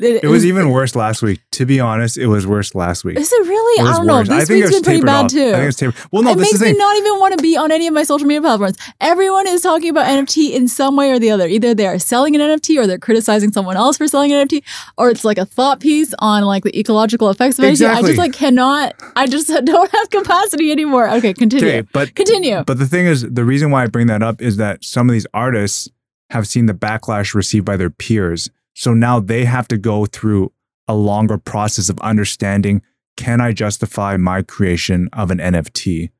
it 0.00 0.26
was 0.28 0.44
even 0.44 0.70
worse 0.70 0.96
last 0.96 1.22
week. 1.22 1.40
To 1.52 1.64
be 1.66 1.78
honest, 1.78 2.18
it 2.18 2.26
was 2.26 2.46
worse 2.46 2.74
last 2.74 3.04
week. 3.04 3.16
Is 3.16 3.32
it 3.32 3.46
really? 3.46 3.80
It 3.80 3.86
I 3.86 3.96
don't 3.96 4.06
know. 4.06 4.16
worse. 4.18 4.28
This 4.28 4.42
I 4.42 4.44
think 4.46 4.64
week's 4.64 4.74
been 4.74 4.82
pretty 4.82 5.02
bad 5.02 5.24
off. 5.26 5.30
too. 5.30 5.48
I 5.50 5.52
think 5.52 5.68
it's 5.68 5.76
tapered. 5.76 5.94
Well, 6.10 6.22
no, 6.24 6.32
it 6.32 6.38
this 6.38 6.46
makes 6.46 6.54
is 6.54 6.60
me 6.62 6.66
thing. 6.68 6.78
not 6.78 6.96
even 6.96 7.18
want 7.20 7.36
to 7.38 7.42
be 7.42 7.56
on 7.56 7.70
any 7.70 7.86
of 7.86 7.94
my 7.94 8.02
social 8.02 8.26
media 8.26 8.40
platforms. 8.40 8.76
Everyone 9.00 9.46
is 9.46 9.60
talking 9.62 9.90
about 9.90 10.06
NFT 10.06 10.52
in 10.52 10.66
some 10.66 10.96
way 10.96 11.12
or 11.12 11.18
the 11.20 11.30
other. 11.30 11.46
Either 11.46 11.74
they 11.74 11.86
are 11.86 11.98
selling 12.00 12.34
an 12.34 12.40
NFT 12.40 12.76
or 12.76 12.86
they're 12.88 12.98
criticizing 12.98 13.52
someone 13.52 13.76
else 13.76 13.96
for 13.96 14.08
selling 14.08 14.32
an 14.32 14.48
NFT, 14.48 14.64
or 14.98 15.10
it's 15.10 15.24
like 15.24 15.38
a 15.38 15.46
thought 15.46 15.78
piece 15.78 16.12
on 16.18 16.42
like 16.42 16.64
the 16.64 16.76
ecological 16.76 17.30
effects 17.30 17.58
of 17.60 17.64
NFT. 17.64 17.88
I 17.88 18.02
just 18.02 18.18
like 18.18 18.32
cannot. 18.32 18.94
I 19.14 19.26
just 19.26 19.46
don't 19.64 19.90
have 19.92 20.10
capacity 20.10 20.72
anymore. 20.72 21.08
Okay, 21.08 21.32
continue. 21.34 21.66
Okay, 21.68 21.88
but 21.92 22.14
Continue. 22.14 22.64
But 22.64 22.78
the 22.78 22.86
thing 22.86 23.06
is, 23.06 23.22
the 23.22 23.44
reason 23.44 23.70
why 23.70 23.84
I 23.84 23.86
bring 23.86 24.08
that 24.08 24.22
up 24.22 24.42
is 24.42 24.56
that 24.56 24.84
some 24.84 25.08
of 25.08 25.12
these 25.12 25.26
artists 25.32 25.88
have 26.30 26.48
seen 26.48 26.66
the 26.66 26.74
backlash 26.74 27.34
received 27.34 27.64
by 27.64 27.76
their 27.76 27.90
peers. 27.90 28.50
So 28.74 28.92
now 28.92 29.20
they 29.20 29.44
have 29.44 29.68
to 29.68 29.78
go 29.78 30.06
through 30.06 30.52
a 30.86 30.94
longer 30.94 31.38
process 31.38 31.88
of 31.88 31.98
understanding 32.00 32.82
can 33.16 33.40
I 33.40 33.52
justify 33.52 34.16
my 34.16 34.42
creation 34.42 35.08
of 35.12 35.30
an 35.30 35.38
NFT? 35.38 36.10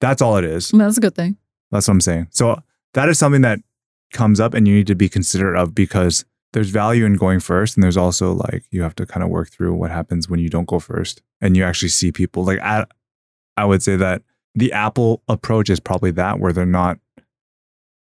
That's 0.00 0.22
all 0.22 0.36
it 0.36 0.44
is. 0.44 0.70
That's 0.70 0.98
a 0.98 1.00
good 1.00 1.14
thing. 1.14 1.36
That's 1.70 1.88
what 1.88 1.94
I'm 1.94 2.00
saying. 2.00 2.28
So 2.30 2.62
that 2.94 3.08
is 3.08 3.18
something 3.18 3.42
that 3.42 3.58
comes 4.12 4.38
up 4.38 4.54
and 4.54 4.68
you 4.68 4.74
need 4.74 4.86
to 4.86 4.94
be 4.94 5.08
considerate 5.08 5.56
of 5.56 5.74
because 5.74 6.24
there's 6.52 6.70
value 6.70 7.04
in 7.04 7.14
going 7.14 7.40
first. 7.40 7.76
And 7.76 7.82
there's 7.82 7.96
also 7.96 8.32
like 8.32 8.64
you 8.70 8.82
have 8.82 8.94
to 8.96 9.06
kind 9.06 9.24
of 9.24 9.30
work 9.30 9.50
through 9.50 9.74
what 9.74 9.90
happens 9.90 10.28
when 10.28 10.38
you 10.38 10.48
don't 10.48 10.68
go 10.68 10.78
first 10.78 11.20
and 11.40 11.56
you 11.56 11.64
actually 11.64 11.88
see 11.88 12.12
people. 12.12 12.44
Like 12.44 12.60
I, 12.60 12.86
I 13.56 13.64
would 13.64 13.82
say 13.82 13.96
that 13.96 14.22
the 14.54 14.72
Apple 14.72 15.22
approach 15.28 15.68
is 15.68 15.80
probably 15.80 16.12
that 16.12 16.38
where 16.38 16.52
they're 16.52 16.64
not 16.64 17.00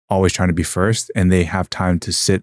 always 0.08 0.32
trying 0.32 0.48
to 0.48 0.54
be 0.54 0.64
first 0.64 1.12
and 1.14 1.30
they 1.30 1.44
have 1.44 1.70
time 1.70 2.00
to 2.00 2.12
sit 2.12 2.42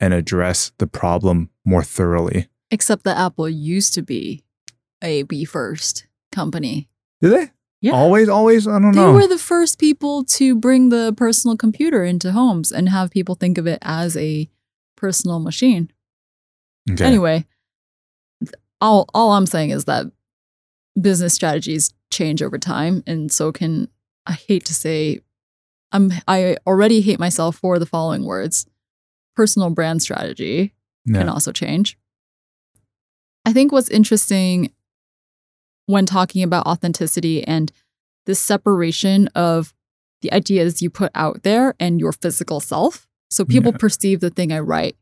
and 0.00 0.12
address 0.14 0.72
the 0.78 0.86
problem 0.86 1.50
more 1.64 1.82
thoroughly. 1.82 2.48
Except 2.70 3.04
that 3.04 3.16
Apple 3.16 3.48
used 3.48 3.94
to 3.94 4.02
be 4.02 4.44
a 5.02 5.22
be 5.22 5.44
first 5.44 6.06
company. 6.32 6.88
Do 7.20 7.30
they? 7.30 7.50
Yeah. 7.80 7.92
Always, 7.92 8.28
always? 8.28 8.66
I 8.66 8.78
don't 8.78 8.92
They 8.92 9.00
know. 9.00 9.08
They 9.08 9.12
were 9.12 9.28
the 9.28 9.38
first 9.38 9.78
people 9.78 10.24
to 10.24 10.54
bring 10.54 10.88
the 10.88 11.12
personal 11.16 11.56
computer 11.56 12.02
into 12.02 12.32
homes 12.32 12.72
and 12.72 12.88
have 12.88 13.10
people 13.10 13.34
think 13.34 13.58
of 13.58 13.66
it 13.66 13.78
as 13.82 14.16
a 14.16 14.48
personal 14.96 15.38
machine. 15.38 15.90
okay. 16.90 17.04
Anyway, 17.04 17.44
all 18.80 19.06
all 19.14 19.32
I'm 19.32 19.46
saying 19.46 19.70
is 19.70 19.84
that 19.84 20.06
business 21.00 21.34
strategies 21.34 21.92
change 22.10 22.42
over 22.42 22.58
time 22.58 23.02
and 23.06 23.30
so 23.32 23.50
can 23.50 23.88
I 24.26 24.32
hate 24.32 24.64
to 24.66 24.74
say 24.74 25.20
I'm 25.92 26.12
I 26.26 26.56
already 26.66 27.00
hate 27.00 27.18
myself 27.18 27.56
for 27.56 27.78
the 27.78 27.86
following 27.86 28.24
words. 28.24 28.66
Personal 29.36 29.70
brand 29.70 30.02
strategy 30.02 30.72
Yeah. 31.06 31.18
can 31.20 31.28
also 31.28 31.52
change. 31.52 31.98
I 33.44 33.52
think 33.52 33.72
what's 33.72 33.88
interesting 33.90 34.72
when 35.86 36.06
talking 36.06 36.42
about 36.42 36.66
authenticity 36.66 37.44
and 37.44 37.70
this 38.26 38.40
separation 38.40 39.28
of 39.34 39.74
the 40.22 40.32
ideas 40.32 40.80
you 40.80 40.88
put 40.88 41.10
out 41.14 41.42
there 41.42 41.74
and 41.78 42.00
your 42.00 42.12
physical 42.12 42.58
self. 42.60 43.06
So 43.30 43.44
people 43.44 43.72
Yeah. 43.72 43.78
perceive 43.78 44.20
the 44.20 44.30
thing 44.30 44.52
I 44.52 44.60
write, 44.60 44.96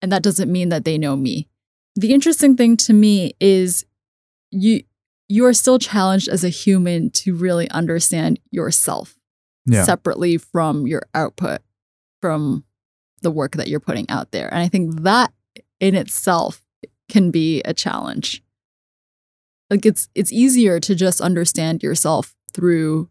and 0.00 0.12
that 0.12 0.22
doesn't 0.22 0.52
mean 0.52 0.68
that 0.68 0.84
they 0.84 0.98
know 0.98 1.16
me. 1.16 1.48
The 1.96 2.12
interesting 2.12 2.56
thing 2.56 2.76
to 2.78 2.92
me 2.92 3.34
is 3.40 3.84
you 4.50 4.82
you 5.28 5.44
are 5.44 5.54
still 5.54 5.80
challenged 5.80 6.28
as 6.28 6.44
a 6.44 6.48
human 6.50 7.10
to 7.10 7.34
really 7.34 7.68
understand 7.70 8.38
yourself 8.52 9.18
Yeah. 9.64 9.82
separately 9.82 10.36
from 10.38 10.86
your 10.86 11.02
output 11.14 11.62
from 12.20 12.64
the 13.26 13.30
work 13.32 13.56
that 13.56 13.66
you're 13.66 13.80
putting 13.80 14.08
out 14.08 14.30
there. 14.30 14.46
And 14.46 14.62
I 14.62 14.68
think 14.68 15.02
that 15.02 15.32
in 15.80 15.96
itself 15.96 16.62
can 17.08 17.32
be 17.32 17.60
a 17.64 17.74
challenge. 17.74 18.40
Like 19.68 19.84
it's 19.84 20.08
it's 20.14 20.32
easier 20.32 20.78
to 20.78 20.94
just 20.94 21.20
understand 21.20 21.82
yourself 21.82 22.36
through 22.52 23.10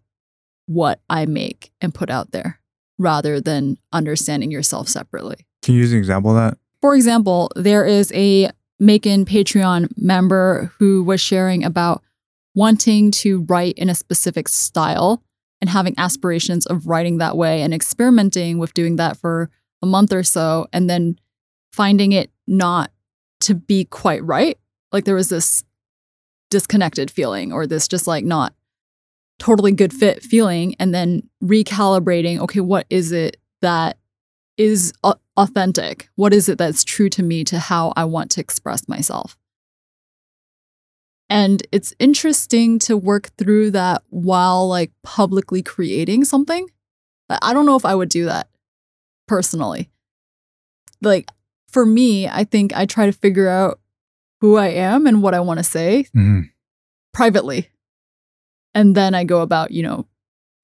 what 0.67 1.01
I 1.09 1.25
make 1.25 1.73
and 1.81 1.93
put 1.93 2.09
out 2.09 2.31
there 2.31 2.61
rather 2.97 3.41
than 3.41 3.77
understanding 3.91 4.51
yourself 4.51 4.87
separately. 4.87 5.45
Can 5.61 5.73
you 5.73 5.81
use 5.81 5.91
an 5.91 5.97
example 5.97 6.31
of 6.31 6.37
that? 6.37 6.57
For 6.79 6.95
example, 6.95 7.51
there 7.57 7.83
is 7.83 8.09
a 8.15 8.51
MAEKAN 8.81 9.25
Patreon 9.25 9.89
member 9.97 10.71
who 10.79 11.03
was 11.03 11.19
sharing 11.19 11.65
about 11.65 12.01
wanting 12.53 13.11
to 13.11 13.41
write 13.49 13.77
in 13.77 13.89
a 13.89 13.95
specific 13.95 14.47
style 14.47 15.21
and 15.59 15.69
having 15.69 15.93
aspirations 15.97 16.65
of 16.65 16.87
writing 16.87 17.17
that 17.17 17.35
way 17.35 17.61
and 17.61 17.73
experimenting 17.73 18.59
with 18.59 18.73
doing 18.73 18.95
that 18.95 19.17
for 19.17 19.49
a 19.81 19.85
month 19.85 20.11
or 20.13 20.23
so 20.23 20.67
and 20.73 20.89
then 20.89 21.17
finding 21.71 22.11
it 22.11 22.31
not 22.47 22.91
to 23.41 23.53
be 23.55 23.85
quite 23.85 24.23
right. 24.23 24.57
Like 24.91 25.05
there 25.05 25.15
was 25.15 25.29
this 25.29 25.63
disconnected 26.49 27.11
feeling 27.11 27.51
or 27.51 27.67
this 27.67 27.87
just 27.87 28.07
like 28.07 28.23
not 28.23 28.53
totally 29.39 29.71
good 29.71 29.93
fit 29.93 30.23
feeling 30.23 30.75
and 30.79 30.93
then 30.93 31.27
recalibrating 31.43 32.39
okay 32.39 32.61
what 32.61 32.85
is 32.89 33.11
it 33.11 33.35
that 33.61 33.97
is 34.57 34.93
authentic? 35.35 36.07
What 36.15 36.33
is 36.33 36.47
it 36.47 36.57
that's 36.57 36.85
true 36.85 37.09
to 37.09 37.21
me 37.21 37.43
to 37.45 37.59
how 37.59 37.91
i 37.97 38.05
want 38.05 38.31
to 38.31 38.41
express 38.41 38.87
myself? 38.87 39.37
And 41.29 41.65
it's 41.71 41.93
interesting 41.99 42.79
to 42.79 42.95
work 42.95 43.31
through 43.37 43.71
that 43.71 44.03
while 44.09 44.67
like 44.69 44.91
publicly 45.03 45.61
creating 45.61 46.23
something. 46.23 46.69
I- 47.27 47.53
don't 47.53 47.65
know 47.65 47.75
if 47.75 47.85
i 47.85 47.95
would 47.95 48.09
do 48.09 48.25
that 48.25 48.47
personally 49.27 49.89
like 51.01 51.29
for 51.67 51.85
me 51.85 52.27
i 52.27 52.43
think 52.43 52.75
i 52.75 52.85
try 52.85 53.05
to 53.05 53.11
figure 53.11 53.47
out 53.47 53.79
who 54.41 54.55
i 54.57 54.67
am 54.67 55.07
and 55.07 55.21
what 55.23 55.33
i 55.33 55.39
want 55.39 55.57
to 55.57 55.63
say 55.63 56.05
Mhm. 56.15 56.49
privately. 57.13 57.69
And 58.73 58.93
then 58.93 59.15
I 59.15 59.23
go 59.23 59.39
about, 59.39 59.71
you 59.71 59.81
know, 59.83 60.05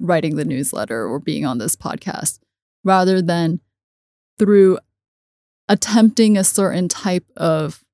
writing 0.01 0.36
the 0.36 0.43
newsletter 0.43 1.05
or 1.07 1.18
being 1.18 1.45
on 1.45 1.59
this 1.59 1.78
podcast 1.78 2.39
rather 2.84 3.22
than 3.22 3.62
through 4.38 4.80
attempting 5.70 6.38
a 6.38 6.43
certain 6.43 6.89
type 6.89 7.24
of 7.38 7.86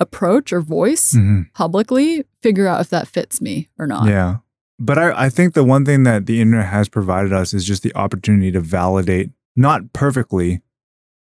approach 0.00 0.52
or 0.52 0.60
voice 0.60 1.12
Mhm. 1.14 1.52
publicly, 1.54 2.24
figure 2.42 2.66
out 2.66 2.80
if 2.80 2.90
that 2.90 3.06
fits 3.06 3.40
me 3.40 3.68
or 3.78 3.86
not. 3.86 4.08
Yeah. 4.08 4.38
But 4.80 4.98
I, 4.98 5.26
I 5.26 5.28
think 5.28 5.54
the 5.54 5.62
one 5.62 5.84
thing 5.84 6.02
that 6.02 6.26
the 6.26 6.40
internet 6.40 6.66
has 6.66 6.88
provided 6.88 7.32
us 7.32 7.54
is 7.54 7.64
just 7.64 7.84
the 7.84 7.94
opportunity 7.94 8.50
to 8.50 8.60
validate, 8.60 9.30
not 9.60 9.92
perfectly, 9.92 10.62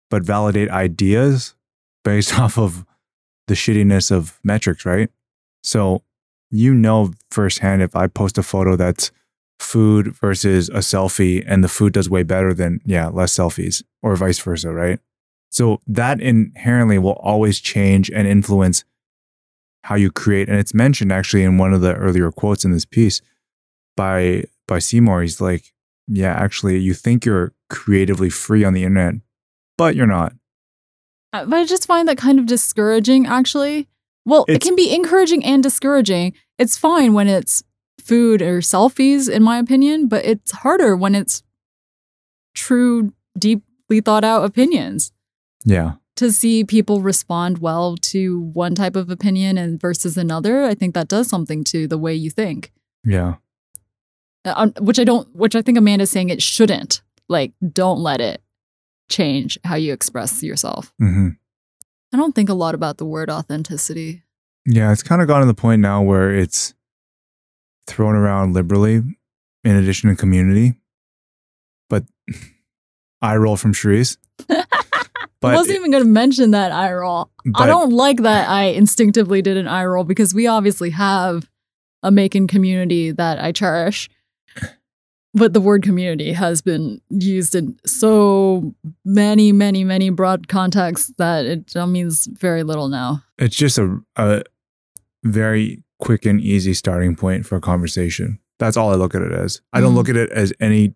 but 0.08 0.22
validate 0.22 0.70
ideas 0.70 1.54
based 2.04 2.38
off 2.38 2.56
of 2.56 2.86
the 3.48 3.54
shittiness 3.54 4.10
of 4.10 4.38
metrics, 4.44 4.86
right? 4.86 5.10
So 5.62 6.02
you 6.50 6.72
know 6.72 7.12
firsthand 7.30 7.82
if 7.82 7.94
I 7.96 8.06
post 8.06 8.38
a 8.38 8.42
photo 8.42 8.76
that's 8.76 9.10
food 9.58 10.14
versus 10.16 10.68
a 10.70 10.78
selfie 10.78 11.44
and 11.46 11.62
the 11.62 11.68
food 11.68 11.92
does 11.92 12.08
way 12.08 12.22
better 12.22 12.54
than, 12.54 12.80
yeah, 12.84 13.08
less 13.08 13.34
selfies 13.34 13.82
or 14.02 14.16
vice 14.16 14.38
versa, 14.38 14.72
right? 14.72 15.00
So 15.50 15.80
that 15.86 16.20
inherently 16.20 16.98
will 16.98 17.18
always 17.20 17.60
change 17.60 18.10
and 18.10 18.26
influence 18.26 18.84
how 19.84 19.96
you 19.96 20.10
create. 20.10 20.48
And 20.48 20.58
it's 20.58 20.72
mentioned 20.72 21.12
actually 21.12 21.42
in 21.42 21.58
one 21.58 21.74
of 21.74 21.80
the 21.80 21.94
earlier 21.94 22.30
quotes 22.30 22.64
in 22.64 22.70
this 22.70 22.84
piece 22.84 23.20
by 23.96 24.44
by 24.68 24.78
Seymour. 24.78 25.22
He's 25.22 25.40
like, 25.40 25.72
yeah, 26.12 26.34
actually, 26.34 26.78
you 26.78 26.92
think 26.92 27.24
you're 27.24 27.52
creatively 27.68 28.30
free 28.30 28.64
on 28.64 28.72
the 28.72 28.82
internet, 28.82 29.14
but 29.78 29.94
you're 29.94 30.06
not. 30.06 30.32
Uh, 31.32 31.46
But 31.46 31.60
I 31.60 31.64
just 31.64 31.86
find 31.86 32.08
that 32.08 32.18
kind 32.18 32.38
of 32.40 32.46
discouraging, 32.46 33.26
actually. 33.26 33.88
Well, 34.26 34.44
it 34.48 34.60
can 34.60 34.74
be 34.74 34.92
encouraging 34.92 35.44
and 35.44 35.62
discouraging. 35.62 36.34
It's 36.58 36.76
fine 36.76 37.14
when 37.14 37.28
it's 37.28 37.62
food 38.00 38.42
or 38.42 38.58
selfies, 38.58 39.30
in 39.30 39.42
my 39.42 39.58
opinion, 39.58 40.08
but 40.08 40.24
it's 40.24 40.50
harder 40.50 40.96
when 40.96 41.14
it's 41.14 41.42
true, 42.54 43.12
deeply 43.38 44.00
thought 44.00 44.24
out 44.24 44.44
opinions. 44.44 45.12
Yeah. 45.64 45.92
To 46.16 46.32
see 46.32 46.64
people 46.64 47.00
respond 47.00 47.58
well 47.58 47.96
to 47.96 48.40
one 48.52 48.74
type 48.74 48.96
of 48.96 49.10
opinion 49.10 49.56
and 49.56 49.80
versus 49.80 50.16
another, 50.18 50.64
I 50.64 50.74
think 50.74 50.94
that 50.94 51.08
does 51.08 51.28
something 51.28 51.62
to 51.64 51.86
the 51.86 51.98
way 51.98 52.14
you 52.14 52.30
think. 52.30 52.72
Yeah. 53.04 53.36
Uh, 54.44 54.68
which 54.80 54.98
I 54.98 55.04
don't, 55.04 55.28
which 55.36 55.54
I 55.54 55.62
think 55.62 55.76
Amanda's 55.76 56.10
saying 56.10 56.30
it 56.30 56.42
shouldn't. 56.42 57.02
Like, 57.28 57.52
don't 57.72 58.00
let 58.00 58.20
it 58.20 58.42
change 59.10 59.58
how 59.64 59.74
you 59.74 59.92
express 59.92 60.42
yourself. 60.42 60.92
hmm 60.98 61.28
I 62.12 62.16
don't 62.16 62.34
think 62.34 62.48
a 62.48 62.54
lot 62.54 62.74
about 62.74 62.98
the 62.98 63.04
word 63.04 63.30
authenticity. 63.30 64.24
Yeah. 64.66 64.90
It's 64.90 65.02
kind 65.02 65.22
of 65.22 65.28
gotten 65.28 65.42
to 65.42 65.46
the 65.46 65.60
point 65.60 65.80
now 65.80 66.02
where 66.02 66.34
it's 66.34 66.74
thrown 67.86 68.16
around 68.16 68.52
liberally 68.52 69.02
in 69.62 69.76
addition 69.76 70.10
to 70.10 70.16
community. 70.16 70.74
But 71.88 72.04
I 73.22 73.36
roll 73.36 73.56
from 73.56 73.72
Charisse. 73.74 74.16
I 74.50 75.54
wasn't 75.54 75.76
even 75.78 75.90
going 75.90 76.02
to 76.02 76.08
mention 76.10 76.50
that 76.50 76.72
eye 76.72 76.92
roll. 76.92 77.30
I 77.54 77.66
don't 77.66 77.92
like 77.92 78.18
that 78.22 78.48
I 78.48 78.64
instinctively 78.64 79.40
did 79.40 79.56
an 79.56 79.68
eye 79.68 79.84
roll 79.84 80.04
because 80.04 80.34
we 80.34 80.46
obviously 80.46 80.90
have 80.90 81.48
a 82.02 82.10
MAEKAN 82.10 82.48
community 82.48 83.10
that 83.12 83.38
I 83.38 83.52
cherish. 83.52 84.10
But 85.32 85.52
the 85.52 85.60
word 85.60 85.82
community 85.84 86.32
has 86.32 86.60
been 86.60 87.00
used 87.08 87.54
in 87.54 87.78
so 87.86 88.74
many, 89.04 89.52
many, 89.52 89.84
many 89.84 90.10
broad 90.10 90.48
contexts 90.48 91.12
that 91.18 91.44
it 91.46 91.72
means 91.88 92.26
very 92.26 92.62
little 92.64 92.88
now. 92.88 93.22
it's 93.38 93.54
just 93.56 93.78
a, 93.78 94.00
a 94.16 94.42
very 95.24 95.84
quick 96.00 96.26
and 96.26 96.40
easy 96.40 96.74
starting 96.74 97.14
point 97.14 97.46
for 97.46 97.56
a 97.56 97.60
conversation. 97.60 98.38
That's 98.58 98.76
all 98.76 98.90
I 98.90 98.96
look 98.96 99.14
at 99.14 99.22
it 99.22 99.32
as. 99.32 99.60
I 99.72 99.80
don't 99.80 99.92
Mhm. 99.92 99.96
look 99.96 100.08
at 100.08 100.16
it 100.16 100.30
as 100.32 100.52
any 100.60 100.94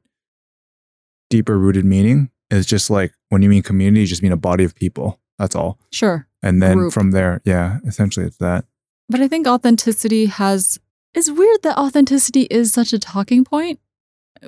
deeper 1.31 1.59
rooted 1.59 1.85
meaning. 1.85 2.31
It's 2.51 2.67
just 2.67 2.91
like 2.91 3.13
when 3.29 3.43
you 3.43 3.49
mean 3.49 3.63
community, 3.63 4.01
you 4.03 4.07
just 4.07 4.23
mean 4.23 4.33
a 4.33 4.37
body 4.37 4.65
of 4.65 4.75
people. 4.75 5.21
That's 5.39 5.55
all. 5.57 5.79
Sure. 5.93 6.27
And 6.43 6.63
then 6.63 6.77
Group. 6.77 6.93
from 6.93 7.11
there, 7.13 7.41
yeah, 7.45 7.79
essentially 7.87 8.27
it's 8.27 8.37
that. 8.39 8.65
But 9.09 9.21
I 9.21 9.29
think 9.29 9.47
authenticity 9.47 10.27
has. 10.27 10.79
It's 11.15 11.31
weird 11.31 11.63
that 11.63 11.79
authenticity 11.79 12.43
is 12.51 12.73
such 12.73 12.93
a 12.93 12.99
talking 12.99 13.45
point 13.45 13.79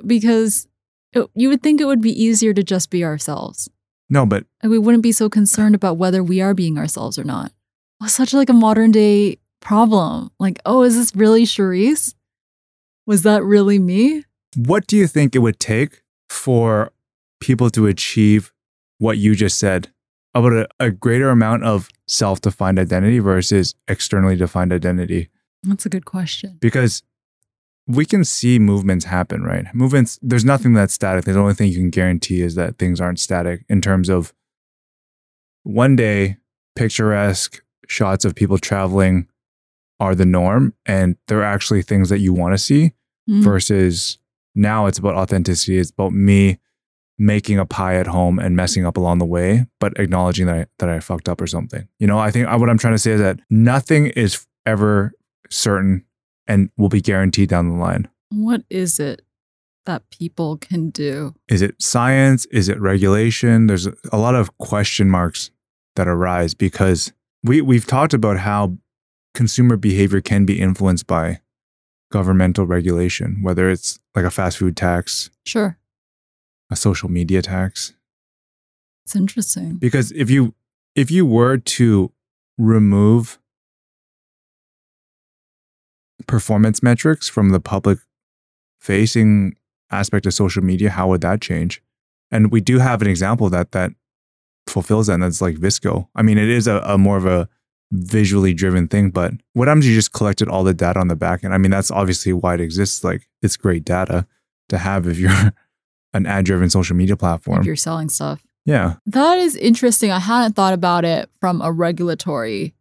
because 0.05 0.67
it, 1.13 1.29
you 1.35 1.49
would 1.49 1.63
think 1.63 1.81
it 1.81 1.85
would 1.85 2.01
be 2.01 2.23
easier 2.23 2.53
to 2.53 2.63
just 2.63 2.89
be 2.89 3.03
ourselves. 3.03 3.69
No, 4.09 4.25
but 4.25 4.45
And 4.61 4.71
we 4.71 4.79
wouldn't 4.79 5.03
be 5.03 5.11
so 5.11 5.29
concerned 5.29 5.75
about 5.75 5.97
whether 5.97 6.23
we 6.23 6.41
are 6.41 6.53
being 6.53 6.77
ourselves 6.77 7.19
or 7.19 7.23
not. 7.23 7.51
Well, 7.99 8.09
such 8.09 8.33
like 8.33 8.49
a 8.49 8.53
modern 8.53 8.91
day 8.91 9.37
problem. 9.59 10.31
Like, 10.39 10.59
oh, 10.65 10.83
is 10.83 10.95
this 10.95 11.15
really 11.15 11.43
Charisse? 11.43 12.13
Was 13.05 13.23
that 13.23 13.43
really 13.43 13.79
me? 13.79 14.23
what 14.55 14.87
do 14.87 14.97
you 14.97 15.07
think 15.07 15.35
it 15.35 15.39
would 15.39 15.59
take 15.59 16.01
for 16.29 16.91
people 17.39 17.69
to 17.69 17.85
achieve 17.85 18.51
what 18.97 19.17
you 19.17 19.35
just 19.35 19.59
said 19.59 19.89
about 20.33 20.53
a, 20.53 20.67
a 20.79 20.89
greater 20.89 21.29
amount 21.29 21.63
of 21.63 21.89
self 22.07 22.41
defined 22.41 22.79
identity 22.79 23.19
versus 23.19 23.75
externally 23.87 24.35
defined 24.35 24.73
identity? 24.73 25.29
That's 25.63 25.85
a 25.85 25.89
good 25.89 26.05
question. 26.05 26.57
because 26.59 27.03
we 27.87 28.05
can 28.05 28.23
see 28.23 28.59
movements 28.59 29.05
happen, 29.05 29.43
right? 29.43 29.65
Movements, 29.73 30.19
there's 30.21 30.43
nothing 30.45 30.73
that's 30.73 30.93
static. 30.93 31.25
The 31.25 31.37
only 31.39 31.53
thing 31.53 31.69
you 31.69 31.77
can 31.77 31.89
guarantee 31.89 32.41
is 32.41 32.55
that 32.55 32.77
things 32.77 32.99
aren't 32.99 33.19
static 33.19 33.63
in 33.69 33.81
terms 33.81 34.09
of 34.09 34.33
one 35.63 35.95
day, 35.95 36.37
picturesque 36.75 37.61
shots 37.87 38.25
of 38.25 38.35
people 38.35 38.57
traveling 38.57 39.27
are 39.99 40.13
the 40.15 40.25
norm, 40.25 40.73
and 40.85 41.15
they're 41.27 41.43
actually 41.43 41.81
things 41.81 42.09
that 42.09 42.19
you 42.19 42.33
want 42.33 42.53
to 42.53 42.57
see 42.57 42.91
Mm. 43.29 43.43
versus 43.43 44.19
now 44.55 44.85
it's 44.85 44.97
about 44.97 45.15
authenticity. 45.15 45.77
It's 45.77 45.89
about 45.91 46.13
me 46.13 46.59
making 47.17 47.59
a 47.59 47.65
pie 47.65 47.95
at 47.95 48.07
home 48.07 48.39
and 48.39 48.55
messing 48.55 48.85
up 48.85 48.95
along 48.95 49.17
the 49.17 49.25
way, 49.25 49.65
but 49.81 49.99
acknowledging 49.99 50.45
that 50.45 50.55
I, 50.55 50.65
that 50.79 50.87
I 50.87 51.01
fucked 51.01 51.27
up 51.27 51.41
or 51.41 51.47
something. 51.47 51.89
You 51.99 52.07
know, 52.07 52.17
I 52.19 52.31
think 52.31 52.47
I, 52.47 52.55
what 52.55 52.69
I'm 52.69 52.77
trying 52.77 52.93
to 52.93 52.99
say 52.99 53.11
is 53.11 53.19
that 53.19 53.41
nothing 53.49 54.07
is 54.07 54.45
ever 54.65 55.11
certain 55.49 56.05
and 56.47 56.69
will 56.77 56.89
be 56.89 57.01
guaranteed 57.01 57.49
down 57.49 57.69
the 57.69 57.75
line. 57.75 58.07
What 58.29 58.63
is 58.69 58.99
it 58.99 59.21
that 59.85 60.09
people 60.09 60.57
can 60.57 60.89
do? 60.89 61.33
Is 61.47 61.61
it 61.61 61.81
science? 61.81 62.45
Is 62.47 62.67
it 62.69 62.79
regulation? 62.79 63.67
There's 63.67 63.87
a 64.11 64.17
lot 64.17 64.35
of 64.35 64.57
question 64.57 65.09
marks 65.09 65.49
that 65.95 66.07
arise 66.07 66.53
because 66.53 67.13
we, 67.43 67.61
we've 67.61 67.87
talked 67.87 68.13
about 68.13 68.39
how 68.39 68.77
consumer 69.33 69.77
behavior 69.77 70.19
can 70.21 70.45
be 70.45 70.59
influenced 70.59 71.07
by 71.07 71.39
governmental 72.11 72.65
regulation, 72.65 73.41
whether 73.41 73.69
it's 73.69 73.99
like 74.15 74.25
a 74.25 74.31
fast 74.31 74.57
food 74.57 74.75
tax, 74.75 75.29
Sure. 75.45 75.77
a 76.69 76.75
social 76.75 77.09
media 77.09 77.41
tax. 77.41 77.93
It's 79.05 79.15
interesting. 79.15 79.75
Because 79.77 80.11
if 80.11 80.29
you 80.29 80.53
if 80.95 81.09
you 81.11 81.25
were 81.25 81.57
to 81.57 82.11
remove 82.57 83.39
performance 86.27 86.83
metrics 86.83 87.27
from 87.27 87.49
the 87.49 87.59
public 87.59 87.99
facing 88.79 89.55
aspect 89.91 90.25
of 90.25 90.33
social 90.33 90.63
media, 90.63 90.89
how 90.89 91.07
would 91.09 91.21
that 91.21 91.41
change? 91.41 91.81
And 92.31 92.51
we 92.51 92.61
do 92.61 92.79
have 92.79 93.01
an 93.01 93.07
example 93.07 93.49
that 93.49 93.71
that 93.71 93.91
fulfills 94.67 95.07
that, 95.07 95.13
and 95.13 95.23
that's 95.23 95.41
like 95.41 95.55
VSCO. 95.55 96.07
I 96.15 96.21
mean, 96.21 96.37
it 96.37 96.49
is 96.49 96.67
a, 96.67 96.77
a 96.79 96.97
more 96.97 97.17
of 97.17 97.25
a 97.25 97.47
visually 97.91 98.53
driven 98.53 98.87
thing, 98.87 99.09
but 99.11 99.31
what 99.53 99.67
happens 99.67 99.87
you 99.87 99.95
just 99.95 100.11
collected 100.11 100.49
all 100.49 100.63
the 100.63 100.73
data 100.73 100.99
on 100.99 101.07
the 101.07 101.15
back 101.15 101.43
end? 101.43 101.53
I 101.53 101.57
mean, 101.57 101.71
that's 101.71 101.89
obviously 101.89 102.33
why 102.33 102.55
it 102.55 102.61
exists. 102.61 103.03
Like 103.03 103.27
it's 103.41 103.55
great 103.55 103.85
data 103.85 104.27
to 104.69 104.77
have 104.77 105.07
if 105.07 105.17
you're 105.17 105.31
an 106.13 106.25
ad 106.25 106.45
driven 106.45 106.69
social 106.69 106.95
media 106.95 107.15
platform. 107.15 107.61
If 107.61 107.65
you're 107.65 107.75
selling 107.75 108.09
stuff. 108.09 108.45
Yeah. 108.65 108.95
That 109.05 109.37
is 109.37 109.55
interesting. 109.55 110.11
I 110.11 110.19
hadn't 110.19 110.53
thought 110.53 110.73
about 110.73 111.05
it 111.05 111.29
from 111.39 111.61
a 111.61 111.71
regulatory 111.71 112.73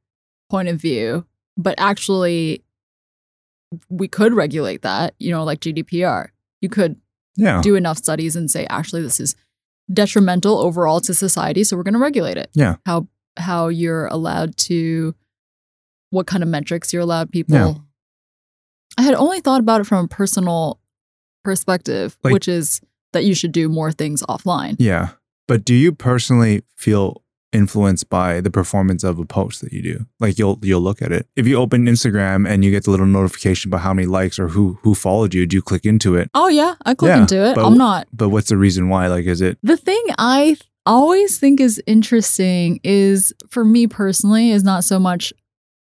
point 0.51 0.69
of 0.69 0.81
view, 0.81 1.25
but 1.57 1.77
actually, 1.79 2.65
we 3.89 4.09
could 4.09 4.33
regulate 4.35 4.83
that, 4.83 5.15
you 5.19 5.31
know, 5.31 5.45
like 5.45 5.61
GDPR. 5.61 6.29
You 6.61 6.69
could 6.69 6.97
Yeah. 7.37 7.61
do 7.63 7.75
enough 7.75 7.99
studies 7.99 8.37
and 8.37 8.51
say, 8.51 8.67
actually, 8.71 9.03
this 9.03 9.21
is 9.21 9.35
detrimental 9.93 10.59
overall 10.59 11.01
to 11.01 11.15
society. 11.15 11.63
So 11.65 11.77
we're 11.77 11.83
going 11.85 11.95
to 11.95 12.01
regulate 12.01 12.37
it. 12.37 12.51
Yeah. 12.55 12.77
How, 12.87 13.09
how 13.37 13.69
you're 13.69 14.07
allowed 14.07 14.57
to, 14.59 15.15
what 16.11 16.27
kind 16.27 16.43
of 16.43 16.49
metrics 16.49 16.93
you're 16.93 17.03
allowed 17.03 17.31
people. 17.31 17.55
Yeah. 17.57 17.75
I 18.99 19.03
had 19.03 19.15
only 19.15 19.41
thought 19.41 19.61
about 19.61 19.81
it 19.81 19.85
from 19.85 20.05
a 20.07 20.09
personal 20.09 20.81
perspective, 21.45 22.17
Like- 22.25 22.33
which 22.33 22.49
is 22.49 22.81
that 23.13 23.25
you 23.25 23.35
should 23.35 23.53
do 23.53 23.69
more 23.69 23.93
things 23.93 24.23
offline. 24.29 24.77
Yeah. 24.79 25.11
But 25.49 25.65
do 25.65 25.75
you 25.75 25.93
personally 25.93 26.63
feel 26.75 27.23
influenced 27.57 28.09
by 28.11 28.41
the 28.41 28.51
performance 28.51 29.03
of 29.03 29.19
a 29.19 29.25
post 29.25 29.61
that 29.63 29.73
you 29.73 29.83
do? 29.83 30.07
Like 30.21 30.39
you'll 30.39 30.59
you'll 30.63 30.81
look 30.83 31.01
at 31.03 31.11
it. 31.13 31.27
If 31.37 31.47
you 31.47 31.57
open 31.57 31.87
Instagram 31.87 32.49
and 32.49 32.65
you 32.65 32.71
get 32.71 32.85
the 32.85 32.91
little 32.91 33.07
notification 33.07 33.71
about 33.71 33.81
how 33.81 33.95
many 33.95 34.07
likes 34.07 34.39
or 34.39 34.49
who 34.49 34.79
who 34.83 34.95
followed 34.95 35.35
you, 35.35 35.47
do 35.47 35.57
you 35.57 35.63
click 35.63 35.85
into 35.85 36.15
it? 36.17 36.31
Oh, 36.35 36.49
yeah. 36.49 36.75
I 36.85 36.95
click 36.95 37.09
Yeah, 37.11 37.21
into 37.23 37.45
it. 37.45 37.55
but- 37.57 37.67
I'm 37.67 37.79
not 37.79 38.07
But 38.13 38.29
what's 38.29 38.49
the 38.51 38.57
reason 38.57 38.89
why? 38.89 39.09
Like 39.09 39.25
is 39.27 39.41
it 39.41 39.59
The 39.63 39.77
thing 39.77 40.03
I 40.19 40.57
always 40.85 41.39
think 41.39 41.59
is 41.61 41.83
interesting 41.87 42.79
is 42.85 43.33
for 43.51 43.65
me 43.65 43.87
personally 43.89 44.51
is 44.53 44.63
not 44.63 44.85
so 44.85 44.99
much 45.01 45.33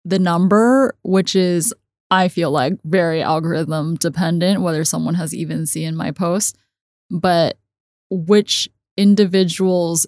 the 0.04 0.18
number, 0.18 0.94
which 1.02 1.36
is 1.36 1.74
I 2.11 2.28
feel 2.28 2.50
like 2.50 2.72
very 2.84 3.20
algorithm 3.20 3.96
dependent, 3.96 4.62
whether 4.62 4.82
someone 4.84 5.14
has 5.16 5.34
even 5.34 5.66
seen 5.66 5.94
my 5.94 6.11
post, 6.11 6.56
but 7.11 7.59
which 8.11 8.70
individuals 8.96 10.06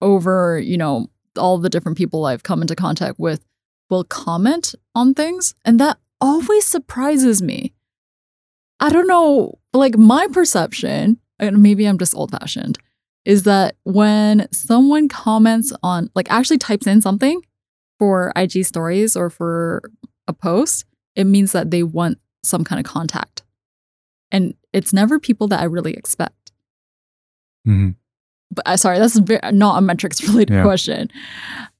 over, 0.00 0.58
you 0.58 0.76
know, 0.76 1.08
all 1.36 1.58
the 1.58 1.68
different 1.68 1.98
people 1.98 2.24
I've 2.24 2.42
come 2.42 2.62
into 2.62 2.74
contact 2.76 3.18
with 3.18 3.44
will 3.90 4.04
comment 4.04 4.74
on 4.94 5.14
things. 5.14 5.54
And 5.64 5.78
that 5.80 5.98
always 6.20 6.64
surprises 6.64 7.40
me. 7.42 7.72
I 8.80 8.90
don't 8.90 9.08
know, 9.08 9.58
like 9.72 9.96
my 9.96 10.28
perception, 10.28 11.18
and 11.38 11.62
maybe 11.62 11.86
I'm 11.86 11.98
just 11.98 12.14
old 12.14 12.30
fashioned, 12.30 12.78
is 13.24 13.42
that 13.42 13.76
when 13.84 14.48
someone 14.52 15.08
comments 15.08 15.72
on, 15.82 16.10
like, 16.14 16.30
actually 16.30 16.58
types 16.58 16.86
in 16.86 17.00
something 17.00 17.40
for 17.98 18.32
IG 18.36 18.64
stories 18.64 19.16
or 19.16 19.30
for 19.30 19.90
a 20.28 20.32
post, 20.32 20.84
it 21.16 21.24
means 21.24 21.52
that 21.52 21.70
they 21.70 21.82
want 21.82 22.18
some 22.44 22.62
kind 22.62 22.78
of 22.78 22.86
contact. 22.90 23.42
And 24.30 24.54
it's 24.72 24.92
never 24.92 25.18
people 25.18 25.48
that 25.48 25.60
I 25.60 25.64
really 25.64 25.94
expect. 25.94 26.52
Mhm. 27.66 27.96
But 28.50 28.66
I 28.66 28.76
sorry, 28.76 28.98
that's 28.98 29.18
not 29.52 29.78
a 29.78 29.80
metrics 29.80 30.22
related 30.28 30.54
Yeah. 30.54 30.62
question. 30.62 31.10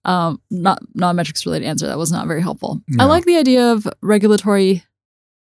Um, 0.04 0.40
not 0.50 0.80
not 0.94 1.10
a 1.10 1.14
metrics 1.14 1.44
related 1.46 1.66
answer. 1.66 1.86
That 1.86 1.98
was 1.98 2.12
not 2.12 2.26
very 2.26 2.42
helpful. 2.42 2.80
Yeah. 2.88 3.02
I 3.02 3.06
like 3.06 3.24
the 3.24 3.36
idea 3.36 3.72
of 3.72 3.86
regulatory 4.02 4.84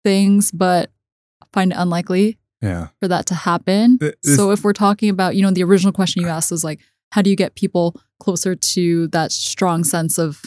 things, 0.04 0.52
but 0.52 0.92
I 1.42 1.46
find 1.54 1.72
it 1.72 1.78
unlikely 1.78 2.38
yeah. 2.62 2.88
for 3.00 3.08
that 3.08 3.26
to 3.28 3.36
happen. 3.36 4.00
So 4.24 4.52
if 4.52 4.64
we're 4.64 4.74
talking 4.74 5.10
about, 5.10 5.36
you 5.36 5.42
know, 5.42 5.52
the 5.52 5.64
original 5.64 5.92
question 5.92 6.22
you 6.22 6.28
asked 6.28 6.52
was 6.52 6.64
like, 6.64 6.80
how 7.12 7.22
do 7.22 7.30
you 7.30 7.36
get 7.36 7.56
people 7.56 8.00
closer 8.20 8.56
to 8.56 9.08
that 9.10 9.32
strong 9.32 9.84
sense 9.84 10.18
of 10.18 10.42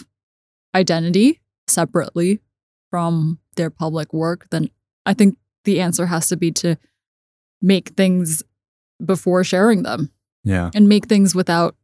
identity 0.75 1.41
separately 1.67 2.41
from 2.91 3.39
their 3.57 3.71
public 3.71 4.13
work? 4.13 4.47
Then 4.51 4.71
I 5.07 5.15
think 5.15 5.37
the 5.65 5.81
answer 5.81 6.07
has 6.07 6.29
to 6.29 6.37
be 6.37 6.51
to 6.53 6.77
make 7.61 7.91
things 7.91 8.43
before 9.05 9.45
sharing 9.45 9.83
them 9.83 10.11
Yeah. 10.49 10.71
and 10.75 10.89
make 10.89 11.07
things 11.07 11.35
without 11.35 11.77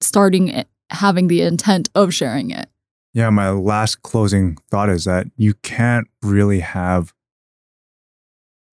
starting 0.00 0.48
it, 0.48 0.68
having 0.90 1.28
the 1.28 1.42
intent 1.42 1.88
of 1.94 2.12
sharing 2.12 2.50
it. 2.50 2.68
Yeah, 3.12 3.30
my 3.30 3.50
last 3.50 4.02
closing 4.02 4.56
thought 4.70 4.88
is 4.88 5.04
that 5.04 5.28
you 5.36 5.54
can't 5.62 6.08
really 6.20 6.60
have 6.60 7.14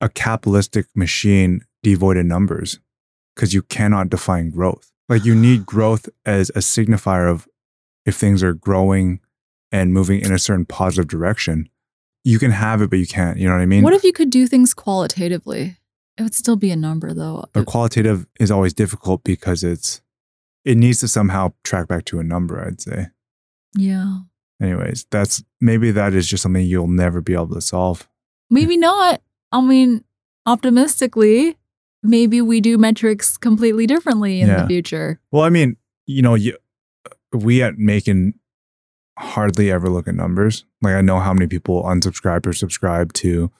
a 0.01 0.09
capitalistic 0.09 0.87
machine 0.95 1.61
devoid 1.83 2.17
of 2.17 2.25
numbers 2.25 2.79
because 3.35 3.53
you 3.53 3.61
cannot 3.61 4.09
define 4.09 4.49
growth. 4.49 4.91
Like 5.07 5.25
you 5.25 5.35
need 5.35 5.65
growth 5.67 6.09
as 6.25 6.49
a 6.49 6.59
signifier 6.59 7.29
of 7.29 7.47
if 8.05 8.15
things 8.15 8.41
are 8.41 8.53
growing 8.53 9.19
and 9.71 9.93
moving 9.93 10.21
in 10.21 10.33
a 10.33 10.39
certain 10.39 10.65
positive 10.65 11.07
direction. 11.07 11.69
You 12.23 12.39
can 12.39 12.51
have 12.51 12.81
it, 12.81 12.89
but 12.89 12.97
you 12.97 13.07
can't. 13.07 13.37
You 13.37 13.47
know 13.47 13.55
what 13.55 13.61
I 13.61 13.67
mean? 13.67 13.83
what 13.83 13.93
if 13.93 14.03
you 14.03 14.11
could 14.11 14.31
do 14.31 14.47
things 14.47 14.73
qualitatively? 14.73 15.77
It 16.21 16.23
would 16.25 16.35
still 16.35 16.55
be 16.55 16.69
a 16.71 16.75
number 16.75 17.13
though. 17.13 17.45
but 17.51 17.65
qualitative 17.65 18.27
is 18.39 18.51
always 18.51 18.73
difficult 18.73 19.23
because 19.23 19.63
it's 19.63 20.01
it 20.63 20.77
needs 20.77 20.99
to 20.99 21.07
somehow 21.07 21.53
track 21.63 21.87
back 21.87 22.05
to 22.05 22.19
a 22.19 22.23
number, 22.23 22.63
I'd 22.63 22.79
say. 22.79 23.07
yeah. 23.75 24.19
Anyways, 24.61 25.07
that's 25.09 25.43
maybe 25.59 25.89
that 25.89 26.13
is 26.13 26.27
just 26.27 26.43
something 26.43 26.63
you'll 26.63 26.87
never 26.87 27.19
be 27.21 27.33
able 27.33 27.49
to 27.55 27.61
solve. 27.61 28.07
Maybe 28.51 28.77
not. 28.77 29.21
I 29.51 29.59
mean, 29.61 30.03
optimistically, 30.45 31.57
maybe 32.03 32.41
we 32.41 32.61
do 32.61 32.77
metrics 32.77 33.37
completely 33.37 33.87
differently 33.87 34.39
in 34.41 34.47
Yeah. 34.49 34.61
the 34.61 34.67
future. 34.67 35.19
Well, 35.31 35.41
I 35.41 35.49
mean, 35.49 35.77
you 36.05 36.21
know, 36.21 36.35
you, 36.35 36.55
we 37.33 37.63
at 37.63 37.77
MAEKAN 37.77 38.33
hardly 39.17 39.71
ever 39.71 39.89
look 39.89 40.07
at 40.07 40.13
numbers. 40.13 40.63
Like 40.83 40.93
I 40.93 41.01
know 41.01 41.19
how 41.19 41.33
many 41.33 41.47
people 41.47 41.81
unsubscribe 41.83 42.45
or 42.45 42.53
subscribe 42.53 43.13
to 43.13 43.51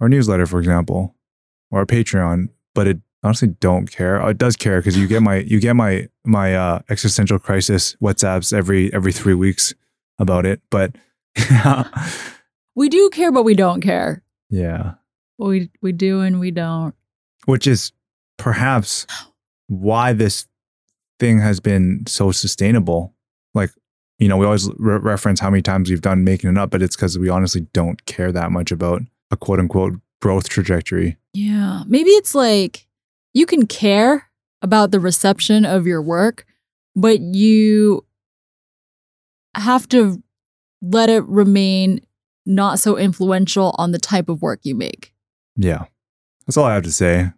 our 0.00 0.08
newsletter, 0.08 0.46
for 0.46 0.58
example, 0.58 1.14
or 1.70 1.80
our 1.80 1.86
Patreon, 1.86 2.48
but 2.74 2.86
it 2.86 2.98
honestly 3.22 3.48
don't 3.60 3.90
care. 3.90 4.16
It 4.28 4.38
does 4.38 4.56
care 4.56 4.80
because 4.80 4.96
you 4.96 5.06
get 5.06 5.22
my 5.22 5.36
you 5.38 5.60
get 5.60 5.74
my 5.74 6.08
my 6.24 6.54
uh, 6.54 6.80
existential 6.90 7.38
crisis 7.38 7.96
WhatsApps 8.02 8.52
every 8.52 8.92
every 8.92 9.12
three 9.12 9.34
weeks 9.34 9.72
about 10.18 10.46
it. 10.46 10.60
But 10.70 10.94
We 12.76 12.88
do 12.88 13.08
care, 13.10 13.30
but 13.30 13.44
we 13.44 13.54
don't 13.54 13.80
care. 13.80 14.22
yeah, 14.50 14.94
We 15.38 15.70
we 15.80 15.92
do 15.92 16.20
and 16.20 16.40
we 16.40 16.50
don't. 16.50 16.94
which 17.46 17.66
is 17.66 17.92
perhaps 18.36 19.06
why 19.68 20.12
this 20.12 20.46
thing 21.20 21.38
has 21.40 21.60
been 21.60 22.04
so 22.08 22.32
sustainable. 22.32 23.14
Like, 23.54 23.70
you 24.18 24.26
know, 24.28 24.36
we 24.36 24.44
always 24.44 24.68
re- 24.76 24.98
reference 24.98 25.38
how 25.40 25.50
many 25.50 25.62
times 25.62 25.88
we've 25.88 26.00
done 26.00 26.24
making 26.24 26.50
it 26.50 26.58
up, 26.58 26.70
but 26.70 26.82
it's 26.82 26.96
because 26.96 27.16
we 27.18 27.28
honestly 27.28 27.62
don't 27.72 28.04
care 28.06 28.32
that 28.32 28.50
much 28.50 28.72
about 28.72 29.02
a 29.30 29.36
quote 29.36 29.60
unquote 29.60 29.94
growth 30.24 30.48
trajectory. 30.48 31.18
Yeah. 31.34 31.82
Maybe 31.86 32.08
it's 32.08 32.34
like 32.34 32.86
you 33.34 33.44
can 33.44 33.66
care 33.66 34.30
about 34.62 34.90
the 34.90 34.98
reception 34.98 35.66
of 35.66 35.86
your 35.86 36.00
work, 36.00 36.46
but 36.96 37.20
you 37.20 38.06
have 39.54 39.86
to 39.90 40.22
let 40.80 41.10
it 41.10 41.24
remain 41.24 42.00
not 42.46 42.78
so 42.78 42.96
influential 42.96 43.74
on 43.76 43.92
the 43.92 43.98
type 43.98 44.30
of 44.30 44.40
work 44.40 44.60
you 44.62 44.74
make. 44.74 45.12
Yeah. 45.56 45.84
That's 46.46 46.56
all 46.56 46.64
I 46.64 46.72
have 46.72 46.84
to 46.84 46.92
say. 46.92 47.20
I 47.20 47.32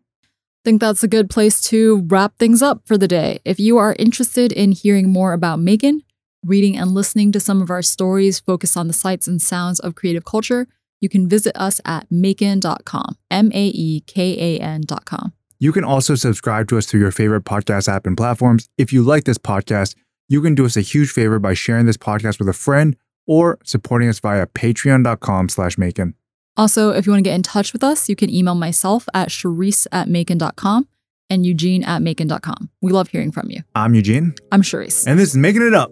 think 0.64 0.80
that's 0.80 1.02
a 1.02 1.08
good 1.08 1.28
place 1.28 1.60
to 1.62 2.04
wrap 2.06 2.38
things 2.38 2.62
up 2.62 2.82
for 2.84 2.96
the 2.96 3.08
day. 3.08 3.40
If 3.44 3.58
you 3.58 3.78
are 3.78 3.96
interested 3.98 4.52
in 4.52 4.70
hearing 4.70 5.12
more 5.12 5.32
about 5.32 5.58
MAEKAN, 5.58 6.02
reading 6.44 6.76
and 6.76 6.92
listening 6.92 7.32
to 7.32 7.40
some 7.40 7.60
of 7.60 7.68
our 7.68 7.82
stories 7.82 8.38
focused 8.38 8.76
on 8.76 8.86
the 8.86 8.92
sights 8.92 9.26
and 9.26 9.42
sounds 9.42 9.80
of 9.80 9.96
creative 9.96 10.24
culture, 10.24 10.68
you 11.00 11.08
can 11.08 11.28
visit 11.28 11.56
us 11.56 11.80
at 11.84 12.08
maekan.com, 12.10 13.16
M 13.30 13.50
A 13.52 13.66
E 13.68 14.00
K 14.06 14.58
A 14.58 14.60
N.com. 14.62 15.32
You 15.58 15.72
can 15.72 15.84
also 15.84 16.14
subscribe 16.14 16.68
to 16.68 16.78
us 16.78 16.86
through 16.86 17.00
your 17.00 17.10
favorite 17.10 17.44
podcast 17.44 17.88
app 17.88 18.06
and 18.06 18.16
platforms. 18.16 18.68
If 18.76 18.92
you 18.92 19.02
like 19.02 19.24
this 19.24 19.38
podcast, 19.38 19.94
you 20.28 20.42
can 20.42 20.54
do 20.54 20.66
us 20.66 20.76
a 20.76 20.82
huge 20.82 21.10
favor 21.10 21.38
by 21.38 21.54
sharing 21.54 21.86
this 21.86 21.96
podcast 21.96 22.38
with 22.38 22.48
a 22.48 22.52
friend 22.52 22.96
or 23.26 23.58
supporting 23.64 24.08
us 24.08 24.20
via 24.20 24.46
patreon.com 24.46 25.48
slash 25.48 25.76
maekan. 25.76 26.12
Also, 26.58 26.90
if 26.90 27.06
you 27.06 27.12
want 27.12 27.24
to 27.24 27.28
get 27.30 27.34
in 27.34 27.42
touch 27.42 27.72
with 27.72 27.82
us, 27.84 28.08
you 28.08 28.16
can 28.16 28.28
email 28.30 28.54
myself 28.54 29.08
at 29.14 29.28
Charisse 29.28 29.86
at 29.92 30.08
maekan.com 30.08 30.88
and 31.30 31.44
Eugene 31.46 31.84
at 31.84 32.02
maekan.com. 32.02 32.70
We 32.82 32.92
love 32.92 33.08
hearing 33.08 33.32
from 33.32 33.50
you. 33.50 33.62
I'm 33.74 33.94
Eugene, 33.94 34.34
I'm 34.52 34.62
Charisse. 34.62 35.06
and 35.06 35.18
this 35.18 35.30
is 35.30 35.36
Making 35.36 35.62
It 35.66 35.74
Up. 35.74 35.90